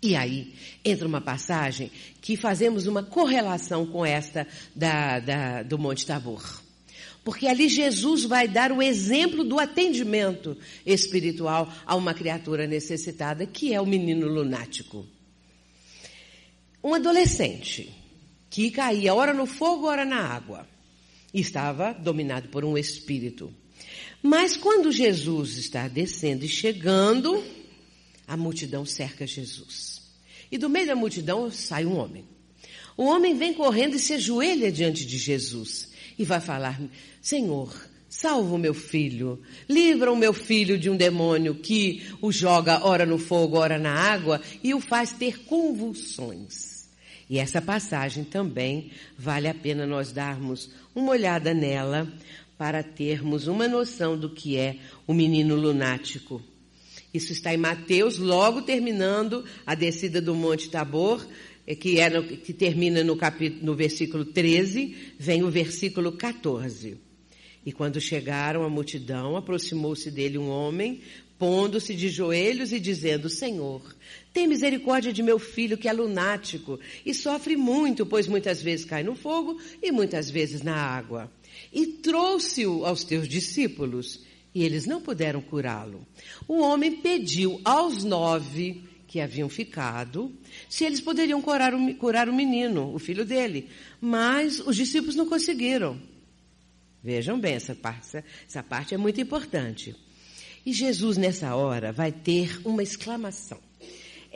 E 0.02 0.14
aí 0.14 0.54
entra 0.84 1.08
uma 1.08 1.20
passagem 1.20 1.90
que 2.20 2.36
fazemos 2.36 2.86
uma 2.86 3.02
correlação 3.02 3.86
com 3.86 4.04
esta 4.04 4.46
da, 4.74 5.18
da, 5.18 5.62
do 5.62 5.78
Monte 5.78 6.06
Tabor. 6.06 6.62
Porque 7.24 7.48
ali 7.48 7.68
Jesus 7.68 8.24
vai 8.24 8.46
dar 8.46 8.70
o 8.70 8.80
exemplo 8.80 9.42
do 9.42 9.58
atendimento 9.58 10.56
espiritual 10.84 11.72
a 11.84 11.96
uma 11.96 12.14
criatura 12.14 12.68
necessitada, 12.68 13.44
que 13.46 13.74
é 13.74 13.80
o 13.80 13.86
menino 13.86 14.28
lunático. 14.28 15.04
Um 16.84 16.94
adolescente 16.94 17.92
que 18.48 18.70
caía 18.70 19.12
ora 19.12 19.34
no 19.34 19.44
fogo, 19.44 19.88
ora 19.88 20.04
na 20.04 20.20
água. 20.20 20.68
Estava 21.34 21.92
dominado 21.92 22.48
por 22.48 22.64
um 22.64 22.78
espírito. 22.78 23.52
Mas 24.22 24.56
quando 24.56 24.92
Jesus 24.92 25.56
está 25.58 25.88
descendo 25.88 26.44
e 26.44 26.48
chegando, 26.48 27.42
a 28.26 28.36
multidão 28.36 28.84
cerca 28.84 29.26
Jesus. 29.26 30.02
E 30.50 30.58
do 30.58 30.68
meio 30.68 30.86
da 30.86 30.96
multidão 30.96 31.50
sai 31.50 31.84
um 31.84 31.96
homem. 31.96 32.24
O 32.96 33.04
homem 33.04 33.36
vem 33.36 33.52
correndo 33.52 33.96
e 33.96 33.98
se 33.98 34.14
ajoelha 34.14 34.72
diante 34.72 35.04
de 35.04 35.18
Jesus 35.18 35.88
e 36.18 36.24
vai 36.24 36.40
falar: 36.40 36.80
Senhor, 37.20 37.74
salva 38.08 38.54
o 38.54 38.58
meu 38.58 38.72
filho, 38.72 39.40
livra 39.68 40.10
o 40.10 40.16
meu 40.16 40.32
filho 40.32 40.78
de 40.78 40.88
um 40.88 40.96
demônio 40.96 41.54
que 41.54 42.06
o 42.22 42.32
joga 42.32 42.84
ora 42.86 43.04
no 43.04 43.18
fogo, 43.18 43.58
ora 43.58 43.78
na 43.78 43.92
água 43.92 44.40
e 44.62 44.72
o 44.72 44.80
faz 44.80 45.12
ter 45.12 45.44
convulsões. 45.44 46.88
E 47.28 47.38
essa 47.38 47.60
passagem 47.60 48.24
também 48.24 48.90
vale 49.18 49.48
a 49.48 49.54
pena 49.54 49.86
nós 49.86 50.12
darmos 50.12 50.70
uma 50.94 51.10
olhada 51.10 51.52
nela 51.52 52.10
para 52.56 52.82
termos 52.82 53.46
uma 53.48 53.68
noção 53.68 54.16
do 54.16 54.30
que 54.30 54.56
é 54.56 54.78
o 55.06 55.12
menino 55.12 55.56
lunático. 55.56 56.40
Isso 57.16 57.32
está 57.32 57.54
em 57.54 57.56
Mateus, 57.56 58.18
logo 58.18 58.60
terminando 58.60 59.42
a 59.64 59.74
descida 59.74 60.20
do 60.20 60.34
Monte 60.34 60.68
Tabor, 60.68 61.26
é, 61.66 61.74
que, 61.74 61.98
é 61.98 62.10
no, 62.10 62.22
que 62.22 62.52
termina 62.52 63.02
no, 63.02 63.16
capítulo, 63.16 63.64
no 63.64 63.74
versículo 63.74 64.22
13, 64.22 64.94
vem 65.18 65.42
o 65.42 65.50
versículo 65.50 66.12
14. 66.12 66.98
E 67.64 67.72
quando 67.72 68.00
chegaram 68.02 68.64
a 68.64 68.68
multidão, 68.68 69.34
aproximou-se 69.34 70.10
dele 70.10 70.36
um 70.36 70.50
homem, 70.50 71.00
pondo-se 71.38 71.94
de 71.94 72.10
joelhos 72.10 72.70
e 72.70 72.78
dizendo: 72.78 73.30
Senhor, 73.30 73.82
tem 74.30 74.46
misericórdia 74.46 75.10
de 75.10 75.22
meu 75.22 75.38
filho 75.38 75.78
que 75.78 75.88
é 75.88 75.92
lunático 75.94 76.78
e 77.04 77.14
sofre 77.14 77.56
muito, 77.56 78.04
pois 78.04 78.28
muitas 78.28 78.60
vezes 78.60 78.84
cai 78.84 79.02
no 79.02 79.14
fogo 79.14 79.58
e 79.82 79.90
muitas 79.90 80.30
vezes 80.30 80.60
na 80.60 80.76
água. 80.76 81.32
E 81.72 81.86
trouxe-o 81.86 82.84
aos 82.84 83.04
teus 83.04 83.26
discípulos 83.26 84.25
e 84.56 84.64
eles 84.64 84.86
não 84.86 85.02
puderam 85.02 85.42
curá-lo. 85.42 86.06
O 86.48 86.62
homem 86.62 87.02
pediu 87.02 87.60
aos 87.62 88.02
nove 88.02 88.82
que 89.06 89.20
haviam 89.20 89.50
ficado 89.50 90.34
se 90.66 90.82
eles 90.82 90.98
poderiam 90.98 91.42
curar 91.42 91.74
o, 91.74 91.94
curar 91.96 92.26
o 92.26 92.34
menino, 92.34 92.90
o 92.94 92.98
filho 92.98 93.26
dele. 93.26 93.68
Mas 94.00 94.58
os 94.60 94.74
discípulos 94.74 95.14
não 95.14 95.28
conseguiram. 95.28 96.00
Vejam 97.04 97.38
bem, 97.38 97.52
essa 97.52 97.74
parte, 97.74 98.24
essa 98.48 98.62
parte 98.62 98.94
é 98.94 98.96
muito 98.96 99.20
importante. 99.20 99.94
E 100.64 100.72
Jesus, 100.72 101.18
nessa 101.18 101.54
hora, 101.54 101.92
vai 101.92 102.10
ter 102.10 102.58
uma 102.64 102.82
exclamação. 102.82 103.60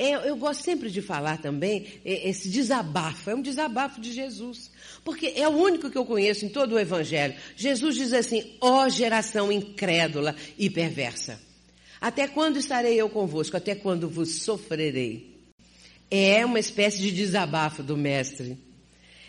É, 0.00 0.30
eu 0.30 0.34
gosto 0.34 0.62
sempre 0.62 0.90
de 0.90 1.02
falar 1.02 1.42
também 1.42 1.84
é, 2.02 2.30
esse 2.30 2.48
desabafo, 2.48 3.28
é 3.28 3.34
um 3.34 3.42
desabafo 3.42 4.00
de 4.00 4.14
Jesus. 4.14 4.70
Porque 5.04 5.34
é 5.36 5.46
o 5.46 5.50
único 5.50 5.90
que 5.90 5.98
eu 5.98 6.06
conheço 6.06 6.46
em 6.46 6.48
todo 6.48 6.74
o 6.74 6.78
Evangelho. 6.78 7.34
Jesus 7.54 7.96
diz 7.96 8.14
assim: 8.14 8.56
ó 8.62 8.86
oh, 8.86 8.88
geração 8.88 9.52
incrédula 9.52 10.34
e 10.58 10.70
perversa. 10.70 11.38
Até 12.00 12.26
quando 12.26 12.56
estarei 12.56 12.98
eu 12.98 13.10
convosco? 13.10 13.58
Até 13.58 13.74
quando 13.74 14.08
vos 14.08 14.36
sofrerei? 14.36 15.36
É 16.10 16.46
uma 16.46 16.58
espécie 16.58 16.96
de 17.02 17.12
desabafo 17.12 17.82
do 17.82 17.94
Mestre. 17.94 18.56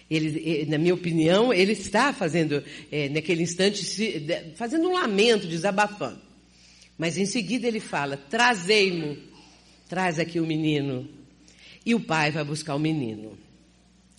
Ele, 0.09 0.65
na 0.67 0.77
minha 0.77 0.93
opinião, 0.93 1.51
ele 1.51 1.73
está 1.73 2.13
fazendo, 2.13 2.63
é, 2.89 3.09
naquele 3.09 3.43
instante, 3.43 4.23
fazendo 4.55 4.87
um 4.87 4.93
lamento, 4.93 5.47
desabafando. 5.47 6.21
Mas 6.97 7.17
em 7.17 7.25
seguida 7.25 7.67
ele 7.67 7.81
fala: 7.81 8.15
Trazei-mo 8.15 9.30
Traz 9.91 10.19
aqui 10.19 10.39
o 10.39 10.47
menino. 10.47 11.05
E 11.85 11.93
o 11.93 11.99
pai 11.99 12.31
vai 12.31 12.45
buscar 12.45 12.75
o 12.75 12.79
menino. 12.79 13.37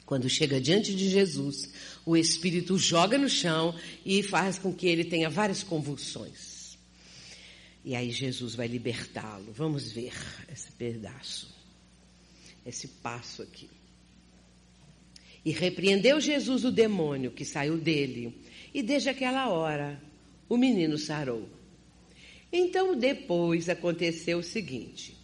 Quando 0.04 0.28
chega 0.28 0.60
diante 0.60 0.94
de 0.94 1.08
Jesus, 1.08 1.72
o 2.04 2.14
espírito 2.14 2.76
joga 2.76 3.16
no 3.16 3.26
chão 3.26 3.74
e 4.04 4.22
faz 4.22 4.58
com 4.58 4.70
que 4.70 4.86
ele 4.86 5.02
tenha 5.02 5.30
várias 5.30 5.62
convulsões. 5.62 6.76
E 7.82 7.96
aí 7.96 8.10
Jesus 8.10 8.54
vai 8.54 8.66
libertá-lo. 8.66 9.50
Vamos 9.50 9.90
ver 9.90 10.12
esse 10.52 10.70
pedaço, 10.72 11.48
esse 12.66 12.86
passo 12.86 13.40
aqui. 13.40 13.70
E 15.42 15.52
repreendeu 15.52 16.20
Jesus 16.20 16.66
o 16.66 16.70
demônio 16.70 17.30
que 17.30 17.46
saiu 17.46 17.78
dele, 17.78 18.44
e 18.74 18.82
desde 18.82 19.08
aquela 19.08 19.48
hora 19.48 19.98
o 20.50 20.58
menino 20.58 20.98
sarou. 20.98 21.48
Então 22.52 22.94
depois 22.94 23.70
aconteceu 23.70 24.40
o 24.40 24.42
seguinte: 24.42 25.21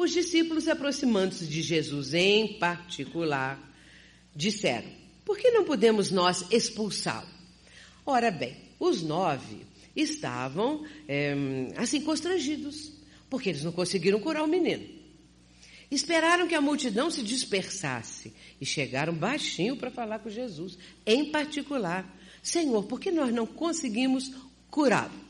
os 0.00 0.12
discípulos, 0.12 0.66
aproximando-se 0.66 1.46
de 1.46 1.60
Jesus 1.60 2.14
em 2.14 2.58
particular, 2.58 3.60
disseram: 4.34 4.88
Por 5.24 5.36
que 5.36 5.50
não 5.50 5.64
podemos 5.64 6.10
nós 6.10 6.46
expulsá-lo? 6.50 7.28
Ora 8.06 8.30
bem, 8.30 8.56
os 8.78 9.02
nove 9.02 9.66
estavam 9.94 10.86
é, 11.06 11.34
assim 11.76 12.00
constrangidos, 12.00 12.92
porque 13.28 13.50
eles 13.50 13.62
não 13.62 13.72
conseguiram 13.72 14.18
curar 14.20 14.42
o 14.42 14.48
menino. 14.48 14.88
Esperaram 15.90 16.48
que 16.48 16.54
a 16.54 16.60
multidão 16.60 17.10
se 17.10 17.22
dispersasse 17.22 18.32
e 18.58 18.64
chegaram 18.64 19.12
baixinho 19.12 19.76
para 19.76 19.90
falar 19.90 20.20
com 20.20 20.30
Jesus, 20.30 20.78
em 21.04 21.30
particular: 21.30 22.18
Senhor, 22.42 22.84
por 22.84 22.98
que 22.98 23.10
nós 23.10 23.34
não 23.34 23.46
conseguimos 23.46 24.32
curá-lo? 24.70 25.28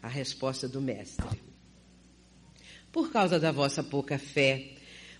A 0.00 0.08
resposta 0.08 0.68
do 0.68 0.80
mestre: 0.80 1.49
por 2.92 3.10
causa 3.12 3.38
da 3.38 3.52
vossa 3.52 3.82
pouca 3.82 4.18
fé. 4.18 4.68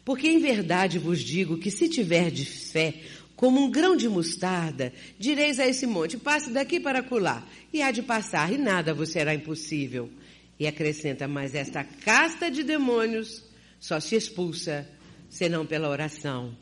Porque 0.05 0.29
em 0.29 0.39
verdade 0.39 0.99
vos 0.99 1.21
digo 1.21 1.59
que 1.59 1.71
se 1.71 1.89
tiverdes 1.89 2.71
fé, 2.73 2.95
como 3.37 3.61
um 3.61 3.71
grão 3.71 3.97
de 3.97 4.09
mostarda, 4.09 4.93
direis 5.19 5.59
a 5.59 5.67
esse 5.67 5.87
monte, 5.87 6.19
passe 6.19 6.51
daqui 6.51 6.79
para 6.79 6.99
acolá, 6.99 7.47
e 7.73 7.81
há 7.81 7.91
de 7.91 8.03
passar, 8.03 8.53
e 8.53 8.59
nada 8.59 8.93
vos 8.93 9.11
será 9.11 9.35
impossível. 9.35 10.11
E 10.59 10.67
acrescenta, 10.67 11.27
mas 11.27 11.55
esta 11.55 11.83
casta 11.83 12.51
de 12.51 12.63
demônios 12.63 13.43
só 13.79 13.99
se 13.99 14.15
expulsa, 14.15 14.87
senão 15.29 15.65
pela 15.65 15.89
oração 15.89 16.55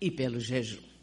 e 0.00 0.10
pelo 0.10 0.40
jejum. 0.40 0.93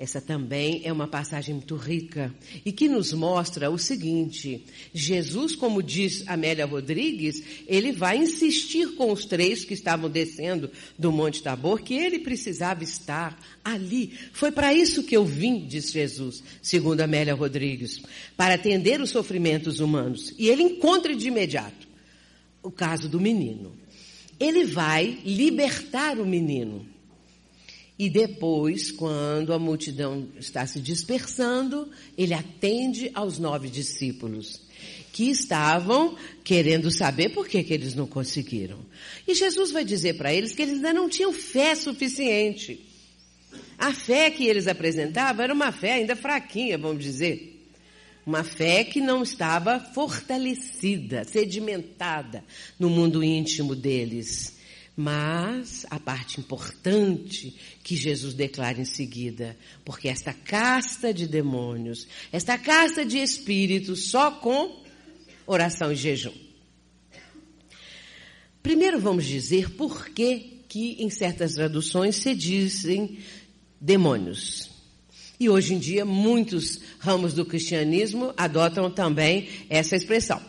Essa 0.00 0.18
também 0.18 0.80
é 0.82 0.90
uma 0.90 1.06
passagem 1.06 1.56
muito 1.56 1.76
rica 1.76 2.34
e 2.64 2.72
que 2.72 2.88
nos 2.88 3.12
mostra 3.12 3.70
o 3.70 3.76
seguinte: 3.76 4.64
Jesus, 4.94 5.54
como 5.54 5.82
diz 5.82 6.26
Amélia 6.26 6.64
Rodrigues, 6.64 7.42
ele 7.66 7.92
vai 7.92 8.16
insistir 8.16 8.94
com 8.94 9.12
os 9.12 9.26
três 9.26 9.62
que 9.62 9.74
estavam 9.74 10.08
descendo 10.08 10.70
do 10.98 11.12
Monte 11.12 11.42
Tabor 11.42 11.82
que 11.82 11.92
ele 11.92 12.18
precisava 12.20 12.82
estar 12.82 13.38
ali. 13.62 14.14
Foi 14.32 14.50
para 14.50 14.72
isso 14.72 15.02
que 15.02 15.14
eu 15.14 15.22
vim, 15.22 15.66
diz 15.66 15.92
Jesus, 15.92 16.42
segundo 16.62 17.02
Amélia 17.02 17.34
Rodrigues, 17.34 18.00
para 18.38 18.54
atender 18.54 19.02
os 19.02 19.10
sofrimentos 19.10 19.80
humanos. 19.80 20.32
E 20.38 20.48
ele 20.48 20.62
encontra 20.62 21.14
de 21.14 21.28
imediato 21.28 21.86
o 22.62 22.70
caso 22.70 23.06
do 23.06 23.20
menino. 23.20 23.76
Ele 24.38 24.64
vai 24.64 25.18
libertar 25.26 26.18
o 26.18 26.24
menino. 26.24 26.88
E 28.00 28.08
depois, 28.08 28.90
quando 28.90 29.52
a 29.52 29.58
multidão 29.58 30.26
está 30.38 30.66
se 30.66 30.80
dispersando, 30.80 31.86
ele 32.16 32.32
atende 32.32 33.10
aos 33.12 33.38
nove 33.38 33.68
discípulos 33.68 34.62
que 35.12 35.24
estavam 35.24 36.16
querendo 36.42 36.90
saber 36.90 37.28
por 37.28 37.46
que, 37.46 37.62
que 37.62 37.74
eles 37.74 37.94
não 37.94 38.06
conseguiram. 38.06 38.78
E 39.28 39.34
Jesus 39.34 39.70
vai 39.70 39.84
dizer 39.84 40.14
para 40.14 40.32
eles 40.32 40.54
que 40.54 40.62
eles 40.62 40.76
ainda 40.76 40.94
não 40.94 41.10
tinham 41.10 41.30
fé 41.30 41.74
suficiente. 41.74 42.80
A 43.76 43.92
fé 43.92 44.30
que 44.30 44.46
eles 44.46 44.66
apresentavam 44.66 45.44
era 45.44 45.52
uma 45.52 45.70
fé 45.70 45.92
ainda 45.92 46.16
fraquinha, 46.16 46.78
vamos 46.78 47.04
dizer. 47.04 47.68
Uma 48.24 48.42
fé 48.42 48.82
que 48.82 49.02
não 49.02 49.22
estava 49.22 49.78
fortalecida, 49.78 51.24
sedimentada 51.24 52.42
no 52.78 52.88
mundo 52.88 53.22
íntimo 53.22 53.76
deles. 53.76 54.58
Mas 54.96 55.86
a 55.88 55.98
parte 55.98 56.40
importante 56.40 57.54
que 57.82 57.96
Jesus 57.96 58.34
declara 58.34 58.80
em 58.80 58.84
seguida, 58.84 59.56
porque 59.84 60.08
esta 60.08 60.32
casta 60.32 61.14
de 61.14 61.26
demônios, 61.26 62.06
esta 62.32 62.58
casta 62.58 63.04
de 63.04 63.18
espíritos, 63.18 64.10
só 64.10 64.30
com 64.30 64.82
oração 65.46 65.90
e 65.92 65.96
jejum. 65.96 66.34
Primeiro 68.62 69.00
vamos 69.00 69.24
dizer 69.24 69.70
por 69.70 70.10
que, 70.10 70.64
que 70.68 71.02
em 71.02 71.08
certas 71.08 71.54
traduções 71.54 72.16
se 72.16 72.34
dizem 72.34 73.18
demônios. 73.80 74.70
E 75.38 75.48
hoje 75.48 75.74
em 75.74 75.78
dia 75.78 76.04
muitos 76.04 76.80
ramos 76.98 77.32
do 77.32 77.46
cristianismo 77.46 78.34
adotam 78.36 78.90
também 78.90 79.48
essa 79.70 79.96
expressão. 79.96 80.40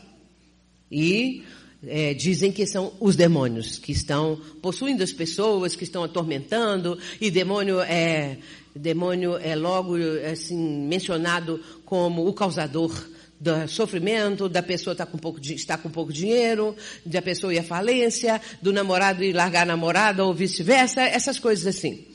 E 0.91 1.43
é, 1.85 2.13
dizem 2.13 2.51
que 2.51 2.65
são 2.65 2.93
os 2.99 3.15
demônios 3.15 3.79
que 3.79 3.91
estão 3.91 4.39
possuindo 4.61 5.03
as 5.03 5.11
pessoas, 5.11 5.75
que 5.75 5.83
estão 5.83 6.03
atormentando, 6.03 6.97
e 7.19 7.31
demônio 7.31 7.81
é, 7.81 8.37
demônio 8.75 9.37
é 9.37 9.55
logo 9.55 9.95
assim 10.31 10.57
mencionado 10.87 11.59
como 11.85 12.27
o 12.27 12.33
causador 12.33 12.91
do 13.39 13.67
sofrimento, 13.67 14.47
da 14.47 14.61
pessoa 14.61 14.95
tá 14.95 15.03
com 15.03 15.17
pouco 15.17 15.39
estar 15.41 15.79
com 15.79 15.89
pouco 15.89 16.13
dinheiro, 16.13 16.75
da 17.03 17.23
pessoa 17.23 17.51
ir 17.51 17.57
à 17.57 17.63
falência, 17.63 18.39
do 18.61 18.71
namorado 18.71 19.23
ir 19.23 19.33
largar 19.33 19.63
a 19.63 19.65
namorada 19.65 20.23
ou 20.23 20.31
vice-versa, 20.31 21.01
essas 21.01 21.39
coisas 21.39 21.65
assim. 21.65 22.05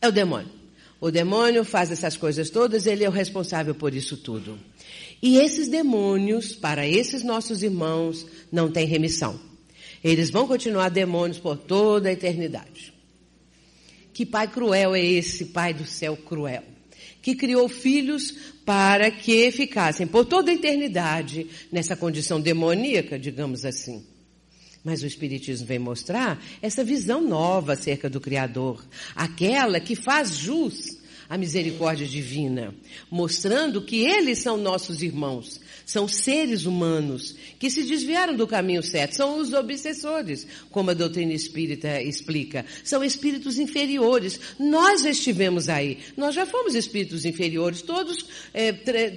É 0.00 0.08
o 0.08 0.12
demônio. 0.12 0.48
O 0.98 1.10
demônio 1.10 1.64
faz 1.64 1.90
essas 1.90 2.16
coisas 2.16 2.48
todas, 2.48 2.86
ele 2.86 3.04
é 3.04 3.08
o 3.08 3.12
responsável 3.12 3.74
por 3.74 3.94
isso 3.94 4.16
tudo. 4.16 4.58
E 5.22 5.36
esses 5.36 5.68
demônios, 5.68 6.54
para 6.54 6.86
esses 6.86 7.22
nossos 7.22 7.62
irmãos, 7.62 8.26
não 8.50 8.70
têm 8.70 8.86
remissão. 8.86 9.38
Eles 10.02 10.30
vão 10.30 10.46
continuar 10.46 10.88
demônios 10.88 11.38
por 11.38 11.56
toda 11.56 12.08
a 12.08 12.12
eternidade. 12.12 12.94
Que 14.14 14.24
pai 14.24 14.48
cruel 14.48 14.94
é 14.94 15.04
esse, 15.04 15.46
pai 15.46 15.74
do 15.74 15.84
céu 15.86 16.16
cruel? 16.16 16.64
Que 17.22 17.34
criou 17.34 17.68
filhos 17.68 18.34
para 18.64 19.10
que 19.10 19.50
ficassem 19.50 20.06
por 20.06 20.24
toda 20.24 20.50
a 20.50 20.54
eternidade 20.54 21.46
nessa 21.70 21.94
condição 21.94 22.40
demoníaca, 22.40 23.18
digamos 23.18 23.64
assim. 23.64 24.04
Mas 24.82 25.02
o 25.02 25.06
Espiritismo 25.06 25.66
vem 25.66 25.78
mostrar 25.78 26.42
essa 26.62 26.82
visão 26.82 27.20
nova 27.20 27.74
acerca 27.74 28.08
do 28.08 28.20
Criador, 28.20 28.82
aquela 29.14 29.78
que 29.78 29.94
faz 29.94 30.38
jus 30.38 30.99
a 31.30 31.38
misericórdia 31.38 32.08
divina, 32.08 32.74
mostrando 33.08 33.80
que 33.80 34.04
eles 34.04 34.40
são 34.40 34.56
nossos 34.56 35.00
irmãos, 35.00 35.60
são 35.90 36.06
seres 36.06 36.66
humanos 36.66 37.34
que 37.58 37.68
se 37.68 37.82
desviaram 37.82 38.36
do 38.36 38.46
caminho 38.46 38.80
certo, 38.80 39.16
são 39.16 39.40
os 39.40 39.52
obsessores, 39.52 40.46
como 40.70 40.92
a 40.92 40.94
doutrina 40.94 41.32
espírita 41.32 42.00
explica. 42.00 42.64
São 42.84 43.02
espíritos 43.02 43.58
inferiores. 43.58 44.38
Nós 44.56 45.02
já 45.02 45.10
estivemos 45.10 45.68
aí, 45.68 45.98
nós 46.16 46.32
já 46.32 46.46
fomos 46.46 46.76
espíritos 46.76 47.24
inferiores, 47.24 47.82
todos, 47.82 48.24
é, 48.54 48.70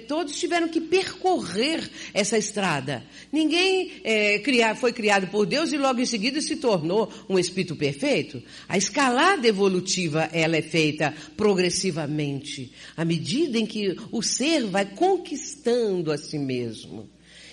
todos 0.08 0.36
tiveram 0.36 0.68
que 0.68 0.80
percorrer 0.80 1.88
essa 2.12 2.36
estrada. 2.36 3.04
Ninguém 3.30 3.92
é, 4.02 4.40
criar, 4.40 4.74
foi 4.74 4.92
criado 4.92 5.28
por 5.28 5.46
Deus 5.46 5.70
e 5.70 5.78
logo 5.78 6.00
em 6.00 6.06
seguida 6.06 6.40
se 6.40 6.56
tornou 6.56 7.08
um 7.28 7.38
espírito 7.38 7.76
perfeito. 7.76 8.42
A 8.68 8.76
escalada 8.76 9.46
evolutiva, 9.46 10.28
ela 10.32 10.56
é 10.56 10.62
feita 10.62 11.14
progressivamente, 11.36 12.72
à 12.96 13.04
medida 13.04 13.60
em 13.60 13.64
que 13.64 13.96
o 14.10 14.20
ser 14.20 14.64
vai 14.64 14.86
conquistando 14.86 16.10
a 16.10 16.18
si 16.18 16.36
mesmo 16.36 16.63
mesmo. 16.64 17.08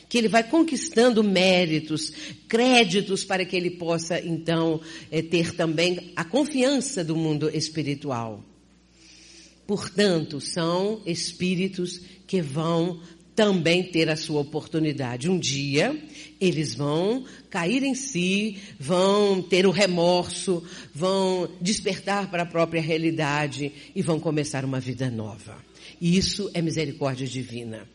Que 0.07 0.17
ele 0.17 0.27
vai 0.27 0.43
conquistando 0.43 1.23
méritos, 1.23 2.11
créditos 2.47 3.23
para 3.23 3.45
que 3.45 3.55
ele 3.55 3.71
possa, 3.71 4.19
então, 4.19 4.81
é, 5.09 5.21
ter 5.21 5.55
também 5.55 6.11
a 6.15 6.23
confiança 6.23 7.03
do 7.03 7.15
mundo 7.15 7.49
espiritual. 7.49 8.43
Portanto, 9.65 10.41
são 10.41 11.01
espíritos 11.05 12.01
que 12.27 12.41
vão 12.41 12.99
também 13.33 13.83
ter 13.83 14.09
a 14.09 14.17
sua 14.17 14.41
oportunidade. 14.41 15.29
Um 15.29 15.39
dia, 15.39 15.97
eles 16.41 16.75
vão 16.75 17.23
cair 17.49 17.81
em 17.81 17.95
si, 17.95 18.57
vão 18.77 19.41
ter 19.41 19.65
o 19.65 19.71
remorso, 19.71 20.61
vão 20.93 21.49
despertar 21.61 22.29
para 22.29 22.43
a 22.43 22.45
própria 22.45 22.81
realidade 22.81 23.71
e 23.95 24.01
vão 24.01 24.19
começar 24.19 24.65
uma 24.65 24.79
vida 24.81 25.09
nova. 25.09 25.57
Isso 26.01 26.51
é 26.53 26.61
misericórdia 26.61 27.25
divina. 27.25 27.87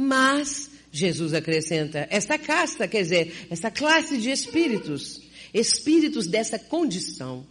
Mas, 0.00 0.70
Jesus 0.92 1.34
acrescenta, 1.34 2.06
esta 2.08 2.38
casta, 2.38 2.86
quer 2.86 3.02
dizer, 3.02 3.48
esta 3.50 3.68
classe 3.68 4.16
de 4.16 4.30
espíritos, 4.30 5.20
espíritos 5.52 6.28
dessa 6.28 6.56
condição, 6.56 7.44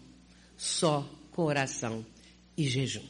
só 0.55 1.05
com 1.29 1.43
oração 1.43 2.05
e 2.57 2.65
jejum. 2.65 3.03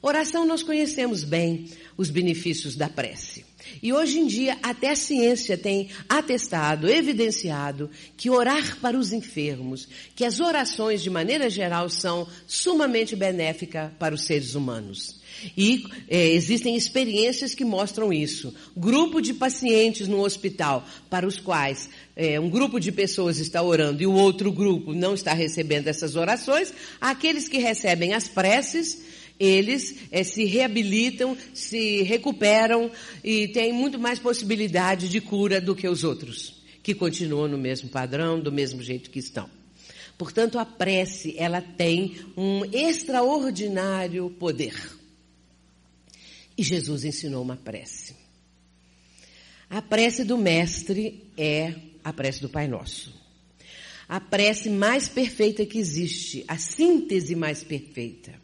Oração 0.00 0.46
nós 0.46 0.62
conhecemos 0.62 1.22
bem 1.22 1.68
os 1.98 2.08
benefícios 2.08 2.76
da 2.76 2.88
prece. 2.88 3.44
E 3.82 3.92
hoje 3.92 4.18
em 4.18 4.26
dia 4.26 4.56
até 4.62 4.88
a 4.88 4.96
ciência 4.96 5.58
tem 5.58 5.90
atestado, 6.08 6.88
evidenciado 6.88 7.90
que 8.16 8.30
orar 8.30 8.78
para 8.80 8.98
os 8.98 9.12
enfermos, 9.12 9.86
que 10.16 10.24
as 10.24 10.40
orações 10.40 11.02
de 11.02 11.10
maneira 11.10 11.50
geral 11.50 11.90
são 11.90 12.26
sumamente 12.46 13.14
benéficas 13.14 13.92
para 13.98 14.14
os 14.14 14.24
seres 14.24 14.54
humanos. 14.54 15.19
E 15.56 15.84
é, 16.08 16.28
existem 16.28 16.76
experiências 16.76 17.54
que 17.54 17.64
mostram 17.64 18.12
isso. 18.12 18.54
Grupo 18.76 19.20
de 19.20 19.34
pacientes 19.34 20.06
no 20.06 20.20
hospital 20.20 20.86
para 21.08 21.26
os 21.26 21.38
quais 21.38 21.88
é, 22.16 22.38
um 22.38 22.50
grupo 22.50 22.78
de 22.78 22.92
pessoas 22.92 23.38
está 23.38 23.62
orando 23.62 24.02
e 24.02 24.06
o 24.06 24.12
outro 24.12 24.52
grupo 24.52 24.92
não 24.92 25.14
está 25.14 25.32
recebendo 25.32 25.88
essas 25.88 26.16
orações, 26.16 26.72
aqueles 27.00 27.48
que 27.48 27.58
recebem 27.58 28.12
as 28.12 28.28
preces, 28.28 29.02
eles 29.38 29.96
é, 30.10 30.22
se 30.22 30.44
reabilitam, 30.44 31.34
se 31.54 32.02
recuperam 32.02 32.90
e 33.24 33.48
têm 33.48 33.72
muito 33.72 33.98
mais 33.98 34.18
possibilidade 34.18 35.08
de 35.08 35.20
cura 35.20 35.60
do 35.60 35.74
que 35.74 35.88
os 35.88 36.04
outros, 36.04 36.62
que 36.82 36.94
continuam 36.94 37.48
no 37.48 37.56
mesmo 37.56 37.88
padrão, 37.88 38.38
do 38.38 38.52
mesmo 38.52 38.82
jeito 38.82 39.10
que 39.10 39.18
estão. 39.18 39.48
Portanto, 40.18 40.58
a 40.58 40.66
prece, 40.66 41.34
ela 41.38 41.62
tem 41.62 42.16
um 42.36 42.62
extraordinário 42.66 44.28
poder. 44.38 44.99
E 46.60 46.62
Jesus 46.62 47.06
ensinou 47.06 47.42
uma 47.42 47.56
prece. 47.56 48.14
A 49.70 49.80
prece 49.80 50.24
do 50.24 50.36
Mestre 50.36 51.24
é 51.34 51.72
a 52.04 52.12
prece 52.12 52.42
do 52.42 52.50
Pai 52.50 52.68
Nosso. 52.68 53.14
A 54.06 54.20
prece 54.20 54.68
mais 54.68 55.08
perfeita 55.08 55.64
que 55.64 55.78
existe, 55.78 56.44
a 56.46 56.58
síntese 56.58 57.34
mais 57.34 57.64
perfeita. 57.64 58.34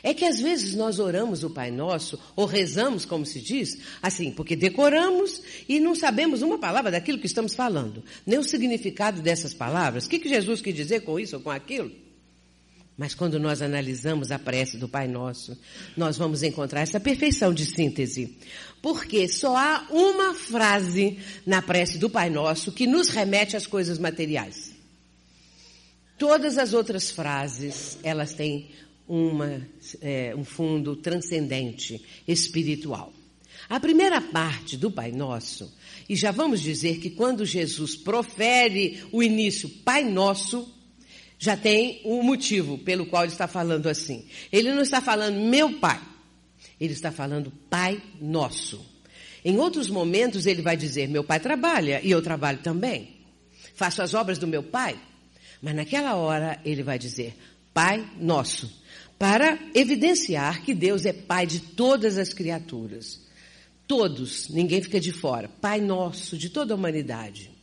É 0.00 0.14
que 0.14 0.24
às 0.24 0.38
vezes 0.38 0.76
nós 0.76 1.00
oramos 1.00 1.42
o 1.42 1.50
Pai 1.50 1.72
Nosso, 1.72 2.20
ou 2.36 2.46
rezamos, 2.46 3.04
como 3.04 3.26
se 3.26 3.40
diz, 3.40 3.76
assim, 4.00 4.30
porque 4.30 4.54
decoramos 4.54 5.42
e 5.68 5.80
não 5.80 5.96
sabemos 5.96 6.42
uma 6.42 6.58
palavra 6.58 6.92
daquilo 6.92 7.18
que 7.18 7.26
estamos 7.26 7.52
falando, 7.52 8.04
nem 8.24 8.38
o 8.38 8.44
significado 8.44 9.20
dessas 9.20 9.52
palavras. 9.52 10.06
O 10.06 10.08
que, 10.08 10.20
que 10.20 10.28
Jesus 10.28 10.60
quis 10.60 10.72
dizer 10.72 11.00
com 11.00 11.18
isso 11.18 11.34
ou 11.34 11.42
com 11.42 11.50
aquilo? 11.50 12.05
Mas 12.96 13.14
quando 13.14 13.38
nós 13.38 13.60
analisamos 13.60 14.30
a 14.30 14.38
prece 14.38 14.78
do 14.78 14.88
Pai 14.88 15.06
Nosso, 15.06 15.56
nós 15.96 16.16
vamos 16.16 16.42
encontrar 16.42 16.80
essa 16.80 16.98
perfeição 16.98 17.52
de 17.52 17.66
síntese. 17.66 18.38
Porque 18.80 19.28
só 19.28 19.54
há 19.54 19.86
uma 19.90 20.32
frase 20.34 21.18
na 21.44 21.60
prece 21.60 21.98
do 21.98 22.08
Pai 22.08 22.30
Nosso 22.30 22.72
que 22.72 22.86
nos 22.86 23.08
remete 23.08 23.54
às 23.54 23.66
coisas 23.66 23.98
materiais. 23.98 24.72
Todas 26.18 26.56
as 26.56 26.72
outras 26.72 27.10
frases, 27.10 27.98
elas 28.02 28.32
têm 28.32 28.70
uma, 29.06 29.60
é, 30.00 30.34
um 30.34 30.44
fundo 30.44 30.96
transcendente, 30.96 32.02
espiritual. 32.26 33.12
A 33.68 33.78
primeira 33.78 34.22
parte 34.22 34.76
do 34.76 34.90
Pai 34.90 35.12
Nosso, 35.12 35.70
e 36.08 36.16
já 36.16 36.30
vamos 36.30 36.62
dizer 36.62 36.98
que 36.98 37.10
quando 37.10 37.44
Jesus 37.44 37.94
profere 37.94 39.02
o 39.12 39.22
início 39.22 39.68
Pai 39.68 40.04
Nosso, 40.04 40.75
já 41.38 41.56
tem 41.56 42.00
um 42.04 42.22
motivo 42.22 42.78
pelo 42.78 43.06
qual 43.06 43.24
ele 43.24 43.32
está 43.32 43.46
falando 43.46 43.88
assim. 43.88 44.26
Ele 44.52 44.72
não 44.72 44.82
está 44.82 45.00
falando 45.00 45.38
meu 45.38 45.78
Pai, 45.78 46.00
ele 46.80 46.92
está 46.92 47.12
falando 47.12 47.52
Pai 47.68 48.02
Nosso. 48.20 48.84
Em 49.44 49.58
outros 49.58 49.88
momentos 49.88 50.46
ele 50.46 50.62
vai 50.62 50.76
dizer 50.76 51.08
meu 51.08 51.22
Pai 51.22 51.38
trabalha 51.38 52.00
e 52.02 52.10
eu 52.10 52.22
trabalho 52.22 52.58
também. 52.58 53.16
Faço 53.74 54.02
as 54.02 54.14
obras 54.14 54.38
do 54.38 54.46
meu 54.46 54.62
Pai. 54.62 54.98
Mas 55.60 55.74
naquela 55.74 56.14
hora 56.14 56.60
ele 56.64 56.82
vai 56.82 56.98
dizer 56.98 57.36
Pai 57.72 58.08
Nosso, 58.18 58.82
para 59.18 59.58
evidenciar 59.74 60.62
que 60.62 60.74
Deus 60.74 61.04
é 61.04 61.12
Pai 61.12 61.46
de 61.46 61.60
todas 61.60 62.18
as 62.18 62.32
criaturas. 62.32 63.26
Todos, 63.86 64.48
ninguém 64.48 64.82
fica 64.82 64.98
de 64.98 65.12
fora. 65.12 65.48
Pai 65.48 65.80
nosso, 65.80 66.36
de 66.36 66.50
toda 66.50 66.74
a 66.74 66.76
humanidade. 66.76 67.55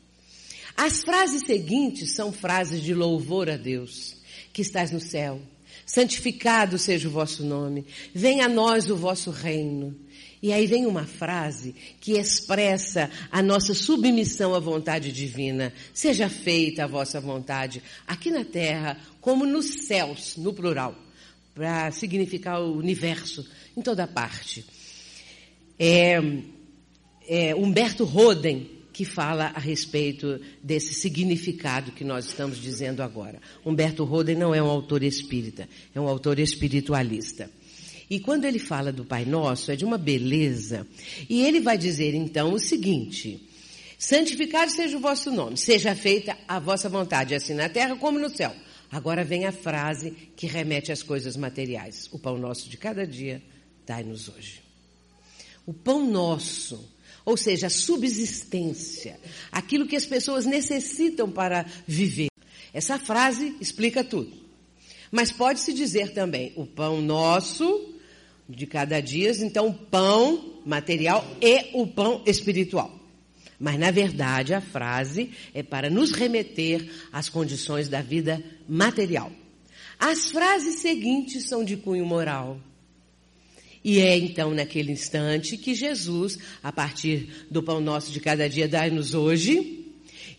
As 0.76 1.04
frases 1.04 1.44
seguintes 1.46 2.14
são 2.14 2.32
frases 2.32 2.82
de 2.82 2.94
louvor 2.94 3.50
a 3.50 3.58
Deus, 3.58 4.16
que 4.52 4.62
estás 4.62 4.92
no 4.92 5.00
céu. 5.00 5.42
Santificado 5.86 6.78
seja 6.78 7.08
o 7.08 7.12
vosso 7.12 7.44
nome. 7.44 7.86
Venha 8.14 8.46
a 8.46 8.50
nós 8.50 8.90
o 8.90 8.96
vosso 8.96 9.30
reino. 9.30 9.96
E 10.42 10.52
aí 10.52 10.68
vem 10.68 10.86
uma 10.86 11.06
frase 11.06 11.74
que 12.02 12.14
expressa 12.14 13.10
a 13.32 13.42
nossa 13.42 13.74
submissão 13.74 14.54
à 14.54 14.60
vontade 14.60 15.12
divina. 15.12 15.72
Seja 15.94 16.28
feita 16.28 16.84
a 16.84 16.88
vossa 16.88 17.22
vontade, 17.22 17.82
aqui 18.06 18.30
na 18.30 18.44
terra, 18.44 18.98
como 19.22 19.46
nos 19.46 19.86
céus, 19.86 20.36
no 20.36 20.54
plural, 20.54 20.96
para 21.56 21.92
significar 21.92 22.62
o 22.62 22.76
universo, 22.76 23.48
em 23.78 23.82
toda 23.82 24.06
parte. 24.06 24.66
É, 25.80 26.20
é 27.28 27.56
Humberto 27.56 28.04
Roden 28.04 28.70
que 28.94 29.04
fala 29.04 29.52
a 29.56 29.60
respeito 29.60 30.40
desse 30.62 30.94
significado 30.94 31.92
que 31.92 32.04
nós 32.04 32.26
estamos 32.26 32.62
dizendo 32.62 33.02
agora. 33.02 33.42
Humberto 33.66 34.04
Roden 34.04 34.36
não 34.36 34.54
é 34.54 34.62
um 34.62 34.70
autor 34.70 35.02
espírita, 35.02 35.68
é 35.94 36.00
um 36.00 36.08
autor 36.08 36.38
espiritualista. 36.38 37.50
E 38.10 38.20
quando 38.20 38.46
ele 38.46 38.60
fala 38.60 38.92
do 38.92 39.04
Pai 39.04 39.26
Nosso, 39.26 39.72
é 39.72 39.76
de 39.76 39.84
uma 39.84 39.98
beleza. 39.98 40.86
E 41.28 41.42
ele 41.42 41.60
vai 41.60 41.78
dizer 41.78 42.14
então 42.14 42.54
o 42.54 42.60
seguinte: 42.60 43.50
Santificado 43.98 44.72
seja 44.72 44.96
o 44.96 45.02
vosso 45.02 45.32
nome, 45.32 45.58
seja 45.58 45.96
feita 45.96 46.38
a 46.48 46.60
vossa 46.60 46.88
vontade, 46.88 47.34
assim 47.34 47.56
na 47.56 47.68
terra 47.68 47.96
como 47.96 48.20
no 48.20 48.30
céu. 48.30 48.56
Agora 48.92 49.24
vem 49.24 49.46
a 49.46 49.52
frase 49.52 50.12
que 50.36 50.46
remete 50.46 50.92
às 50.92 51.02
coisas 51.02 51.36
materiais: 51.36 52.08
O 52.12 52.20
pão 52.20 52.38
nosso 52.38 52.70
de 52.70 52.78
cada 52.78 53.08
dia, 53.08 53.42
dai-nos 53.88 54.30
hoje 54.30 54.64
o 55.66 55.74
pão 55.74 56.06
nosso, 56.06 56.90
ou 57.26 57.38
seja, 57.38 57.68
a 57.68 57.70
subsistência, 57.70 59.20
aquilo 59.52 59.88
que 59.88 59.96
as 59.96 60.06
pessoas 60.06 60.46
necessitam 60.46 61.30
para 61.32 61.66
viver. 61.88 62.30
Essa 62.74 63.00
frase 63.00 63.56
explica 63.62 64.04
tudo. 64.04 64.44
Mas 65.12 65.32
pode-se 65.32 65.74
dizer 65.74 66.12
também 66.14 66.52
o 66.56 66.66
pão 66.66 67.02
nosso 67.02 67.94
de 68.50 68.66
cada 68.66 69.00
dia, 69.00 69.32
então 69.44 69.68
o 69.68 69.74
pão 69.74 70.60
material 70.66 71.26
e 71.40 71.70
o 71.74 71.86
pão 71.86 72.24
espiritual. 72.26 73.00
Mas 73.60 73.80
na 73.80 73.92
verdade 73.92 74.54
a 74.54 74.60
frase 74.60 75.32
é 75.54 75.64
para 75.64 75.90
nos 75.90 76.12
remeter 76.12 76.90
às 77.12 77.30
condições 77.30 77.88
da 77.88 78.02
vida 78.02 78.44
material. 78.68 79.32
As 80.00 80.32
frases 80.32 80.82
seguintes 80.82 81.48
são 81.48 81.64
de 81.64 81.78
cunho 81.78 82.06
moral. 82.06 82.60
E 83.84 84.00
é 84.00 84.18
então 84.18 84.52
naquele 84.54 84.92
instante 84.92 85.58
que 85.58 85.76
Jesus, 85.76 86.40
a 86.64 86.72
partir 86.72 87.46
do 87.52 87.62
pão 87.62 87.82
nosso 87.82 88.12
de 88.12 88.20
cada 88.20 88.48
dia, 88.48 88.68
dai-nos 88.68 89.14
hoje, 89.14 89.86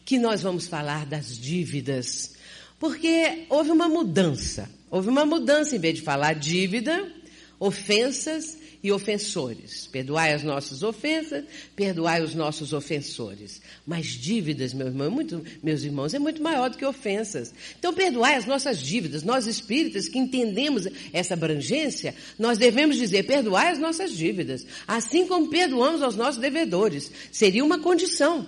que 0.04 0.18
nós 0.18 0.42
vamos 0.42 0.66
falar 0.66 1.04
das 1.04 1.38
dívidas. 1.38 2.34
Porque 2.78 3.44
houve 3.50 3.70
uma 3.70 3.88
mudança. 3.88 4.70
Houve 4.90 5.08
uma 5.08 5.26
mudança, 5.26 5.76
em 5.76 5.78
vez 5.78 5.96
de 5.96 6.02
falar 6.02 6.34
dívida, 6.34 7.12
ofensas 7.58 8.56
e 8.84 8.92
ofensores. 8.92 9.86
Perdoai 9.86 10.34
as 10.34 10.42
nossas 10.42 10.82
ofensas, 10.82 11.42
perdoai 11.74 12.22
os 12.22 12.34
nossos 12.34 12.74
ofensores. 12.74 13.62
Mas 13.86 14.08
dívidas, 14.08 14.74
meu 14.74 14.88
irmão, 14.88 15.06
é 15.06 15.10
muito, 15.10 15.42
meus 15.62 15.82
irmãos, 15.82 16.12
é 16.12 16.18
muito 16.18 16.42
maior 16.42 16.68
do 16.68 16.76
que 16.76 16.84
ofensas. 16.84 17.54
Então, 17.78 17.94
perdoai 17.94 18.34
as 18.34 18.44
nossas 18.44 18.78
dívidas. 18.78 19.22
Nós 19.22 19.46
espíritas 19.46 20.06
que 20.06 20.18
entendemos 20.18 20.86
essa 21.14 21.32
abrangência, 21.32 22.14
nós 22.38 22.58
devemos 22.58 22.98
dizer: 22.98 23.22
perdoai 23.22 23.72
as 23.72 23.78
nossas 23.78 24.12
dívidas, 24.12 24.66
assim 24.86 25.26
como 25.26 25.48
perdoamos 25.48 26.02
aos 26.02 26.14
nossos 26.14 26.38
devedores. 26.38 27.10
Seria 27.32 27.64
uma 27.64 27.78
condição 27.78 28.46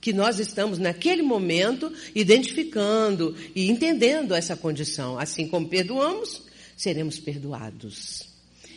que 0.00 0.12
nós 0.12 0.40
estamos 0.40 0.80
naquele 0.80 1.22
momento 1.22 1.92
identificando 2.12 3.36
e 3.54 3.70
entendendo 3.70 4.34
essa 4.34 4.56
condição. 4.56 5.16
Assim 5.16 5.46
como 5.46 5.68
perdoamos, 5.68 6.42
seremos 6.76 7.20
perdoados. 7.20 8.25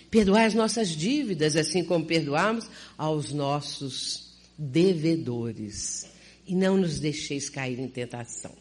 Perdoar 0.09 0.45
as 0.45 0.53
nossas 0.53 0.89
dívidas, 0.89 1.55
assim 1.55 1.83
como 1.83 2.05
perdoamos 2.05 2.69
aos 2.97 3.31
nossos 3.31 4.33
devedores. 4.57 6.07
E 6.47 6.55
não 6.55 6.77
nos 6.77 6.99
deixeis 6.99 7.49
cair 7.49 7.79
em 7.79 7.87
tentação. 7.87 8.53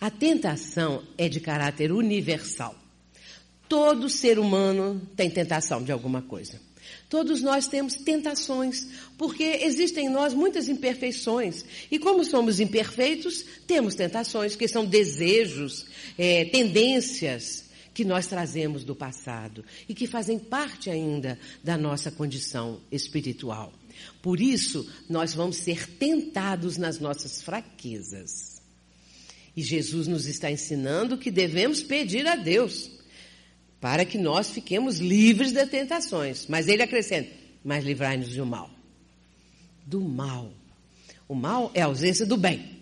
A 0.00 0.10
tentação 0.10 1.02
é 1.16 1.28
de 1.28 1.40
caráter 1.40 1.92
universal. 1.92 2.74
Todo 3.68 4.08
ser 4.08 4.38
humano 4.38 5.00
tem 5.16 5.30
tentação 5.30 5.82
de 5.82 5.90
alguma 5.90 6.22
coisa. 6.22 6.60
Todos 7.08 7.42
nós 7.42 7.66
temos 7.66 7.94
tentações, 7.94 8.86
porque 9.16 9.60
existem 9.62 10.06
em 10.06 10.08
nós 10.08 10.34
muitas 10.34 10.68
imperfeições. 10.68 11.64
E 11.90 11.98
como 11.98 12.24
somos 12.24 12.60
imperfeitos, 12.60 13.44
temos 13.66 13.94
tentações, 13.94 14.56
que 14.56 14.68
são 14.68 14.84
desejos, 14.84 15.86
é, 16.18 16.44
tendências, 16.46 17.65
que 17.96 18.04
nós 18.04 18.26
trazemos 18.26 18.84
do 18.84 18.94
passado 18.94 19.64
e 19.88 19.94
que 19.94 20.06
fazem 20.06 20.38
parte 20.38 20.90
ainda 20.90 21.38
da 21.64 21.78
nossa 21.78 22.10
condição 22.10 22.78
espiritual. 22.92 23.72
Por 24.20 24.38
isso, 24.38 24.86
nós 25.08 25.32
vamos 25.32 25.56
ser 25.56 25.88
tentados 25.92 26.76
nas 26.76 27.00
nossas 27.00 27.40
fraquezas. 27.40 28.60
E 29.56 29.62
Jesus 29.62 30.06
nos 30.06 30.26
está 30.26 30.50
ensinando 30.50 31.16
que 31.16 31.30
devemos 31.30 31.82
pedir 31.82 32.26
a 32.26 32.36
Deus 32.36 32.90
para 33.80 34.04
que 34.04 34.18
nós 34.18 34.50
fiquemos 34.50 34.98
livres 34.98 35.52
das 35.52 35.70
tentações. 35.70 36.46
Mas 36.50 36.68
ele 36.68 36.82
acrescenta: 36.82 37.30
mas 37.64 37.82
livrai-nos 37.82 38.36
do 38.36 38.44
mal. 38.44 38.70
Do 39.86 40.02
mal. 40.02 40.52
O 41.26 41.34
mal 41.34 41.70
é 41.72 41.80
a 41.80 41.86
ausência 41.86 42.26
do 42.26 42.36
bem. 42.36 42.75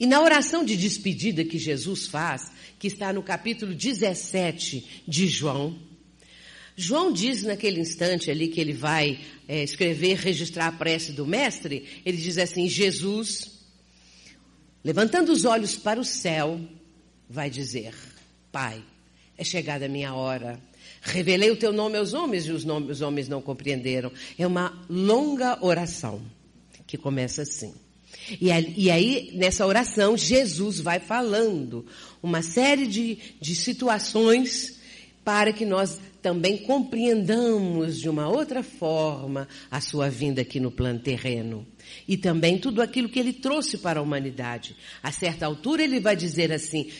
E 0.00 0.06
na 0.06 0.18
oração 0.22 0.64
de 0.64 0.78
despedida 0.78 1.44
que 1.44 1.58
Jesus 1.58 2.06
faz, 2.06 2.50
que 2.78 2.86
está 2.86 3.12
no 3.12 3.22
capítulo 3.22 3.74
17 3.74 5.02
de 5.06 5.28
João. 5.28 5.78
João 6.74 7.12
diz 7.12 7.42
naquele 7.42 7.78
instante 7.78 8.30
ali 8.30 8.48
que 8.48 8.58
ele 8.58 8.72
vai 8.72 9.20
é, 9.46 9.62
escrever, 9.62 10.16
registrar 10.16 10.68
a 10.68 10.72
prece 10.72 11.12
do 11.12 11.26
Mestre, 11.26 11.86
ele 12.06 12.16
diz 12.16 12.38
assim: 12.38 12.66
Jesus, 12.66 13.60
levantando 14.82 15.30
os 15.30 15.44
olhos 15.44 15.76
para 15.76 16.00
o 16.00 16.04
céu, 16.04 16.58
vai 17.28 17.50
dizer: 17.50 17.94
Pai, 18.50 18.82
é 19.36 19.44
chegada 19.44 19.84
a 19.84 19.88
minha 19.88 20.14
hora. 20.14 20.58
Revelei 21.02 21.50
o 21.50 21.56
teu 21.56 21.74
nome 21.74 21.98
aos 21.98 22.14
homens 22.14 22.46
e 22.46 22.52
os, 22.52 22.64
nomes, 22.64 22.90
os 22.90 23.00
homens 23.02 23.28
não 23.28 23.42
compreenderam. 23.42 24.10
É 24.38 24.46
uma 24.46 24.82
longa 24.88 25.62
oração 25.62 26.22
que 26.86 26.96
começa 26.96 27.42
assim. 27.42 27.74
E, 28.38 28.90
aí, 28.90 29.30
nessa 29.34 29.66
oração, 29.66 30.16
Jesus 30.16 30.80
vai 30.80 31.00
falando 31.00 31.86
uma 32.22 32.42
série 32.42 32.86
de, 32.86 33.18
de 33.40 33.54
situações 33.54 34.78
para 35.24 35.52
que 35.52 35.64
nós 35.64 35.98
também 36.20 36.58
compreendamos 36.58 37.98
de 37.98 38.08
uma 38.08 38.28
outra 38.28 38.62
forma 38.62 39.48
a 39.70 39.80
sua 39.80 40.10
vinda 40.10 40.42
aqui 40.42 40.60
no 40.60 40.70
plano 40.70 40.98
terreno. 40.98 41.66
E 42.06 42.16
também 42.16 42.58
tudo 42.58 42.82
aquilo 42.82 43.08
que 43.08 43.18
ele 43.18 43.32
trouxe 43.32 43.78
para 43.78 44.00
a 44.00 44.02
humanidade. 44.02 44.76
A 45.02 45.10
certa 45.10 45.46
altura 45.46 45.82
ele 45.82 45.98
vai 45.98 46.14
dizer 46.14 46.52
assim, 46.52 46.90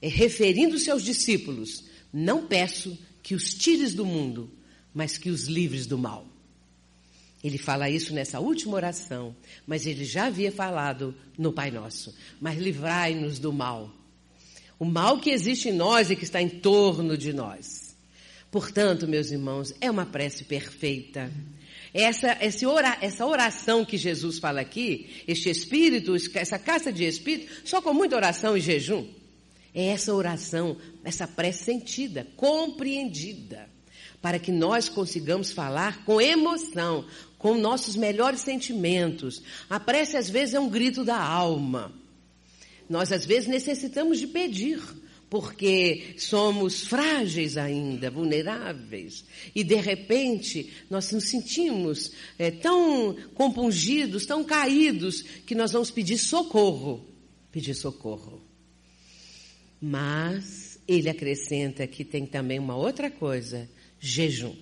eh, 0.00 0.08
referindo-se 0.08 0.90
aos 0.90 1.02
discípulos, 1.02 1.84
não 2.12 2.46
peço 2.46 2.96
que 3.22 3.34
os 3.34 3.52
tires 3.52 3.94
do 3.94 4.06
mundo, 4.06 4.50
mas 4.94 5.18
que 5.18 5.30
os 5.30 5.46
livres 5.46 5.86
do 5.86 5.98
mal. 5.98 6.29
Ele 7.42 7.56
fala 7.56 7.88
isso 7.88 8.12
nessa 8.12 8.38
última 8.38 8.74
oração, 8.74 9.34
mas 9.66 9.86
ele 9.86 10.04
já 10.04 10.26
havia 10.26 10.52
falado 10.52 11.14
no 11.38 11.52
Pai 11.52 11.70
Nosso. 11.70 12.14
Mas 12.40 12.58
livrai-nos 12.58 13.38
do 13.38 13.52
mal. 13.52 13.90
O 14.78 14.84
mal 14.84 15.18
que 15.18 15.30
existe 15.30 15.68
em 15.68 15.72
nós 15.72 16.10
e 16.10 16.16
que 16.16 16.24
está 16.24 16.40
em 16.40 16.48
torno 16.48 17.16
de 17.16 17.32
nós. 17.32 17.96
Portanto, 18.50 19.06
meus 19.06 19.30
irmãos, 19.30 19.72
é 19.80 19.90
uma 19.90 20.04
prece 20.04 20.44
perfeita. 20.44 21.30
Essa, 21.94 22.36
essa 22.40 23.26
oração 23.26 23.84
que 23.84 23.96
Jesus 23.96 24.38
fala 24.38 24.60
aqui, 24.60 25.22
este 25.26 25.48
espírito, 25.50 26.14
essa 26.34 26.58
caça 26.58 26.92
de 26.92 27.04
espírito, 27.04 27.50
só 27.64 27.80
com 27.80 27.92
muita 27.92 28.16
oração 28.16 28.56
e 28.56 28.60
jejum. 28.60 29.06
É 29.74 29.86
essa 29.86 30.12
oração, 30.14 30.76
essa 31.04 31.28
prece 31.28 31.64
sentida, 31.64 32.26
compreendida, 32.36 33.68
para 34.20 34.38
que 34.38 34.50
nós 34.50 34.88
consigamos 34.88 35.52
falar 35.52 36.04
com 36.04 36.20
emoção, 36.20 37.04
com 37.40 37.54
nossos 37.54 37.96
melhores 37.96 38.42
sentimentos. 38.42 39.42
A 39.68 39.80
prece 39.80 40.16
às 40.16 40.28
vezes 40.28 40.54
é 40.54 40.60
um 40.60 40.68
grito 40.68 41.04
da 41.04 41.18
alma. 41.18 41.92
Nós 42.88 43.10
às 43.10 43.24
vezes 43.24 43.48
necessitamos 43.48 44.20
de 44.20 44.26
pedir, 44.26 44.78
porque 45.30 46.16
somos 46.18 46.86
frágeis 46.86 47.56
ainda, 47.56 48.10
vulneráveis. 48.10 49.24
E 49.54 49.64
de 49.64 49.76
repente 49.76 50.70
nós 50.90 51.10
nos 51.12 51.24
sentimos 51.24 52.12
é, 52.38 52.50
tão 52.50 53.16
compungidos, 53.34 54.26
tão 54.26 54.44
caídos, 54.44 55.22
que 55.46 55.54
nós 55.54 55.72
vamos 55.72 55.90
pedir 55.90 56.18
socorro. 56.18 57.06
Pedir 57.50 57.74
socorro. 57.74 58.42
Mas 59.80 60.78
ele 60.86 61.08
acrescenta 61.08 61.86
que 61.86 62.04
tem 62.04 62.26
também 62.26 62.58
uma 62.58 62.76
outra 62.76 63.10
coisa: 63.10 63.66
jejum. 63.98 64.54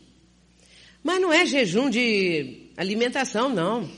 Mas 1.03 1.20
não 1.20 1.32
é 1.32 1.46
jejum 1.46 1.88
de 1.88 2.70
alimentação, 2.76 3.49
não. 3.49 3.90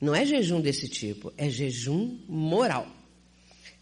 Não 0.00 0.14
é 0.14 0.24
jejum 0.24 0.60
desse 0.60 0.88
tipo, 0.88 1.32
é 1.36 1.48
jejum 1.50 2.18
moral. 2.28 2.86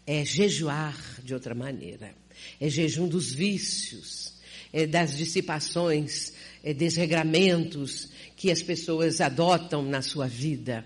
É 0.05 0.25
jejuar 0.25 0.97
de 1.23 1.33
outra 1.33 1.53
maneira. 1.53 2.15
É 2.59 2.69
jejum 2.69 3.07
dos 3.07 3.31
vícios, 3.31 4.33
é 4.71 4.87
das 4.87 5.17
dissipações, 5.17 6.33
é 6.63 6.73
desregramentos 6.73 8.09
que 8.35 8.51
as 8.51 8.61
pessoas 8.61 9.21
adotam 9.21 9.83
na 9.83 10.01
sua 10.01 10.27
vida. 10.27 10.85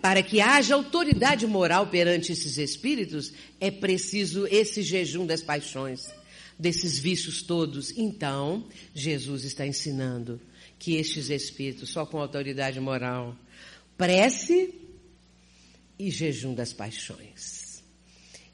Para 0.00 0.22
que 0.22 0.40
haja 0.40 0.74
autoridade 0.74 1.46
moral 1.46 1.86
perante 1.86 2.32
esses 2.32 2.58
espíritos, 2.58 3.32
é 3.60 3.70
preciso 3.70 4.46
esse 4.46 4.82
jejum 4.82 5.24
das 5.26 5.42
paixões, 5.42 6.10
desses 6.58 6.98
vícios 6.98 7.42
todos. 7.42 7.96
Então, 7.96 8.66
Jesus 8.94 9.44
está 9.44 9.66
ensinando 9.66 10.40
que 10.78 10.96
estes 10.96 11.30
espíritos, 11.30 11.90
só 11.90 12.04
com 12.04 12.20
autoridade 12.20 12.80
moral, 12.80 13.36
prece 13.96 14.74
e 15.98 16.10
jejum 16.10 16.54
das 16.54 16.72
paixões. 16.72 17.82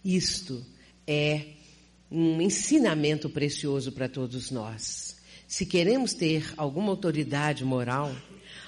Isto 0.05 0.65
é 1.07 1.55
um 2.11 2.41
ensinamento 2.41 3.29
precioso 3.31 3.93
para 3.93 4.09
todos 4.09 4.51
nós. 4.51 5.17
Se 5.47 5.67
queremos 5.67 6.15
ter 6.15 6.55
alguma 6.57 6.91
autoridade 6.91 7.65
moral, 7.65 8.15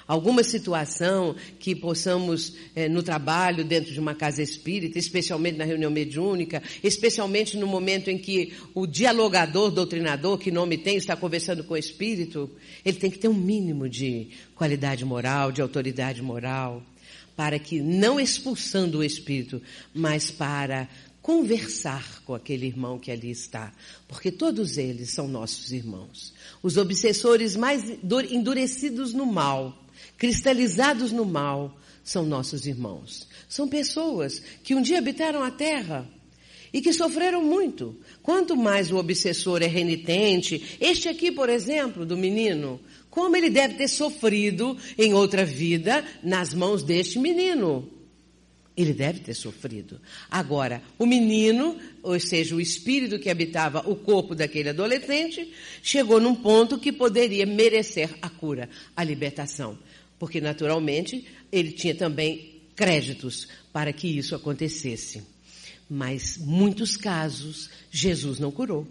alguma 0.07 0.43
situação 0.43 1.35
que 1.59 1.75
possamos, 1.75 2.53
eh, 2.75 2.89
no 2.89 3.01
trabalho, 3.03 3.63
dentro 3.63 3.93
de 3.93 3.99
uma 3.99 4.13
casa 4.15 4.41
espírita, 4.41 4.99
especialmente 4.99 5.57
na 5.57 5.65
reunião 5.65 5.91
mediúnica, 5.91 6.61
especialmente 6.83 7.57
no 7.57 7.67
momento 7.67 8.09
em 8.09 8.17
que 8.17 8.53
o 8.73 8.85
dialogador, 8.85 9.71
doutrinador, 9.71 10.37
que 10.37 10.51
nome 10.51 10.77
tem, 10.77 10.97
está 10.97 11.15
conversando 11.15 11.63
com 11.63 11.73
o 11.73 11.77
espírito, 11.77 12.49
ele 12.83 12.97
tem 12.97 13.11
que 13.11 13.19
ter 13.19 13.27
um 13.27 13.33
mínimo 13.33 13.89
de 13.89 14.29
qualidade 14.55 15.05
moral, 15.05 15.51
de 15.51 15.61
autoridade 15.61 16.21
moral, 16.21 16.83
para 17.35 17.57
que, 17.57 17.81
não 17.81 18.19
expulsando 18.19 18.99
o 18.99 19.03
espírito, 19.03 19.61
mas 19.93 20.29
para 20.29 20.87
conversar 21.21 22.21
com 22.25 22.35
aquele 22.35 22.67
irmão 22.67 22.99
que 22.99 23.09
ali 23.09 23.31
está, 23.31 23.71
porque 24.09 24.29
todos 24.29 24.77
eles 24.77 25.09
são 25.09 25.25
nossos 25.25 25.71
irmãos. 25.71 26.33
Os 26.61 26.75
obsessores 26.75 27.55
mais 27.55 27.81
endurecidos 28.29 29.13
no 29.13 29.25
mal, 29.25 29.82
cristalizados 30.23 31.11
no 31.11 31.25
mal, 31.25 31.77
são 32.01 32.25
nossos 32.25 32.65
irmãos. 32.65 33.27
São 33.49 33.67
pessoas 33.67 34.41
que 34.63 34.73
um 34.73 34.81
dia 34.81 34.97
habitaram 34.97 35.43
a 35.43 35.51
terra 35.51 36.07
e 36.71 36.79
que 36.79 36.93
sofreram 36.93 37.43
muito. 37.43 37.93
Quanto 38.21 38.55
mais 38.55 38.89
o 38.89 38.95
obsessor 38.95 39.61
é 39.61 39.67
renitente, 39.67 40.77
este 40.79 41.09
aqui, 41.09 41.29
por 41.29 41.49
exemplo, 41.49 42.05
do 42.05 42.15
menino, 42.15 42.79
como 43.09 43.35
ele 43.35 43.49
deve 43.49 43.73
ter 43.73 43.89
sofrido 43.89 44.77
em 44.97 45.13
outra 45.13 45.43
vida 45.43 46.05
nas 46.23 46.53
mãos 46.53 46.83
deste 46.83 47.19
menino. 47.19 47.89
Ele 48.77 48.93
deve 48.93 49.19
ter 49.19 49.33
sofrido. 49.33 49.99
Agora, 50.31 50.81
o 50.97 51.05
menino, 51.05 51.77
ou 52.01 52.17
seja, 52.17 52.55
o 52.55 52.61
espírito 52.61 53.19
que 53.19 53.29
habitava 53.29 53.83
o 53.87 53.93
corpo 53.93 54.33
daquele 54.33 54.69
adolescente, 54.69 55.53
chegou 55.83 56.21
num 56.21 56.33
ponto 56.33 56.79
que 56.79 56.93
poderia 56.93 57.45
merecer 57.45 58.09
a 58.21 58.29
cura, 58.29 58.69
a 58.95 59.03
libertação 59.03 59.77
porque 60.19 60.39
naturalmente 60.39 61.25
ele 61.51 61.71
tinha 61.71 61.95
também 61.95 62.61
créditos 62.75 63.47
para 63.71 63.93
que 63.93 64.07
isso 64.07 64.35
acontecesse. 64.35 65.23
Mas 65.89 66.37
muitos 66.37 66.95
casos 66.95 67.69
Jesus 67.91 68.39
não 68.39 68.51
curou. 68.51 68.87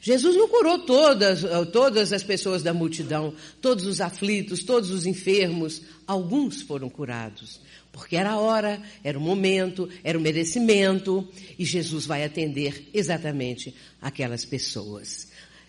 Jesus 0.00 0.36
não 0.36 0.48
curou 0.48 0.78
todas, 0.80 1.42
todas 1.72 2.12
as 2.12 2.22
pessoas 2.22 2.62
da 2.62 2.72
multidão, 2.72 3.34
todos 3.60 3.86
os 3.86 4.00
aflitos, 4.00 4.62
todos 4.62 4.90
os 4.90 5.06
enfermos. 5.06 5.82
Alguns 6.06 6.62
foram 6.62 6.88
curados, 6.88 7.60
porque 7.92 8.16
era 8.16 8.30
a 8.32 8.38
hora, 8.38 8.82
era 9.04 9.18
o 9.18 9.20
momento, 9.20 9.88
era 10.02 10.18
o 10.18 10.20
merecimento, 10.20 11.28
e 11.58 11.64
Jesus 11.64 12.06
vai 12.06 12.24
atender 12.24 12.88
exatamente 12.92 13.74
aquelas 14.00 14.44
pessoas. 14.44 15.28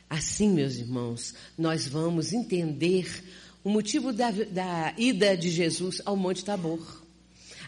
Assim, 0.09 0.49
meus 0.49 0.75
irmãos, 0.75 1.33
nós 1.57 1.87
vamos 1.87 2.33
entender 2.33 3.23
o 3.63 3.69
motivo 3.69 4.11
da, 4.11 4.31
da 4.31 4.93
ida 4.97 5.35
de 5.37 5.49
Jesus 5.49 6.01
ao 6.05 6.15
Monte 6.15 6.43
Tabor. 6.43 7.01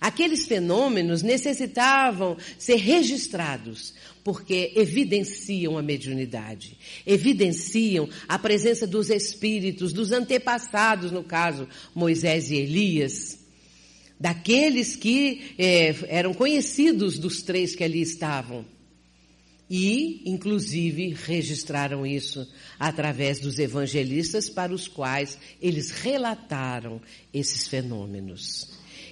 Aqueles 0.01 0.45
fenômenos 0.45 1.21
necessitavam 1.21 2.35
ser 2.57 2.75
registrados, 2.75 3.93
porque 4.23 4.73
evidenciam 4.75 5.77
a 5.77 5.81
mediunidade, 5.81 6.77
evidenciam 7.05 8.09
a 8.27 8.37
presença 8.37 8.85
dos 8.85 9.09
espíritos, 9.09 9.93
dos 9.93 10.11
antepassados, 10.11 11.11
no 11.11 11.23
caso, 11.23 11.69
Moisés 11.95 12.51
e 12.51 12.55
Elias, 12.55 13.39
daqueles 14.19 14.95
que 14.95 15.53
é, 15.57 15.95
eram 16.07 16.33
conhecidos 16.33 17.17
dos 17.17 17.41
três 17.41 17.75
que 17.75 17.83
ali 17.83 18.01
estavam 18.01 18.65
e, 19.75 20.21
inclusive, 20.25 21.15
registraram 21.25 22.05
isso 22.05 22.47
através 22.77 23.39
dos 23.39 23.57
evangelistas 23.57 24.47
para 24.47 24.71
os 24.71 24.87
quais 24.87 25.35
eles 25.59 25.89
relataram 25.89 27.01
esses 27.33 27.67
fenômenos. 27.67 28.69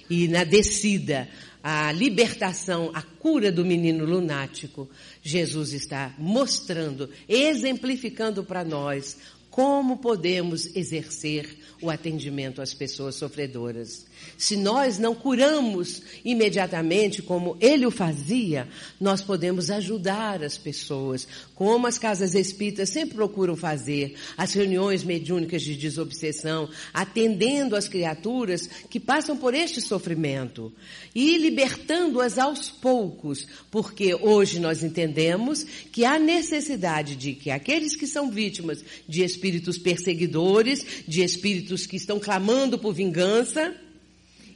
E 0.08 0.28
na 0.28 0.44
descida, 0.44 1.28
a 1.64 1.90
libertação, 1.90 2.92
a 2.94 3.02
cura 3.02 3.50
do 3.50 3.64
menino 3.64 4.04
lunático, 4.04 4.88
Jesus 5.20 5.72
está 5.72 6.14
mostrando, 6.16 7.10
exemplificando 7.28 8.44
para 8.44 8.64
nós 8.64 9.16
como 9.50 9.96
podemos 9.96 10.76
exercer 10.76 11.58
o 11.82 11.90
atendimento 11.90 12.62
às 12.62 12.72
pessoas 12.72 13.16
sofredoras. 13.16 14.06
Se 14.36 14.56
nós 14.56 14.98
não 14.98 15.14
curamos 15.14 16.02
imediatamente 16.24 17.22
como 17.22 17.56
ele 17.60 17.86
o 17.86 17.90
fazia, 17.90 18.68
nós 19.00 19.22
podemos 19.22 19.70
ajudar 19.70 20.42
as 20.42 20.58
pessoas, 20.58 21.28
como 21.54 21.86
as 21.86 21.98
casas 21.98 22.34
espíritas 22.34 22.88
sempre 22.88 23.14
procuram 23.14 23.54
fazer, 23.54 24.14
as 24.36 24.52
reuniões 24.52 25.04
mediúnicas 25.04 25.62
de 25.62 25.76
desobsessão, 25.76 26.68
atendendo 26.92 27.76
as 27.76 27.88
criaturas 27.88 28.68
que 28.90 28.98
passam 28.98 29.36
por 29.36 29.54
este 29.54 29.80
sofrimento 29.80 30.72
e 31.14 31.38
libertando-as 31.38 32.38
aos 32.38 32.70
poucos, 32.70 33.46
porque 33.70 34.14
hoje 34.14 34.58
nós 34.58 34.82
entendemos 34.82 35.64
que 35.92 36.04
há 36.04 36.18
necessidade 36.18 37.16
de 37.16 37.34
que 37.34 37.50
aqueles 37.50 37.94
que 37.94 38.06
são 38.06 38.30
vítimas 38.30 38.84
de 39.08 39.22
espíritos 39.22 39.78
perseguidores, 39.78 40.84
de 41.06 41.22
espíritos 41.22 41.86
que 41.86 41.96
estão 41.96 42.18
clamando 42.18 42.78
por 42.78 42.92
vingança, 42.92 43.74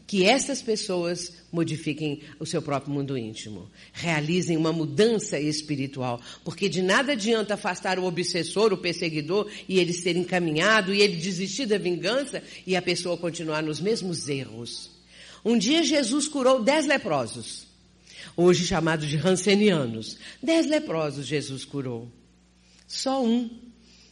que 0.07 0.25
essas 0.25 0.63
pessoas 0.63 1.33
modifiquem 1.51 2.21
o 2.39 2.47
seu 2.47 2.63
próprio 2.63 2.93
mundo 2.93 3.19
íntimo, 3.19 3.69
realizem 3.93 4.57
uma 4.57 4.73
mudança 4.73 5.39
espiritual, 5.39 6.21
porque 6.45 6.69
de 6.69 6.81
nada 6.81 7.13
adianta 7.13 7.55
afastar 7.55 7.99
o 7.99 8.05
obsessor, 8.05 8.73
o 8.73 8.79
perseguidor, 8.79 9.51
e 9.69 9.79
ele 9.79 9.93
ser 9.93 10.17
encaminhado, 10.17 10.95
e 10.95 11.01
ele 11.01 11.17
desistir 11.17 11.67
da 11.67 11.79
vingança, 11.79 12.43
e 12.67 12.77
a 12.77 12.83
pessoa 12.83 13.17
continuar 13.17 13.63
nos 13.63 13.81
mesmos 13.81 14.29
erros. 14.29 14.91
Um 15.45 15.59
dia 15.59 15.83
Jesus 15.83 16.29
curou 16.29 16.63
dez 16.63 16.87
leprosos, 16.87 17.67
hoje 18.37 18.65
chamados 18.65 19.09
de 19.09 19.17
rancenianos. 19.17 20.19
Dez 20.43 20.67
leprosos 20.67 21.27
Jesus 21.27 21.65
curou. 21.65 22.09
Só 22.87 23.25
um 23.25 23.66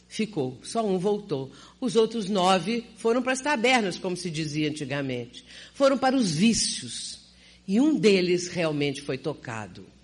ficou, 0.07 0.57
só 0.63 0.85
um 0.85 0.97
voltou. 0.97 1.51
Os 1.79 1.95
outros 1.95 2.29
nove 2.29 2.85
foram 2.97 3.21
para 3.21 3.33
as 3.33 3.41
tabernas, 3.41 3.97
como 3.97 4.15
se 4.15 4.29
dizia 4.29 4.69
antigamente. 4.69 5.45
Foram 5.73 5.97
para 5.97 6.15
os 6.15 6.35
vícios. 6.35 7.19
E 7.67 7.79
um 7.79 7.97
deles 7.97 8.47
realmente 8.47 9.01
foi 9.01 9.17
tocado. 9.17 9.94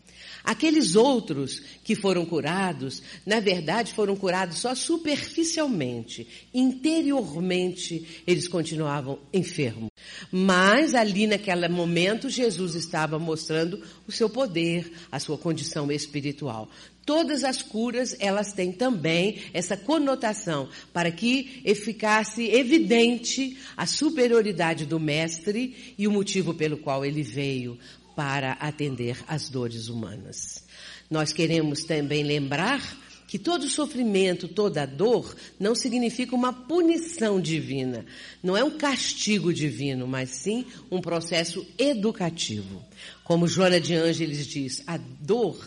Aqueles 0.44 0.96
outros 0.96 1.62
que 1.84 1.96
foram 1.96 2.26
curados, 2.26 3.02
na 3.26 3.40
verdade, 3.40 3.94
foram 3.94 4.16
curados 4.16 4.60
só 4.60 4.74
superficialmente. 4.74 6.28
Interiormente, 6.54 8.24
eles 8.26 8.48
continuavam 8.48 9.20
enfermos. 9.34 9.90
Mas 10.32 10.96
ali 10.96 11.28
naquele 11.28 11.68
momento, 11.68 12.30
Jesus 12.30 12.76
estava 12.76 13.20
mostrando 13.20 13.82
o 14.08 14.12
seu 14.12 14.30
poder, 14.30 14.92
a 15.12 15.20
sua 15.20 15.38
condição 15.38 15.92
espiritual. 15.92 16.70
Todas 17.06 17.44
as 17.44 17.62
curas, 17.62 18.16
elas 18.20 18.54
têm 18.54 18.72
também 18.72 19.42
essa 19.54 19.76
conotação 19.76 20.70
para 20.94 21.12
que 21.12 21.64
ficasse 21.76 22.44
evidente 22.44 23.58
a 23.76 23.88
superioridade 23.88 24.86
do 24.86 25.00
mestre 25.00 25.96
e 25.98 26.08
o 26.08 26.12
motivo 26.12 26.54
pelo 26.54 26.78
qual 26.78 27.04
ele 27.04 27.24
veio 27.24 27.78
para 28.22 28.52
atender 28.60 29.18
às 29.28 29.50
dores 29.50 29.88
humanas. 29.90 30.64
Nós 31.10 31.34
queremos 31.34 31.86
também 31.86 32.22
lembrar 32.22 32.80
que 33.28 33.40
todo 33.40 33.68
sofrimento, 33.68 34.48
toda 34.48 34.86
dor, 34.86 35.36
não 35.60 35.74
significa 35.74 36.36
uma 36.36 36.54
punição 36.54 37.42
divina. 37.42 38.06
Não 38.44 38.56
é 38.56 38.64
um 38.64 38.78
castigo 38.78 39.52
divino, 39.52 40.06
mas 40.06 40.30
sim 40.30 40.68
um 40.92 41.02
processo 41.02 41.66
educativo. 41.80 42.86
Como 43.24 43.48
Joana 43.48 43.82
de 43.82 43.96
Ângeles 43.96 44.46
diz, 44.46 44.84
a 44.86 44.98
dor 44.98 45.60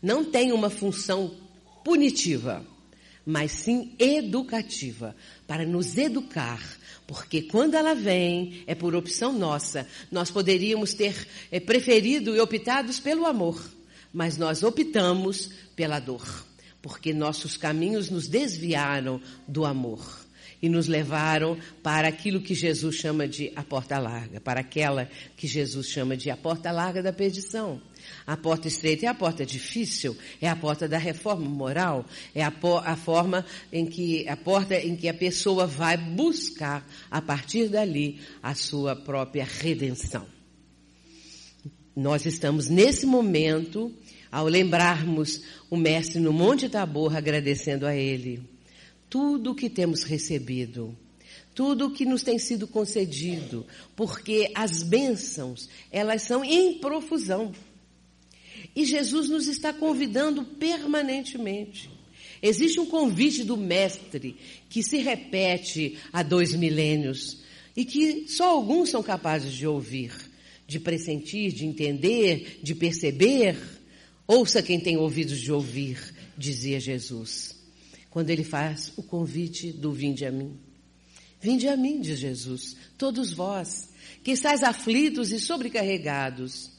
não 0.00 0.24
tem 0.24 0.52
uma 0.52 0.70
função 0.70 1.34
punitiva, 1.84 2.64
mas 3.30 3.52
sim 3.52 3.92
educativa, 3.96 5.14
para 5.46 5.64
nos 5.64 5.96
educar. 5.96 6.60
Porque 7.06 7.42
quando 7.42 7.74
ela 7.74 7.94
vem, 7.94 8.64
é 8.66 8.74
por 8.74 8.94
opção 8.94 9.32
nossa. 9.32 9.86
Nós 10.10 10.30
poderíamos 10.30 10.94
ter 10.94 11.28
é, 11.50 11.60
preferido 11.60 12.34
e 12.34 12.40
optados 12.40 12.98
pelo 12.98 13.26
amor, 13.26 13.62
mas 14.12 14.36
nós 14.36 14.62
optamos 14.62 15.50
pela 15.76 16.00
dor 16.00 16.46
porque 16.82 17.12
nossos 17.12 17.58
caminhos 17.58 18.08
nos 18.08 18.26
desviaram 18.26 19.20
do 19.46 19.66
amor 19.66 20.00
e 20.62 20.68
nos 20.68 20.86
levaram 20.86 21.56
para 21.82 22.08
aquilo 22.08 22.40
que 22.40 22.54
Jesus 22.54 22.96
chama 22.96 23.26
de 23.26 23.50
a 23.56 23.62
porta 23.62 23.98
larga, 23.98 24.40
para 24.40 24.60
aquela 24.60 25.08
que 25.36 25.46
Jesus 25.46 25.88
chama 25.88 26.16
de 26.16 26.30
a 26.30 26.36
porta 26.36 26.70
larga 26.70 27.02
da 27.02 27.12
perdição. 27.12 27.80
A 28.26 28.36
porta 28.36 28.68
estreita 28.68 29.06
é 29.06 29.08
a 29.08 29.14
porta 29.14 29.44
difícil, 29.44 30.16
é 30.40 30.48
a 30.48 30.56
porta 30.56 30.88
da 30.88 30.98
reforma 30.98 31.48
moral, 31.48 32.04
é 32.34 32.42
a, 32.42 32.52
a 32.84 32.96
forma 32.96 33.44
em 33.72 33.86
que 33.86 34.28
a 34.28 34.36
porta 34.36 34.74
em 34.74 34.96
que 34.96 35.08
a 35.08 35.14
pessoa 35.14 35.66
vai 35.66 35.96
buscar 35.96 36.86
a 37.10 37.22
partir 37.22 37.68
dali 37.68 38.20
a 38.42 38.54
sua 38.54 38.96
própria 38.96 39.44
redenção. 39.44 40.26
Nós 41.94 42.24
estamos 42.24 42.68
nesse 42.68 43.04
momento 43.04 43.92
ao 44.30 44.46
lembrarmos 44.46 45.42
o 45.68 45.76
Mestre 45.76 46.20
no 46.20 46.32
Monte 46.32 46.68
Tabor 46.68 47.16
agradecendo 47.16 47.86
a 47.86 47.94
Ele 47.94 48.49
tudo 49.10 49.50
o 49.50 49.54
que 49.54 49.68
temos 49.68 50.04
recebido, 50.04 50.96
tudo 51.52 51.88
o 51.88 51.90
que 51.90 52.06
nos 52.06 52.22
tem 52.22 52.38
sido 52.38 52.68
concedido, 52.68 53.66
porque 53.96 54.52
as 54.54 54.84
bênçãos, 54.84 55.68
elas 55.90 56.22
são 56.22 56.44
em 56.44 56.78
profusão. 56.78 57.52
E 58.74 58.84
Jesus 58.84 59.28
nos 59.28 59.48
está 59.48 59.72
convidando 59.72 60.44
permanentemente. 60.44 61.90
Existe 62.40 62.78
um 62.78 62.86
convite 62.86 63.42
do 63.42 63.56
Mestre 63.56 64.36
que 64.70 64.82
se 64.82 64.98
repete 64.98 65.98
há 66.12 66.22
dois 66.22 66.54
milênios 66.54 67.40
e 67.76 67.84
que 67.84 68.26
só 68.28 68.50
alguns 68.50 68.90
são 68.90 69.02
capazes 69.02 69.52
de 69.52 69.66
ouvir, 69.66 70.12
de 70.66 70.78
pressentir, 70.78 71.52
de 71.52 71.66
entender, 71.66 72.60
de 72.62 72.74
perceber. 72.74 73.56
Ouça 74.26 74.62
quem 74.62 74.78
tem 74.78 74.96
ouvidos 74.96 75.40
de 75.40 75.52
ouvir, 75.52 75.98
dizia 76.38 76.78
Jesus, 76.78 77.59
quando 78.10 78.30
ele 78.30 78.44
faz 78.44 78.92
o 78.96 79.02
convite 79.02 79.72
do 79.72 79.92
vinde 79.92 80.26
a 80.26 80.32
mim. 80.32 80.58
Vinde 81.40 81.68
a 81.68 81.76
mim, 81.76 82.00
diz 82.00 82.18
Jesus, 82.18 82.76
todos 82.98 83.32
vós, 83.32 83.88
que 84.22 84.32
estáis 84.32 84.62
aflitos 84.62 85.32
e 85.32 85.40
sobrecarregados, 85.40 86.70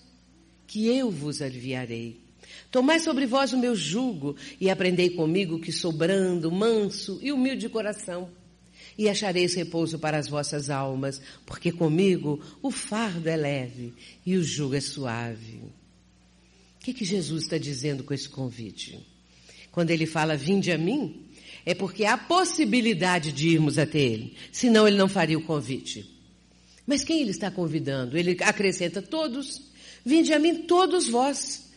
que 0.68 0.88
eu 0.88 1.10
vos 1.10 1.42
aliviarei. 1.42 2.22
Tomai 2.70 3.00
sobre 3.00 3.26
vós 3.26 3.54
o 3.54 3.58
meu 3.58 3.76
jugo 3.76 4.36
e 4.60 4.70
aprendei 4.70 5.10
comigo 5.10 5.60
que 5.60 5.72
sou 5.72 5.92
brando, 5.92 6.52
manso 6.52 7.20
e 7.22 7.32
humilde 7.32 7.62
de 7.62 7.70
coração. 7.70 8.30
E 8.98 9.10
achareis 9.10 9.54
repouso 9.56 9.98
para 9.98 10.18
as 10.18 10.28
vossas 10.28 10.70
almas, 10.70 11.22
porque 11.46 11.72
comigo 11.72 12.40
o 12.62 12.70
fardo 12.70 13.28
é 13.30 13.36
leve 13.36 13.94
e 14.26 14.38
o 14.38 14.44
jugo 14.44 14.76
é 14.76 14.82
suave. 14.82 15.62
O 16.76 16.84
que, 16.84 16.94
que 16.94 17.06
Jesus 17.06 17.44
está 17.44 17.58
dizendo 17.58 18.04
com 18.04 18.14
esse 18.14 18.30
convite? 18.30 19.11
Quando 19.72 19.92
ele 19.92 20.06
fala, 20.06 20.36
vinde 20.36 20.72
a 20.72 20.78
mim, 20.78 21.26
é 21.66 21.74
porque 21.74 22.06
há 22.06 22.18
possibilidade 22.18 23.32
de 23.32 23.50
irmos 23.50 23.78
até 23.78 24.00
ele. 24.00 24.36
Senão 24.52 24.88
ele 24.88 24.98
não 24.98 25.08
faria 25.08 25.38
o 25.38 25.44
convite. 25.44 26.10
Mas 26.86 27.04
quem 27.04 27.22
ele 27.22 27.32
está 27.32 27.50
convidando? 27.50 28.18
Ele 28.18 28.38
acrescenta 28.42 29.02
todos. 29.02 29.62
Vinde 30.04 30.34
a 30.34 30.40
mim 30.40 30.64
todos 30.64 31.08
vós. 31.08 31.70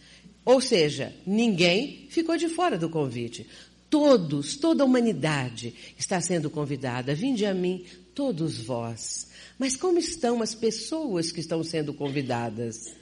Ou 0.45 0.61
seja, 0.61 1.15
ninguém 1.27 2.07
ficou 2.11 2.37
de 2.37 2.49
fora 2.49 2.79
do 2.79 2.89
convite. 2.89 3.47
Todos, 3.89 4.57
toda 4.57 4.83
a 4.83 4.87
humanidade 4.87 5.75
está 5.99 6.21
sendo 6.21 6.51
convidada. 6.51 7.15
Vinde 7.15 7.47
a 7.47 7.55
mim 7.55 7.85
todos 8.15 8.59
vós. 8.59 9.29
Mas 9.59 9.77
como 9.77 9.99
estão 9.99 10.43
as 10.43 10.55
pessoas 10.55 11.31
que 11.31 11.41
estão 11.41 11.63
sendo 11.63 11.95
convidadas? 11.95 12.93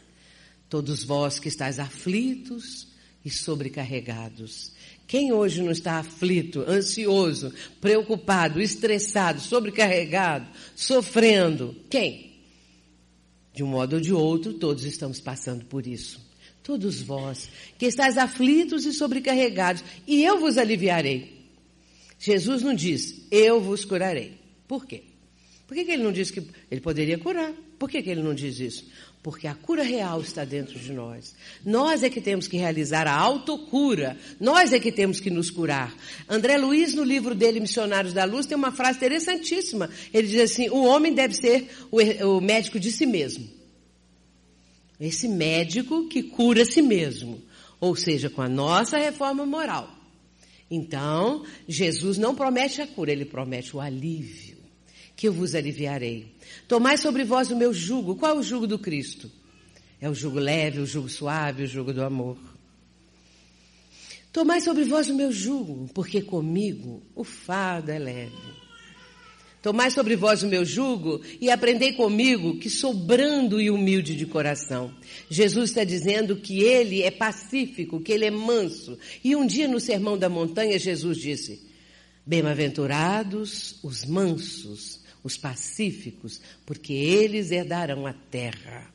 Todos 0.68 1.02
vós 1.04 1.38
que 1.38 1.48
estáis 1.48 1.78
aflitos 1.78 2.88
e 3.24 3.30
sobrecarregados. 3.30 4.72
Quem 5.12 5.30
hoje 5.30 5.60
não 5.60 5.72
está 5.72 5.98
aflito, 5.98 6.64
ansioso, 6.66 7.52
preocupado, 7.82 8.62
estressado, 8.62 9.42
sobrecarregado, 9.42 10.48
sofrendo? 10.74 11.76
Quem? 11.90 12.40
De 13.52 13.62
um 13.62 13.66
modo 13.66 13.96
ou 13.96 14.00
de 14.00 14.10
outro, 14.10 14.54
todos 14.54 14.84
estamos 14.84 15.20
passando 15.20 15.66
por 15.66 15.86
isso. 15.86 16.18
Todos 16.62 17.02
vós 17.02 17.50
que 17.76 17.84
estáis 17.84 18.16
aflitos 18.16 18.86
e 18.86 18.92
sobrecarregados, 18.94 19.84
e 20.06 20.24
eu 20.24 20.40
vos 20.40 20.56
aliviarei. 20.56 21.46
Jesus 22.18 22.62
não 22.62 22.72
diz, 22.72 23.26
eu 23.30 23.60
vos 23.60 23.84
curarei. 23.84 24.38
Por 24.66 24.86
quê? 24.86 25.02
Por 25.66 25.74
que, 25.74 25.84
que 25.84 25.90
ele 25.90 26.04
não 26.04 26.12
diz 26.12 26.30
que 26.30 26.42
ele 26.70 26.80
poderia 26.80 27.18
curar? 27.18 27.52
Por 27.78 27.90
que, 27.90 28.02
que 28.02 28.08
ele 28.08 28.22
não 28.22 28.34
diz 28.34 28.58
isso? 28.58 28.86
Porque 29.22 29.46
a 29.46 29.54
cura 29.54 29.84
real 29.84 30.20
está 30.20 30.44
dentro 30.44 30.76
de 30.78 30.92
nós. 30.92 31.32
Nós 31.64 32.02
é 32.02 32.10
que 32.10 32.20
temos 32.20 32.48
que 32.48 32.56
realizar 32.56 33.06
a 33.06 33.14
autocura. 33.14 34.18
Nós 34.40 34.72
é 34.72 34.80
que 34.80 34.90
temos 34.90 35.20
que 35.20 35.30
nos 35.30 35.48
curar. 35.48 35.94
André 36.28 36.58
Luiz, 36.58 36.92
no 36.92 37.04
livro 37.04 37.32
dele, 37.32 37.60
Missionários 37.60 38.12
da 38.12 38.24
Luz, 38.24 38.46
tem 38.46 38.56
uma 38.56 38.72
frase 38.72 38.96
interessantíssima. 38.98 39.88
Ele 40.12 40.26
diz 40.26 40.40
assim: 40.40 40.68
o 40.70 40.82
homem 40.84 41.14
deve 41.14 41.34
ser 41.34 41.70
o, 41.92 42.40
médico 42.40 42.80
de 42.80 42.90
si 42.90 43.06
mesmo. 43.06 43.48
Esse 44.98 45.28
médico 45.28 46.08
que 46.08 46.24
cura 46.24 46.62
a 46.62 46.66
si 46.66 46.82
mesmo. 46.82 47.40
Ou 47.80 47.94
seja, 47.94 48.28
com 48.28 48.42
a 48.42 48.48
nossa 48.48 48.98
reforma 48.98 49.46
moral. 49.46 49.88
Então, 50.68 51.44
Jesus 51.68 52.18
não 52.18 52.34
promete 52.34 52.80
a 52.82 52.86
cura, 52.88 53.12
ele 53.12 53.24
promete 53.24 53.76
o 53.76 53.80
alívio 53.80 54.51
que 55.22 55.28
eu 55.28 55.32
vos 55.32 55.54
aliviarei. 55.54 56.34
Tomai 56.66 56.96
sobre 56.96 57.22
vós 57.22 57.48
o 57.48 57.56
meu 57.56 57.72
jugo. 57.72 58.16
Qual 58.16 58.34
é 58.34 58.34
o 58.40 58.42
jugo 58.42 58.66
do 58.66 58.76
Cristo? 58.76 59.30
É 60.00 60.10
o 60.10 60.14
jugo 60.16 60.40
leve, 60.40 60.80
o 60.80 60.84
jugo 60.84 61.08
suave, 61.08 61.62
o 61.62 61.66
jugo 61.68 61.92
do 61.92 62.02
amor. 62.02 62.36
Tomai 64.32 64.60
sobre 64.60 64.82
vós 64.82 65.08
o 65.08 65.14
meu 65.14 65.30
jugo, 65.30 65.88
porque 65.94 66.22
comigo 66.22 67.04
o 67.14 67.22
fardo 67.22 67.92
é 67.92 68.00
leve. 68.00 68.32
Tomai 69.62 69.92
sobre 69.92 70.16
vós 70.16 70.42
o 70.42 70.48
meu 70.48 70.64
jugo 70.64 71.20
e 71.40 71.52
aprendei 71.52 71.92
comigo 71.92 72.58
que 72.58 72.68
sou 72.68 72.92
brando 72.92 73.60
e 73.60 73.70
humilde 73.70 74.16
de 74.16 74.26
coração. 74.26 74.92
Jesus 75.30 75.70
está 75.70 75.84
dizendo 75.84 76.34
que 76.34 76.64
ele 76.64 77.00
é 77.00 77.12
pacífico, 77.12 78.00
que 78.00 78.10
ele 78.10 78.24
é 78.24 78.30
manso. 78.32 78.98
E 79.22 79.36
um 79.36 79.46
dia 79.46 79.68
no 79.68 79.78
Sermão 79.78 80.18
da 80.18 80.28
Montanha, 80.28 80.80
Jesus 80.80 81.16
disse: 81.16 81.62
Bem-aventurados 82.26 83.78
os 83.84 84.04
mansos, 84.04 85.01
os 85.22 85.36
pacíficos, 85.36 86.40
porque 86.66 86.92
eles 86.92 87.50
herdarão 87.50 88.06
a 88.06 88.12
terra. 88.12 88.92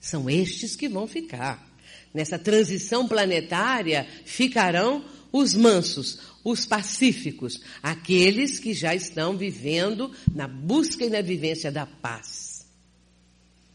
São 0.00 0.28
estes 0.30 0.76
que 0.76 0.88
vão 0.88 1.06
ficar. 1.06 1.74
Nessa 2.14 2.38
transição 2.38 3.06
planetária 3.06 4.06
ficarão 4.24 5.04
os 5.30 5.54
mansos, 5.54 6.18
os 6.42 6.64
pacíficos, 6.64 7.60
aqueles 7.82 8.58
que 8.58 8.72
já 8.72 8.94
estão 8.94 9.36
vivendo 9.36 10.10
na 10.34 10.48
busca 10.48 11.04
e 11.04 11.10
na 11.10 11.20
vivência 11.20 11.70
da 11.70 11.84
paz. 11.84 12.66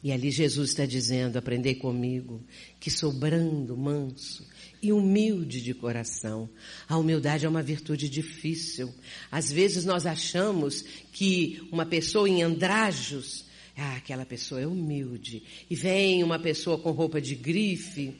E 0.03 0.11
ali 0.11 0.31
Jesus 0.31 0.71
está 0.71 0.85
dizendo: 0.85 1.37
aprendei 1.37 1.75
comigo, 1.75 2.43
que 2.79 2.89
sou 2.89 3.11
brando, 3.11 3.77
manso 3.77 4.43
e 4.81 4.91
humilde 4.91 5.61
de 5.61 5.73
coração. 5.73 6.49
A 6.87 6.97
humildade 6.97 7.45
é 7.45 7.49
uma 7.49 7.61
virtude 7.61 8.09
difícil. 8.09 8.93
Às 9.31 9.51
vezes 9.51 9.85
nós 9.85 10.05
achamos 10.05 10.83
que 11.11 11.67
uma 11.71 11.85
pessoa 11.85 12.27
em 12.27 12.41
andrajos, 12.41 13.45
ah, 13.77 13.95
aquela 13.95 14.25
pessoa 14.25 14.61
é 14.61 14.67
humilde. 14.67 15.43
E 15.69 15.75
vem 15.75 16.23
uma 16.23 16.39
pessoa 16.39 16.77
com 16.77 16.91
roupa 16.91 17.21
de 17.21 17.35
grife 17.35 18.13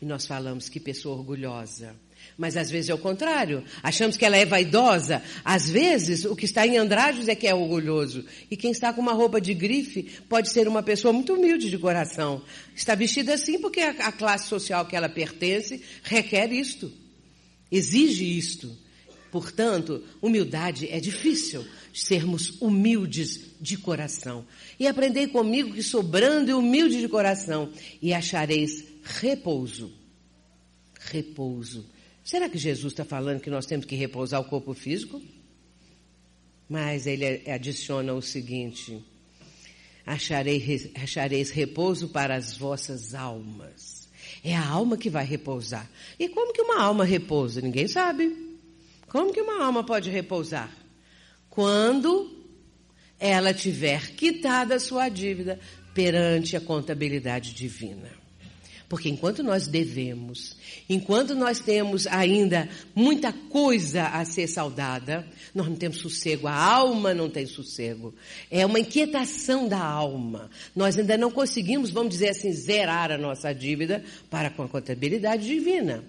e 0.00 0.04
nós 0.04 0.26
falamos 0.26 0.68
que 0.68 0.80
pessoa 0.80 1.16
orgulhosa. 1.16 1.94
Mas 2.38 2.56
às 2.56 2.70
vezes 2.70 2.88
é 2.88 2.94
o 2.94 2.98
contrário. 2.98 3.64
Achamos 3.82 4.16
que 4.16 4.24
ela 4.24 4.36
é 4.36 4.46
vaidosa. 4.46 5.20
Às 5.44 5.68
vezes, 5.68 6.24
o 6.24 6.36
que 6.36 6.44
está 6.44 6.64
em 6.64 6.78
Andrajos 6.78 7.26
é 7.26 7.34
que 7.34 7.48
é 7.48 7.52
orgulhoso. 7.52 8.24
E 8.48 8.56
quem 8.56 8.70
está 8.70 8.92
com 8.92 9.00
uma 9.00 9.12
roupa 9.12 9.40
de 9.40 9.52
grife 9.52 10.04
pode 10.28 10.48
ser 10.52 10.68
uma 10.68 10.80
pessoa 10.80 11.12
muito 11.12 11.34
humilde 11.34 11.68
de 11.68 11.76
coração. 11.76 12.40
Está 12.76 12.94
vestida 12.94 13.34
assim 13.34 13.60
porque 13.60 13.80
a, 13.80 14.12
classe 14.12 14.48
social 14.48 14.86
que 14.86 14.94
ela 14.94 15.08
pertence 15.08 15.82
requer 16.04 16.52
isto. 16.52 16.92
Exige 17.72 18.38
isto. 18.38 18.70
Portanto, 19.32 20.04
humildade 20.22 20.88
é 20.92 21.00
difícil. 21.00 21.66
Sermos 21.92 22.56
humildes 22.60 23.40
de 23.60 23.76
coração. 23.76 24.46
E 24.78 24.86
aprendei 24.86 25.26
comigo 25.26 25.74
que 25.74 25.82
sou 25.82 26.04
brando 26.04 26.52
e 26.52 26.54
humilde 26.54 27.00
de 27.00 27.08
coração. 27.08 27.72
E 28.00 28.14
achareis 28.14 28.84
repouso. 29.02 29.92
Repouso 31.00 31.97
Será 32.28 32.46
que 32.46 32.58
Jesus 32.58 32.92
está 32.92 33.06
falando 33.06 33.40
que 33.40 33.48
nós 33.48 33.64
temos 33.64 33.86
que 33.86 33.96
repousar 33.96 34.38
o 34.38 34.44
corpo 34.44 34.74
físico? 34.74 35.18
Mas 36.68 37.06
ele 37.06 37.50
adiciona 37.50 38.12
o 38.12 38.20
seguinte: 38.20 39.02
achareis, 40.04 40.90
achareis 40.94 41.48
repouso 41.48 42.10
para 42.10 42.34
as 42.34 42.54
vossas 42.54 43.14
almas. 43.14 44.10
É 44.44 44.54
a 44.54 44.68
alma 44.68 44.98
que 44.98 45.08
vai 45.08 45.24
repousar. 45.24 45.90
E 46.18 46.28
como 46.28 46.52
que 46.52 46.60
uma 46.60 46.82
alma 46.82 47.02
repousa? 47.02 47.62
Ninguém 47.62 47.88
sabe. 47.88 48.58
Como 49.08 49.32
que 49.32 49.40
uma 49.40 49.64
alma 49.64 49.82
pode 49.82 50.10
repousar? 50.10 50.70
Quando 51.48 52.30
ela 53.18 53.54
tiver 53.54 54.10
quitada 54.10 54.74
a 54.74 54.80
sua 54.80 55.08
dívida 55.08 55.58
perante 55.94 56.58
a 56.58 56.60
contabilidade 56.60 57.54
divina. 57.54 58.17
Porque 58.88 59.10
enquanto 59.10 59.42
nós 59.42 59.66
devemos, 59.66 60.56
enquanto 60.88 61.34
nós 61.34 61.60
temos 61.60 62.06
ainda 62.06 62.66
muita 62.94 63.30
coisa 63.32 64.04
a 64.04 64.24
ser 64.24 64.46
saudada, 64.46 65.26
nós 65.54 65.68
não 65.68 65.76
temos 65.76 65.98
sossego. 65.98 66.46
A 66.46 66.54
alma 66.54 67.12
não 67.12 67.28
tem 67.28 67.44
sossego. 67.44 68.14
É 68.50 68.64
uma 68.64 68.80
inquietação 68.80 69.68
da 69.68 69.78
alma. 69.78 70.50
Nós 70.74 70.98
ainda 70.98 71.18
não 71.18 71.30
conseguimos, 71.30 71.90
vamos 71.90 72.10
dizer 72.14 72.30
assim, 72.30 72.50
zerar 72.50 73.12
a 73.12 73.18
nossa 73.18 73.52
dívida 73.52 74.02
para 74.30 74.48
com 74.48 74.62
a 74.62 74.68
contabilidade 74.68 75.46
divina. 75.46 76.02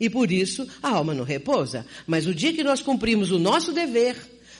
E 0.00 0.08
por 0.08 0.32
isso 0.32 0.66
a 0.82 0.88
alma 0.88 1.12
não 1.12 1.24
repousa. 1.24 1.84
Mas 2.06 2.26
o 2.26 2.34
dia 2.34 2.54
que 2.54 2.64
nós 2.64 2.80
cumprimos 2.80 3.30
o 3.30 3.38
nosso 3.38 3.70
dever, 3.70 4.16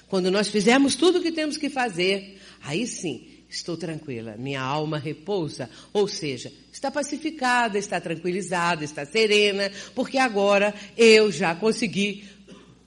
quando 0.08 0.30
nós 0.30 0.48
fizermos 0.48 0.94
tudo 0.94 1.18
o 1.18 1.22
que 1.22 1.32
temos 1.32 1.56
que 1.56 1.70
fazer, 1.70 2.38
aí 2.62 2.86
sim 2.86 3.27
estou 3.48 3.76
tranquila, 3.76 4.36
minha 4.36 4.60
alma 4.60 4.98
repousa, 4.98 5.70
ou 5.92 6.06
seja, 6.06 6.52
está 6.72 6.90
pacificada, 6.90 7.78
está 7.78 8.00
tranquilizada, 8.00 8.84
está 8.84 9.06
serena, 9.06 9.70
porque 9.94 10.18
agora 10.18 10.74
eu 10.96 11.32
já 11.32 11.54
consegui 11.54 12.28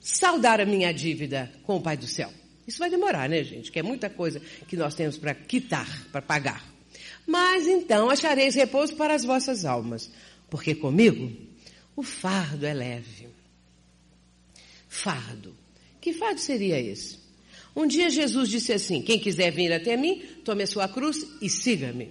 saldar 0.00 0.60
a 0.60 0.64
minha 0.64 0.92
dívida 0.92 1.52
com 1.64 1.76
o 1.76 1.80
Pai 1.80 1.96
do 1.96 2.06
Céu. 2.06 2.32
Isso 2.66 2.78
vai 2.78 2.88
demorar, 2.88 3.28
né, 3.28 3.42
gente? 3.42 3.72
Que 3.72 3.80
é 3.80 3.82
muita 3.82 4.08
coisa 4.08 4.40
que 4.68 4.76
nós 4.76 4.94
temos 4.94 5.18
para 5.18 5.34
quitar, 5.34 6.06
para 6.12 6.22
pagar. 6.22 6.64
Mas 7.26 7.66
então 7.66 8.08
achareis 8.08 8.54
repouso 8.54 8.94
para 8.94 9.14
as 9.14 9.24
vossas 9.24 9.64
almas, 9.64 10.10
porque 10.48 10.74
comigo 10.74 11.32
o 11.96 12.02
fardo 12.02 12.66
é 12.66 12.72
leve. 12.72 13.28
Fardo. 14.88 15.56
Que 16.00 16.12
fardo 16.12 16.40
seria 16.40 16.80
esse? 16.80 17.21
Um 17.74 17.86
dia 17.86 18.10
Jesus 18.10 18.48
disse 18.48 18.72
assim: 18.72 19.02
Quem 19.02 19.18
quiser 19.18 19.50
vir 19.50 19.72
até 19.72 19.96
mim, 19.96 20.22
tome 20.44 20.62
a 20.62 20.66
sua 20.66 20.88
cruz 20.88 21.26
e 21.40 21.48
siga-me. 21.48 22.10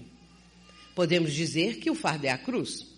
Podemos 0.95 1.34
dizer 1.34 1.78
que 1.78 1.89
o 1.89 1.95
fardo 1.95 2.26
é 2.26 2.30
a 2.30 2.38
cruz. 2.38 2.91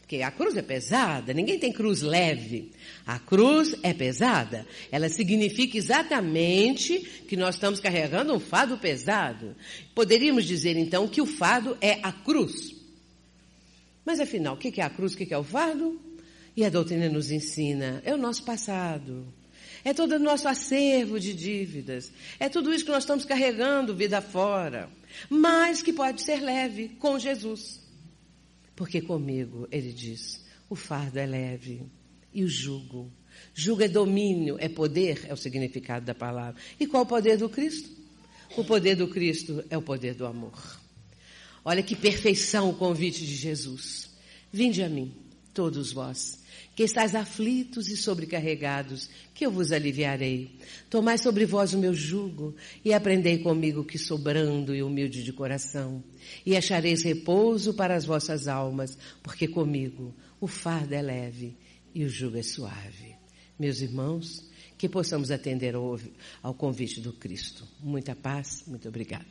Porque 0.00 0.22
a 0.22 0.30
cruz 0.30 0.56
é 0.56 0.62
pesada, 0.62 1.34
ninguém 1.34 1.58
tem 1.58 1.70
cruz 1.70 2.00
leve. 2.00 2.72
A 3.06 3.18
cruz 3.18 3.74
é 3.82 3.92
pesada. 3.92 4.66
Ela 4.90 5.10
significa 5.10 5.76
exatamente 5.76 6.98
que 7.28 7.36
nós 7.36 7.56
estamos 7.56 7.78
carregando 7.78 8.34
um 8.34 8.40
fardo 8.40 8.78
pesado. 8.78 9.54
Poderíamos 9.94 10.46
dizer 10.46 10.78
então 10.78 11.06
que 11.06 11.20
o 11.20 11.26
fardo 11.26 11.76
é 11.78 11.98
a 12.02 12.10
cruz. 12.10 12.74
Mas 14.02 14.18
afinal, 14.18 14.54
o 14.54 14.56
que 14.56 14.80
é 14.80 14.84
a 14.84 14.88
cruz, 14.88 15.12
o 15.12 15.16
que 15.18 15.34
é 15.34 15.36
o 15.36 15.44
fardo? 15.44 16.00
E 16.56 16.64
a 16.64 16.70
doutrina 16.70 17.10
nos 17.10 17.30
ensina, 17.30 18.00
é 18.02 18.14
o 18.14 18.18
nosso 18.18 18.42
passado. 18.44 19.26
É 19.84 19.94
todo 19.94 20.12
o 20.12 20.18
nosso 20.18 20.48
acervo 20.48 21.18
de 21.18 21.32
dívidas. 21.32 22.10
É 22.38 22.48
tudo 22.48 22.72
isso 22.72 22.84
que 22.84 22.90
nós 22.90 23.04
estamos 23.04 23.24
carregando 23.24 23.94
vida 23.94 24.20
fora. 24.20 24.88
Mas 25.28 25.82
que 25.82 25.92
pode 25.92 26.22
ser 26.22 26.40
leve 26.40 26.88
com 26.98 27.18
Jesus. 27.18 27.80
Porque 28.74 29.00
comigo, 29.00 29.66
ele 29.70 29.92
diz, 29.92 30.44
o 30.68 30.76
fardo 30.76 31.18
é 31.18 31.26
leve 31.26 31.82
e 32.32 32.44
o 32.44 32.48
jugo. 32.48 33.10
Jugo 33.54 33.82
é 33.82 33.88
domínio, 33.88 34.56
é 34.60 34.68
poder, 34.68 35.26
é 35.28 35.32
o 35.32 35.36
significado 35.36 36.04
da 36.04 36.14
palavra. 36.14 36.60
E 36.78 36.86
qual 36.86 37.02
o 37.02 37.06
poder 37.06 37.36
do 37.36 37.48
Cristo? 37.48 37.90
O 38.56 38.64
poder 38.64 38.96
do 38.96 39.08
Cristo 39.08 39.64
é 39.70 39.76
o 39.76 39.82
poder 39.82 40.14
do 40.14 40.26
amor. 40.26 40.80
Olha 41.64 41.82
que 41.82 41.94
perfeição 41.94 42.70
o 42.70 42.74
convite 42.74 43.26
de 43.26 43.34
Jesus. 43.34 44.10
Vinde 44.52 44.82
a 44.82 44.88
mim, 44.88 45.14
todos 45.52 45.92
vós 45.92 46.37
que 46.78 46.84
estáis 46.84 47.16
aflitos 47.16 47.88
e 47.88 47.96
sobrecarregados, 47.96 49.10
que 49.34 49.44
eu 49.44 49.50
vos 49.50 49.72
aliviarei. 49.72 50.60
Tomai 50.88 51.18
sobre 51.18 51.44
vós 51.44 51.74
o 51.74 51.78
meu 51.78 51.92
jugo 51.92 52.54
e 52.84 52.94
aprendei 52.94 53.38
comigo 53.38 53.82
que 53.82 53.98
sou 53.98 54.16
brando 54.16 54.72
e 54.72 54.80
humilde 54.80 55.24
de 55.24 55.32
coração, 55.32 56.04
e 56.46 56.56
achareis 56.56 57.02
repouso 57.02 57.74
para 57.74 57.96
as 57.96 58.04
vossas 58.04 58.46
almas, 58.46 58.96
porque 59.24 59.48
comigo 59.48 60.14
o 60.40 60.46
fardo 60.46 60.94
é 60.94 61.02
leve 61.02 61.56
e 61.92 62.04
o 62.04 62.08
jugo 62.08 62.38
é 62.38 62.44
suave. 62.44 63.16
Meus 63.58 63.80
irmãos, 63.80 64.48
que 64.78 64.88
possamos 64.88 65.32
atender 65.32 65.74
ao, 65.74 65.98
ao 66.40 66.54
convite 66.54 67.00
do 67.00 67.12
Cristo. 67.12 67.66
Muita 67.80 68.14
paz, 68.14 68.62
muito 68.68 68.86
obrigada. 68.86 69.26